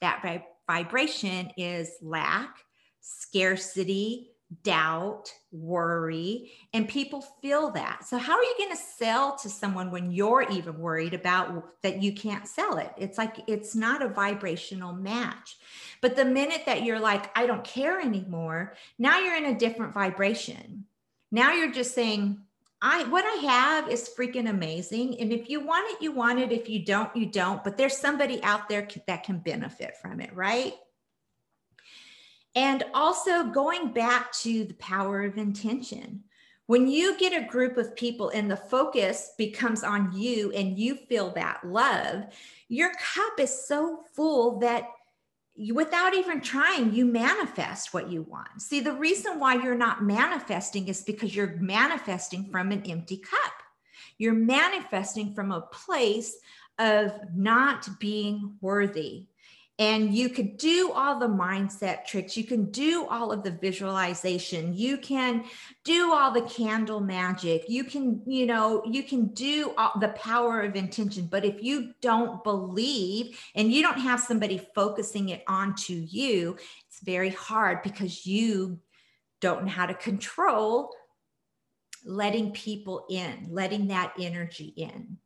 That 0.00 0.42
vibration 0.66 1.50
is 1.56 1.90
lack, 2.02 2.58
scarcity, 3.00 4.35
doubt, 4.62 5.32
worry, 5.50 6.52
and 6.72 6.88
people 6.88 7.20
feel 7.42 7.70
that. 7.72 8.04
So, 8.04 8.16
how 8.16 8.34
are 8.36 8.42
you 8.42 8.54
going 8.58 8.70
to 8.70 8.76
sell 8.76 9.36
to 9.38 9.48
someone 9.48 9.90
when 9.90 10.12
you're 10.12 10.46
even 10.50 10.78
worried 10.78 11.14
about 11.14 11.82
that 11.82 12.02
you 12.02 12.12
can't 12.12 12.46
sell 12.46 12.78
it? 12.78 12.92
It's 12.96 13.18
like 13.18 13.40
it's 13.48 13.74
not 13.74 14.02
a 14.02 14.08
vibrational 14.08 14.92
match. 14.92 15.56
But 16.00 16.14
the 16.14 16.24
minute 16.24 16.62
that 16.66 16.84
you're 16.84 17.00
like, 17.00 17.36
I 17.36 17.46
don't 17.46 17.64
care 17.64 18.00
anymore, 18.00 18.74
now 18.98 19.18
you're 19.18 19.36
in 19.36 19.46
a 19.46 19.58
different 19.58 19.94
vibration. 19.94 20.84
Now 21.32 21.52
you're 21.52 21.72
just 21.72 21.94
saying, 21.94 22.40
I 22.80 23.04
what 23.04 23.24
I 23.24 23.46
have 23.50 23.88
is 23.88 24.10
freaking 24.16 24.48
amazing. 24.48 25.20
And 25.20 25.32
if 25.32 25.48
you 25.48 25.64
want 25.64 25.90
it, 25.90 26.02
you 26.02 26.12
want 26.12 26.38
it. 26.38 26.52
If 26.52 26.68
you 26.68 26.84
don't, 26.84 27.14
you 27.16 27.26
don't. 27.26 27.64
But 27.64 27.76
there's 27.76 27.96
somebody 27.96 28.40
out 28.44 28.68
there 28.68 28.86
that 29.08 29.24
can 29.24 29.38
benefit 29.38 29.96
from 30.00 30.20
it, 30.20 30.34
right? 30.34 30.74
And 32.56 32.84
also 32.94 33.44
going 33.44 33.92
back 33.92 34.32
to 34.40 34.64
the 34.64 34.74
power 34.74 35.22
of 35.24 35.36
intention. 35.36 36.24
When 36.66 36.88
you 36.88 37.16
get 37.16 37.32
a 37.32 37.46
group 37.46 37.76
of 37.76 37.94
people 37.94 38.30
and 38.30 38.50
the 38.50 38.56
focus 38.56 39.32
becomes 39.38 39.84
on 39.84 40.10
you 40.12 40.50
and 40.52 40.76
you 40.76 40.96
feel 40.96 41.30
that 41.34 41.60
love, 41.64 42.24
your 42.68 42.90
cup 43.14 43.38
is 43.38 43.66
so 43.66 44.00
full 44.14 44.58
that 44.60 44.88
you, 45.54 45.74
without 45.74 46.14
even 46.14 46.40
trying, 46.40 46.92
you 46.92 47.06
manifest 47.06 47.94
what 47.94 48.10
you 48.10 48.22
want. 48.22 48.60
See, 48.60 48.80
the 48.80 48.94
reason 48.94 49.38
why 49.38 49.54
you're 49.54 49.76
not 49.76 50.02
manifesting 50.02 50.88
is 50.88 51.02
because 51.02 51.36
you're 51.36 51.56
manifesting 51.58 52.50
from 52.50 52.72
an 52.72 52.82
empty 52.82 53.18
cup. 53.18 53.52
You're 54.18 54.34
manifesting 54.34 55.34
from 55.34 55.52
a 55.52 55.60
place 55.60 56.36
of 56.78 57.12
not 57.34 57.88
being 58.00 58.56
worthy, 58.60 59.28
and 59.78 60.14
you 60.14 60.30
could 60.30 60.56
do 60.56 60.90
all 60.94 61.18
the 61.18 61.28
mindset 61.28 62.06
tricks. 62.06 62.34
You 62.34 62.44
can 62.44 62.70
do 62.70 63.06
all 63.10 63.30
of 63.30 63.42
the 63.42 63.50
visualization. 63.50 64.72
You 64.72 64.96
can 64.96 65.44
do 65.84 66.14
all 66.14 66.32
the 66.32 66.42
candle 66.42 67.00
magic. 67.00 67.64
You 67.68 67.84
can 67.84 68.22
you 68.26 68.46
know 68.46 68.82
you 68.86 69.02
can 69.02 69.26
do 69.34 69.74
all 69.76 69.92
the 70.00 70.08
power 70.08 70.62
of 70.62 70.76
intention. 70.76 71.26
But 71.30 71.44
if 71.44 71.62
you 71.62 71.92
don't 72.00 72.42
believe 72.42 73.38
and 73.54 73.70
you 73.70 73.82
don't 73.82 74.00
have 74.00 74.20
somebody 74.20 74.66
focusing 74.74 75.28
it 75.28 75.42
onto 75.46 75.92
you 75.92 76.56
it's 76.96 77.04
very 77.04 77.30
hard 77.30 77.82
because 77.82 78.24
you 78.24 78.80
don't 79.40 79.64
know 79.64 79.70
how 79.70 79.86
to 79.86 79.94
control 79.94 80.90
letting 82.04 82.52
people 82.52 83.04
in 83.10 83.48
letting 83.50 83.88
that 83.88 84.14
energy 84.18 84.72
in 84.76 85.18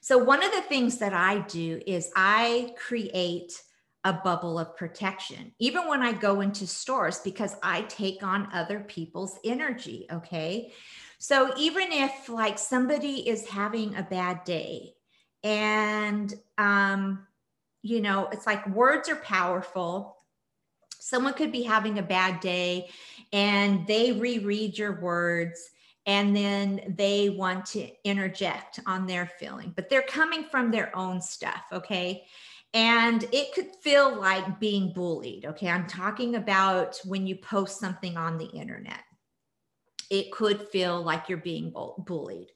so, 0.00 0.18
one 0.18 0.44
of 0.44 0.52
the 0.52 0.62
things 0.62 0.98
that 0.98 1.12
I 1.12 1.40
do 1.40 1.80
is 1.86 2.10
I 2.14 2.74
create 2.78 3.60
a 4.04 4.12
bubble 4.12 4.58
of 4.58 4.76
protection, 4.76 5.52
even 5.58 5.88
when 5.88 6.02
I 6.02 6.12
go 6.12 6.40
into 6.40 6.66
stores, 6.66 7.18
because 7.18 7.56
I 7.62 7.82
take 7.82 8.22
on 8.22 8.48
other 8.52 8.80
people's 8.80 9.38
energy. 9.44 10.06
Okay. 10.10 10.72
So, 11.18 11.52
even 11.58 11.90
if 11.90 12.28
like 12.28 12.58
somebody 12.58 13.28
is 13.28 13.48
having 13.48 13.96
a 13.96 14.02
bad 14.02 14.44
day 14.44 14.94
and, 15.42 16.32
um, 16.56 17.26
you 17.82 18.00
know, 18.00 18.28
it's 18.30 18.46
like 18.46 18.68
words 18.68 19.08
are 19.08 19.16
powerful. 19.16 20.16
Someone 21.00 21.32
could 21.32 21.52
be 21.52 21.62
having 21.62 21.98
a 21.98 22.02
bad 22.02 22.40
day 22.40 22.88
and 23.32 23.86
they 23.86 24.12
reread 24.12 24.78
your 24.78 25.00
words 25.00 25.70
and 26.08 26.34
then 26.34 26.94
they 26.96 27.28
want 27.28 27.66
to 27.66 27.86
interject 28.02 28.80
on 28.86 29.06
their 29.06 29.26
feeling, 29.38 29.74
but 29.76 29.90
they're 29.90 30.00
coming 30.00 30.42
from 30.42 30.70
their 30.70 30.96
own 30.96 31.20
stuff, 31.20 31.64
okay? 31.70 32.24
And 32.72 33.24
it 33.30 33.54
could 33.54 33.76
feel 33.82 34.18
like 34.18 34.58
being 34.58 34.94
bullied, 34.94 35.44
okay? 35.44 35.68
I'm 35.68 35.86
talking 35.86 36.36
about 36.36 36.98
when 37.04 37.26
you 37.26 37.36
post 37.36 37.78
something 37.78 38.16
on 38.16 38.38
the 38.38 38.46
internet. 38.46 39.02
It 40.10 40.32
could 40.32 40.68
feel 40.70 41.02
like 41.02 41.28
you're 41.28 41.36
being 41.36 41.74
bullied. 41.98 42.48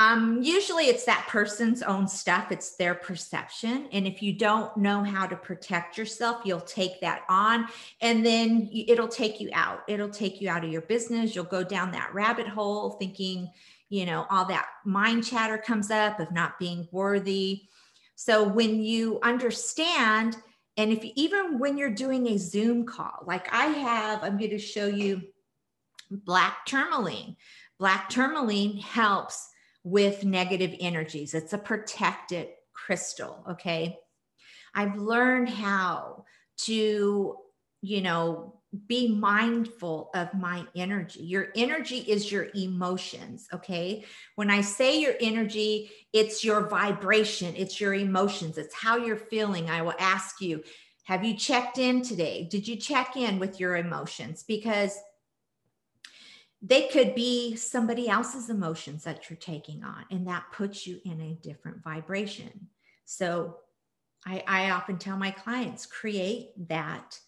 Um, 0.00 0.40
usually 0.40 0.84
it's 0.84 1.04
that 1.04 1.26
person's 1.28 1.82
own 1.82 2.08
stuff, 2.08 2.50
it's 2.50 2.74
their 2.76 2.94
perception. 2.94 3.86
And 3.92 4.06
if 4.06 4.22
you 4.22 4.32
don't 4.32 4.74
know 4.74 5.04
how 5.04 5.26
to 5.26 5.36
protect 5.36 5.98
yourself, 5.98 6.40
you'll 6.46 6.62
take 6.62 7.02
that 7.02 7.24
on 7.28 7.66
and 8.00 8.24
then 8.24 8.70
it'll 8.72 9.08
take 9.08 9.42
you 9.42 9.50
out. 9.52 9.80
It'll 9.88 10.08
take 10.08 10.40
you 10.40 10.48
out 10.48 10.64
of 10.64 10.72
your 10.72 10.80
business. 10.80 11.34
You'll 11.34 11.44
go 11.44 11.62
down 11.62 11.90
that 11.90 12.14
rabbit 12.14 12.48
hole 12.48 12.92
thinking, 12.92 13.50
you 13.90 14.06
know, 14.06 14.24
all 14.30 14.46
that 14.46 14.68
mind 14.86 15.26
chatter 15.26 15.58
comes 15.58 15.90
up 15.90 16.18
of 16.18 16.32
not 16.32 16.58
being 16.58 16.88
worthy. 16.92 17.64
So 18.14 18.42
when 18.48 18.82
you 18.82 19.18
understand, 19.22 20.38
and 20.78 20.92
if 20.92 21.04
even 21.14 21.58
when 21.58 21.76
you're 21.76 21.90
doing 21.90 22.26
a 22.28 22.38
Zoom 22.38 22.86
call, 22.86 23.22
like 23.26 23.52
I 23.52 23.66
have, 23.66 24.22
I'm 24.22 24.38
going 24.38 24.52
to 24.52 24.58
show 24.58 24.86
you 24.86 25.20
black 26.10 26.64
tourmaline. 26.64 27.36
Black 27.78 28.08
tourmaline 28.08 28.78
helps 28.78 29.50
with 29.84 30.24
negative 30.24 30.74
energies. 30.80 31.34
It's 31.34 31.52
a 31.52 31.58
protected 31.58 32.48
crystal. 32.72 33.44
Okay. 33.52 33.96
I've 34.74 34.96
learned 34.96 35.48
how 35.48 36.24
to, 36.64 37.36
you 37.82 38.00
know, 38.00 38.60
be 38.86 39.12
mindful 39.12 40.10
of 40.14 40.32
my 40.32 40.64
energy. 40.76 41.20
Your 41.22 41.48
energy 41.56 41.98
is 41.98 42.30
your 42.30 42.48
emotions. 42.54 43.48
Okay. 43.52 44.04
When 44.36 44.50
I 44.50 44.60
say 44.60 45.00
your 45.00 45.14
energy, 45.20 45.90
it's 46.12 46.44
your 46.44 46.68
vibration, 46.68 47.54
it's 47.56 47.80
your 47.80 47.94
emotions, 47.94 48.58
it's 48.58 48.74
how 48.74 48.96
you're 48.96 49.16
feeling. 49.16 49.68
I 49.68 49.82
will 49.82 49.94
ask 49.98 50.40
you, 50.40 50.62
have 51.04 51.24
you 51.24 51.36
checked 51.36 51.78
in 51.78 52.02
today? 52.02 52.46
Did 52.48 52.68
you 52.68 52.76
check 52.76 53.16
in 53.16 53.40
with 53.40 53.58
your 53.58 53.76
emotions? 53.76 54.44
Because 54.46 54.96
they 56.62 56.88
could 56.88 57.14
be 57.14 57.56
somebody 57.56 58.08
else's 58.08 58.50
emotions 58.50 59.04
that 59.04 59.28
you're 59.28 59.36
taking 59.36 59.82
on, 59.82 60.04
and 60.10 60.26
that 60.26 60.44
puts 60.52 60.86
you 60.86 61.00
in 61.04 61.20
a 61.20 61.38
different 61.42 61.82
vibration. 61.82 62.68
So, 63.04 63.56
I, 64.26 64.44
I 64.46 64.70
often 64.70 64.98
tell 64.98 65.16
my 65.16 65.30
clients 65.30 65.86
create 65.86 66.50
that 66.68 67.18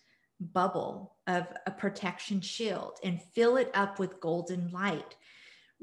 bubble 0.41 1.17
of 1.27 1.47
a 1.67 1.71
protection 1.71 2.41
shield 2.41 2.99
and 3.03 3.23
fill 3.35 3.57
it 3.57 3.71
up 3.75 3.99
with 3.99 4.21
golden 4.21 4.71
light. 4.73 5.17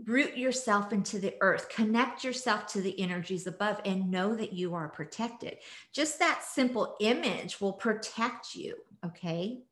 Root 0.06 0.38
yourself 0.38 0.94
into 0.94 1.20
the 1.20 1.36
earth, 1.42 1.68
connect 1.70 2.24
yourself 2.24 2.68
to 2.68 2.82
the 2.82 3.00
energies 3.00 3.48
above, 3.48 3.82
and 3.86 4.12
know 4.12 4.36
that 4.36 4.54
you 4.54 4.76
are 4.76 4.88
protected. 4.88 5.58
Just 5.92 6.20
that 6.20 6.44
simple 6.44 6.96
image 7.00 7.60
will 7.60 7.74
protect 7.74 8.56
you. 8.56 8.76
Okay 9.06 9.64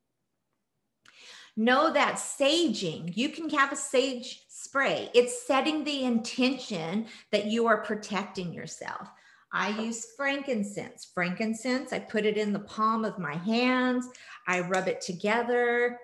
know 1.58 1.92
that 1.92 2.14
saging, 2.14 3.14
you 3.16 3.28
can 3.28 3.50
have 3.50 3.72
a 3.72 3.76
sage 3.76 4.44
spray. 4.48 5.10
It's 5.12 5.46
setting 5.46 5.84
the 5.84 6.04
intention 6.04 7.06
that 7.32 7.46
you 7.46 7.66
are 7.66 7.82
protecting 7.82 8.52
yourself. 8.52 9.08
I 9.52 9.68
use 9.68 10.06
frankincense. 10.16 11.10
Frankincense, 11.12 11.92
I 11.92 11.98
put 11.98 12.24
it 12.24 12.36
in 12.36 12.52
the 12.52 12.60
palm 12.60 13.04
of 13.04 13.18
my 13.18 13.34
hands. 13.34 14.08
I 14.46 14.60
rub 14.60 14.88
it 14.88 15.00
together. 15.00 15.98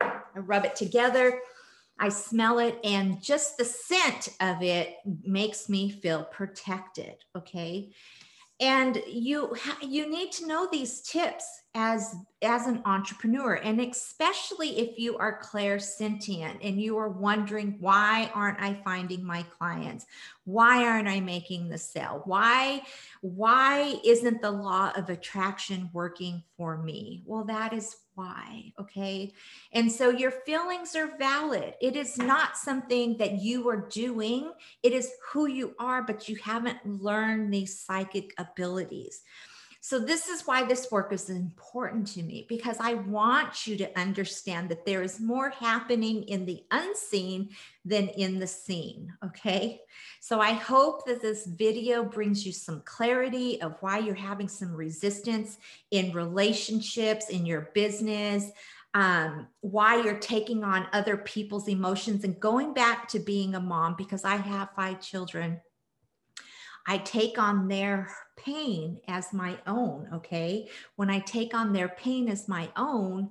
I 0.00 0.38
rub 0.38 0.64
it 0.64 0.76
together. 0.76 1.40
I 1.98 2.08
smell 2.08 2.58
it, 2.58 2.78
and 2.84 3.22
just 3.22 3.58
the 3.58 3.64
scent 3.64 4.30
of 4.40 4.62
it 4.62 4.96
makes 5.24 5.68
me 5.68 5.90
feel 5.90 6.24
protected. 6.24 7.16
Okay. 7.36 7.92
And 8.62 9.02
you 9.08 9.56
you 9.82 10.08
need 10.08 10.30
to 10.30 10.46
know 10.46 10.68
these 10.70 11.00
tips 11.02 11.62
as 11.74 12.14
as 12.42 12.68
an 12.68 12.80
entrepreneur 12.84 13.54
and 13.54 13.80
especially 13.80 14.78
if 14.78 14.98
you 14.98 15.18
are 15.18 15.42
clairsentient 15.42 16.58
and 16.62 16.80
you 16.80 16.96
are 16.96 17.08
wondering 17.08 17.76
why 17.80 18.30
aren't 18.34 18.60
i 18.60 18.72
finding 18.84 19.24
my 19.24 19.42
clients? 19.58 20.06
Why 20.44 20.86
aren't 20.86 21.08
i 21.08 21.18
making 21.18 21.68
the 21.68 21.78
sale? 21.78 22.22
Why 22.24 22.82
why 23.20 23.96
isn't 24.04 24.40
the 24.40 24.52
law 24.52 24.92
of 24.96 25.10
attraction 25.10 25.90
working 25.92 26.44
for 26.56 26.78
me? 26.78 27.24
Well 27.26 27.44
that 27.44 27.72
is 27.72 27.96
why. 28.14 28.72
Okay. 28.78 29.32
And 29.72 29.90
so 29.90 30.10
your 30.10 30.30
feelings 30.30 30.94
are 30.94 31.16
valid. 31.18 31.74
It 31.80 31.96
is 31.96 32.18
not 32.18 32.56
something 32.56 33.16
that 33.18 33.40
you 33.40 33.68
are 33.68 33.88
doing, 33.88 34.52
it 34.82 34.92
is 34.92 35.10
who 35.32 35.46
you 35.46 35.74
are, 35.78 36.02
but 36.02 36.28
you 36.28 36.36
haven't 36.36 36.84
learned 36.86 37.52
these 37.52 37.78
psychic 37.78 38.34
abilities. 38.38 39.22
So, 39.84 39.98
this 39.98 40.28
is 40.28 40.46
why 40.46 40.62
this 40.62 40.92
work 40.92 41.12
is 41.12 41.28
important 41.28 42.06
to 42.12 42.22
me 42.22 42.46
because 42.48 42.76
I 42.78 42.94
want 42.94 43.66
you 43.66 43.76
to 43.78 43.98
understand 43.98 44.68
that 44.68 44.86
there 44.86 45.02
is 45.02 45.18
more 45.18 45.50
happening 45.50 46.22
in 46.22 46.46
the 46.46 46.62
unseen 46.70 47.48
than 47.84 48.06
in 48.10 48.38
the 48.38 48.46
seen. 48.46 49.12
Okay. 49.26 49.80
So, 50.20 50.40
I 50.40 50.52
hope 50.52 51.04
that 51.06 51.20
this 51.20 51.46
video 51.46 52.04
brings 52.04 52.46
you 52.46 52.52
some 52.52 52.82
clarity 52.84 53.60
of 53.60 53.74
why 53.80 53.98
you're 53.98 54.14
having 54.14 54.46
some 54.46 54.72
resistance 54.72 55.58
in 55.90 56.12
relationships, 56.12 57.28
in 57.28 57.44
your 57.44 57.72
business. 57.74 58.52
Um, 58.94 59.48
why 59.62 60.00
you're 60.02 60.18
taking 60.18 60.62
on 60.62 60.86
other 60.92 61.16
people's 61.16 61.66
emotions 61.66 62.24
and 62.24 62.38
going 62.38 62.72
back 62.74 63.08
to 63.08 63.18
being 63.18 63.54
a 63.54 63.60
mom 63.60 63.94
because 63.96 64.22
I 64.22 64.36
have 64.36 64.68
five 64.76 65.00
children 65.00 65.62
I 66.86 66.98
take 66.98 67.38
on 67.38 67.68
their 67.68 68.08
pain 68.36 69.00
as 69.08 69.32
my 69.32 69.56
own. 69.66 70.08
Okay. 70.14 70.68
When 70.96 71.10
I 71.10 71.20
take 71.20 71.54
on 71.54 71.72
their 71.72 71.88
pain 71.88 72.28
as 72.28 72.48
my 72.48 72.68
own, 72.76 73.30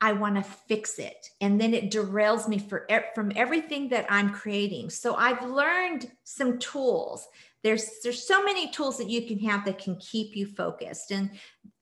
I 0.00 0.12
want 0.12 0.36
to 0.36 0.42
fix 0.42 0.98
it. 0.98 1.30
And 1.40 1.60
then 1.60 1.74
it 1.74 1.90
derails 1.90 2.48
me 2.48 2.58
for, 2.58 2.86
from 3.14 3.32
everything 3.34 3.88
that 3.88 4.06
I'm 4.10 4.30
creating. 4.30 4.90
So 4.90 5.14
I've 5.16 5.42
learned 5.48 6.10
some 6.24 6.58
tools. 6.58 7.26
There's, 7.64 7.98
there's 8.04 8.22
so 8.22 8.44
many 8.44 8.70
tools 8.70 8.98
that 8.98 9.10
you 9.10 9.26
can 9.26 9.38
have 9.40 9.64
that 9.64 9.78
can 9.78 9.96
keep 9.96 10.36
you 10.36 10.46
focused. 10.46 11.10
And 11.10 11.30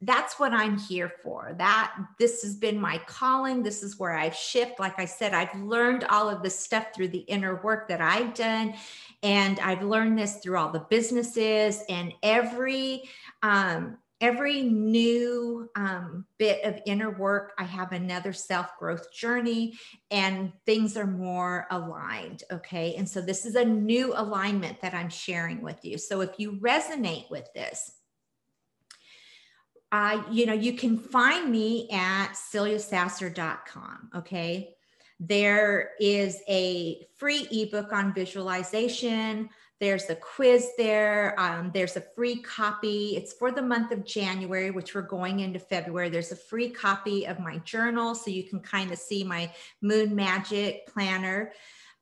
that's 0.01 0.39
what 0.39 0.55
I'm 0.55 0.79
here 0.79 1.13
for. 1.23 1.55
That 1.59 1.93
this 2.19 2.43
has 2.43 2.55
been 2.55 2.81
my 2.81 2.99
calling. 3.07 3.63
This 3.63 3.83
is 3.83 3.99
where 3.99 4.13
I've 4.13 4.35
shifted. 4.35 4.79
Like 4.79 4.99
I 4.99 5.05
said, 5.05 5.35
I've 5.35 5.55
learned 5.61 6.05
all 6.05 6.31
of 6.31 6.43
this 6.43 6.59
stuff 6.59 6.87
through 6.95 7.09
the 7.09 7.19
inner 7.19 7.61
work 7.63 7.89
that 7.89 8.01
I've 8.01 8.33
done. 8.33 8.75
And 9.23 9.61
I've 9.61 9.83
learned 9.83 10.19
this 10.19 10.37
through 10.37 10.57
all 10.57 10.71
the 10.71 10.87
businesses 10.89 11.83
and 11.89 12.15
every 12.23 13.03
um, 13.43 13.99
every 14.23 14.63
new 14.63 15.69
um, 15.75 16.25
bit 16.39 16.65
of 16.65 16.81
inner 16.87 17.11
work, 17.11 17.53
I 17.59 17.65
have 17.65 17.91
another 17.91 18.33
self 18.33 18.79
growth 18.79 19.13
journey 19.13 19.75
and 20.11 20.53
things 20.65 20.97
are 20.97 21.07
more 21.07 21.67
aligned. 21.71 22.45
Okay. 22.51 22.95
And 22.95 23.07
so 23.07 23.21
this 23.21 23.45
is 23.45 23.57
a 23.57 23.65
new 23.65 24.15
alignment 24.17 24.81
that 24.81 24.95
I'm 24.95 25.11
sharing 25.11 25.61
with 25.61 25.85
you. 25.85 25.99
So 25.99 26.21
if 26.21 26.31
you 26.39 26.53
resonate 26.53 27.29
with 27.31 27.53
this, 27.53 27.91
uh, 29.91 30.23
you 30.31 30.47
know, 30.47 30.55
you 30.55 30.75
can 30.75 30.97
find 30.97 31.51
me 31.51 31.91
at 31.93 32.33
celiasasser.com. 32.33 34.11
Okay. 34.17 34.75
There 35.21 35.91
is 36.01 36.41
a 36.49 37.07
free 37.17 37.47
ebook 37.51 37.93
on 37.93 38.15
visualization. 38.15 39.51
There's 39.83 40.09
a 40.11 40.15
quiz 40.15 40.69
there. 40.79 41.35
Um, 41.41 41.73
there's 41.75 41.97
a 41.97 42.05
free 42.15 42.41
copy. 42.41 43.17
It's 43.17 43.33
for 43.33 43.51
the 43.51 43.63
month 43.63 43.91
of 43.91 44.05
January, 44.05 44.71
which 44.71 44.95
we're 44.95 45.03
going 45.03 45.41
into 45.41 45.59
February. 45.59 46.09
There's 46.09 46.31
a 46.31 46.37
free 46.37 46.71
copy 46.71 47.27
of 47.27 47.41
my 47.41 47.59
journal 47.65 48.15
so 48.15 48.31
you 48.31 48.45
can 48.45 48.61
kind 48.61 48.93
of 48.93 48.99
see 48.99 49.25
my 49.25 49.53
moon 49.81 50.15
magic 50.15 50.87
planner. 50.87 51.51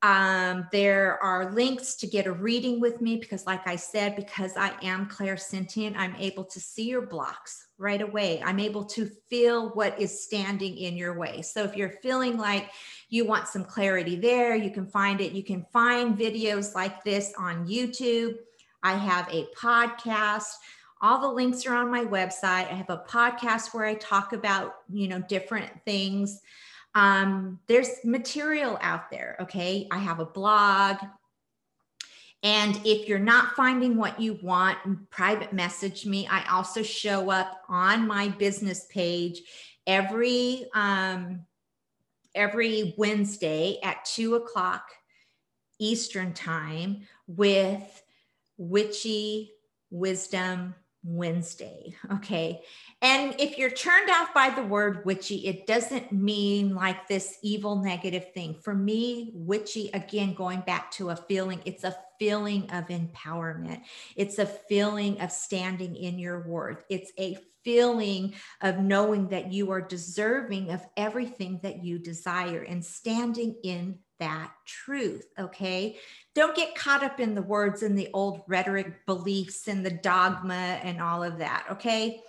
Um, 0.03 0.69
there 0.73 1.19
are 1.23 1.55
links 1.55 1.95
to 1.97 2.07
get 2.07 2.27
a 2.27 2.33
reading 2.33 2.81
with 2.81 3.01
me 3.01 3.17
because, 3.17 3.47
like 3.47 3.67
I 3.67 3.77
said, 3.77 4.15
because 4.15 4.59
I 4.59 4.73
am 4.83 5.09
clairsentient, 5.09 5.97
I'm 5.97 6.17
able 6.17 6.45
to 6.45 6.61
see 6.61 6.85
your 6.85 7.07
blocks 7.07 7.67
right 7.81 8.03
away. 8.03 8.43
I'm 8.45 8.61
able 8.61 8.85
to 8.85 9.11
feel 9.29 9.71
what 9.71 10.01
is 10.01 10.23
standing 10.23 10.77
in 10.77 10.97
your 10.97 11.19
way. 11.19 11.43
So 11.43 11.65
if 11.65 11.77
you're 11.77 11.99
feeling 12.03 12.37
like 12.37 12.71
you 13.09 13.25
want 13.25 13.49
some 13.49 13.65
clarity 13.65 14.17
there, 14.17 14.55
you 14.55 14.71
can 14.71 14.87
find 14.87 15.21
it. 15.21 15.33
You 15.33 15.43
can 15.43 15.67
find 15.73 16.17
videos 16.17 16.75
like 16.75 17.03
this 17.03 17.33
on 17.39 17.67
YouTube. 17.67 18.37
I 18.83 18.95
have 18.95 19.29
a 19.33 19.47
podcast. 19.57 20.53
All 21.03 21.21
the 21.21 21.29
links 21.29 21.67
are 21.67 21.75
on 21.75 21.91
my 21.91 22.05
website. 22.05 22.71
I 22.71 22.75
have 22.75 22.91
a 22.91 23.05
podcast 23.09 23.73
where 23.73 23.87
I 23.87 23.95
talk 23.95 24.35
about, 24.35 24.75
you 24.93 25.09
know, 25.09 25.21
different 25.21 25.71
things 25.85 26.41
um, 26.95 27.61
there's 27.69 28.05
material 28.05 28.79
out 28.81 29.11
there. 29.11 29.37
Okay. 29.41 29.87
I 29.91 29.99
have 29.99 30.21
a 30.21 30.25
blog. 30.25 30.97
And 32.43 32.81
if 32.85 33.07
you're 33.07 33.19
not 33.19 33.55
finding 33.55 33.97
what 33.97 34.21
you 34.21 34.39
want, 34.43 35.11
private 35.11 35.53
message 35.53 36.07
me. 36.07 36.27
I 36.27 36.45
also 36.51 36.83
show 36.83 37.31
up 37.31 37.63
on 37.69 38.07
my 38.07 38.29
business 38.29 38.87
page 38.87 39.43
every 39.87 40.67
um, 40.75 41.45
every 42.35 42.95
Wednesday 42.97 43.79
at 43.83 44.05
two 44.05 44.37
o'clock 44.37 44.85
Eastern 45.79 46.33
time 46.33 47.03
with 47.27 48.03
witchy 48.57 49.53
wisdom 49.91 50.75
Wednesday. 51.03 51.95
Okay. 52.13 52.63
And 53.01 53.35
if 53.39 53.57
you're 53.57 53.71
turned 53.71 54.11
off 54.11 54.35
by 54.35 54.51
the 54.51 54.63
word 54.63 55.05
witchy, 55.07 55.47
it 55.47 55.67
doesn't 55.67 56.13
mean 56.13 56.75
like 56.75 57.09
this 57.09 57.39
evil 57.43 57.77
negative 57.77 58.33
thing. 58.35 58.55
For 58.55 58.75
me, 58.75 59.33
witchy, 59.35 59.91
again, 59.95 60.35
going 60.35 60.61
back 60.61 60.91
to 60.93 61.11
a 61.11 61.17
feeling, 61.17 61.61
it's 61.65 61.85
a 61.85 61.97
feeling 62.21 62.71
of 62.71 62.87
empowerment. 62.89 63.81
It's 64.15 64.39
a 64.39 64.47
feeling 64.47 65.21
of 65.21 65.33
standing 65.33 65.97
in 65.97 66.21
your 66.21 66.47
worth. 66.47 66.85
It's 66.89 67.11
a 67.19 67.37
feeling 67.65 68.35
of 68.61 68.79
knowing 68.79 69.29
that 69.29 69.53
you 69.53 69.73
are 69.73 69.81
deserving 69.81 70.71
of 70.71 70.87
everything 70.97 71.59
that 71.63 71.83
you 71.83 71.99
desire 71.99 72.63
and 72.63 72.85
standing 72.85 73.57
in 73.65 73.99
that 74.19 74.53
truth. 74.67 75.27
Okay. 75.39 75.97
Don't 76.35 76.55
get 76.55 76.75
caught 76.75 77.03
up 77.03 77.21
in 77.21 77.35
the 77.35 77.43
words 77.43 77.83
and 77.83 77.99
the 77.99 78.11
old 78.13 78.43
rhetoric 78.47 79.07
beliefs 79.07 79.67
and 79.67 79.85
the 79.85 79.91
dogma 79.91 80.79
and 80.83 81.01
all 81.01 81.23
of 81.23 81.39
that. 81.39 81.67
Okay. 81.73 82.21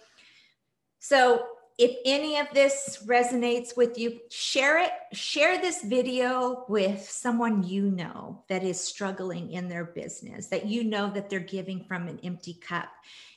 So 0.99 1.45
if 1.77 1.97
any 2.05 2.37
of 2.37 2.47
this 2.53 3.03
resonates 3.05 3.75
with 3.75 3.97
you, 3.97 4.19
share 4.29 4.79
it. 4.79 4.91
Share 5.13 5.59
this 5.59 5.83
video 5.83 6.65
with 6.67 7.01
someone 7.09 7.63
you 7.63 7.89
know 7.91 8.43
that 8.49 8.63
is 8.63 8.79
struggling 8.79 9.51
in 9.51 9.67
their 9.67 9.85
business, 9.85 10.47
that 10.47 10.65
you 10.65 10.83
know 10.83 11.09
that 11.11 11.29
they're 11.29 11.39
giving 11.39 11.83
from 11.85 12.07
an 12.07 12.19
empty 12.23 12.53
cup 12.53 12.89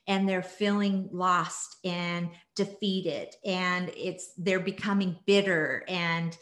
and 0.07 0.29
they're 0.29 0.43
feeling 0.43 1.09
lost 1.13 1.77
and 1.85 2.29
defeated 2.55 3.35
and 3.45 3.91
it's 3.97 4.33
they're 4.37 4.61
becoming 4.61 5.17
bitter 5.27 5.83
and 5.89 6.37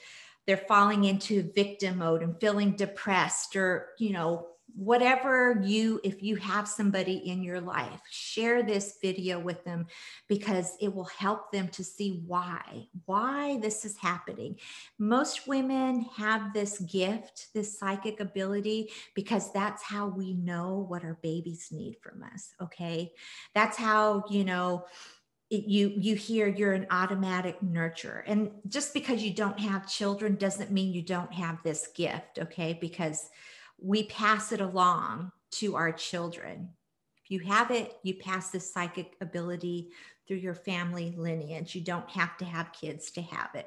they're 0.46 0.56
falling 0.56 1.04
into 1.04 1.50
victim 1.54 1.98
mode 1.98 2.22
and 2.22 2.40
feeling 2.40 2.72
depressed 2.72 3.54
or 3.54 3.90
you 3.98 4.12
know 4.12 4.48
whatever 4.74 5.60
you 5.62 6.00
if 6.02 6.22
you 6.22 6.36
have 6.36 6.66
somebody 6.66 7.14
in 7.28 7.42
your 7.42 7.60
life 7.60 8.00
share 8.10 8.62
this 8.62 8.96
video 9.02 9.38
with 9.38 9.62
them 9.64 9.86
because 10.28 10.76
it 10.80 10.94
will 10.94 11.10
help 11.18 11.52
them 11.52 11.68
to 11.68 11.84
see 11.84 12.22
why 12.26 12.86
why 13.06 13.58
this 13.60 13.84
is 13.84 13.96
happening. 13.96 14.58
Most 14.98 15.46
women 15.46 16.06
have 16.16 16.52
this 16.52 16.78
gift 16.80 17.48
this 17.54 17.78
psychic 17.78 18.20
ability 18.20 18.90
because 19.14 19.52
that's 19.52 19.82
how 19.82 20.06
we 20.06 20.34
know 20.34 20.86
what 20.88 21.04
our 21.04 21.18
babies 21.22 21.68
need 21.70 21.96
from 22.00 22.22
us 22.22 22.54
okay? 22.60 23.12
That's 23.54 23.76
how 23.76 24.24
you 24.30 24.44
know 24.44 24.86
you 25.50 25.92
you 25.96 26.16
hear 26.16 26.46
you're 26.46 26.72
an 26.72 26.86
automatic 26.90 27.60
nurturer. 27.60 28.22
And 28.26 28.50
just 28.68 28.94
because 28.94 29.22
you 29.22 29.34
don't 29.34 29.60
have 29.60 29.86
children 29.86 30.36
doesn't 30.36 30.70
mean 30.70 30.92
you 30.92 31.02
don't 31.02 31.32
have 31.32 31.58
this 31.62 31.88
gift 31.94 32.38
okay? 32.38 32.78
Because 32.80 33.28
we 33.82 34.04
pass 34.04 34.52
it 34.52 34.60
along 34.60 35.32
to 35.50 35.76
our 35.76 35.92
children 35.92 36.68
if 37.22 37.30
you 37.30 37.40
have 37.40 37.70
it 37.70 37.94
you 38.02 38.14
pass 38.14 38.50
this 38.50 38.72
psychic 38.72 39.16
ability 39.20 39.90
through 40.26 40.36
your 40.36 40.54
family 40.54 41.14
lineage 41.16 41.74
you 41.74 41.80
don't 41.80 42.08
have 42.10 42.36
to 42.36 42.44
have 42.44 42.72
kids 42.72 43.10
to 43.10 43.22
have 43.22 43.50
it 43.54 43.66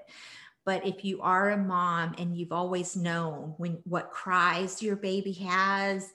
but 0.65 0.85
if 0.85 1.05
you 1.05 1.21
are 1.21 1.51
a 1.51 1.57
mom 1.57 2.15
and 2.17 2.35
you've 2.35 2.51
always 2.51 2.95
known 2.95 3.53
when 3.57 3.77
what 3.83 4.11
cries 4.11 4.81
your 4.81 4.95
baby 4.95 5.33
has 5.33 6.11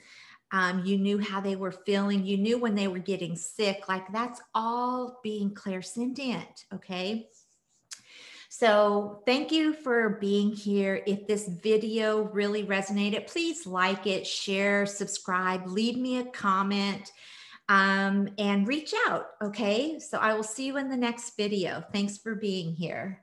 um, 0.52 0.84
you 0.84 0.98
knew 0.98 1.18
how 1.18 1.40
they 1.40 1.56
were 1.56 1.72
feeling. 1.72 2.24
You 2.24 2.36
knew 2.36 2.58
when 2.58 2.74
they 2.74 2.88
were 2.88 2.98
getting 2.98 3.36
sick. 3.36 3.88
Like 3.88 4.12
that's 4.12 4.40
all 4.54 5.20
being 5.22 5.50
clairsentient. 5.50 6.64
Okay. 6.74 7.28
So 8.52 9.22
thank 9.26 9.52
you 9.52 9.72
for 9.72 10.18
being 10.20 10.50
here. 10.50 11.02
If 11.06 11.26
this 11.28 11.48
video 11.48 12.24
really 12.24 12.64
resonated, 12.64 13.28
please 13.28 13.64
like 13.64 14.08
it, 14.08 14.26
share, 14.26 14.86
subscribe, 14.86 15.68
leave 15.68 15.96
me 15.96 16.18
a 16.18 16.24
comment. 16.24 17.12
um, 17.70 18.28
and 18.36 18.66
reach 18.66 18.92
out. 19.06 19.26
Okay. 19.40 20.00
So 20.00 20.18
I 20.18 20.34
will 20.34 20.42
see 20.42 20.66
you 20.66 20.76
in 20.76 20.88
the 20.90 20.96
next 20.96 21.36
video. 21.36 21.84
Thanks 21.92 22.18
for 22.18 22.34
being 22.34 22.74
here. 22.74 23.22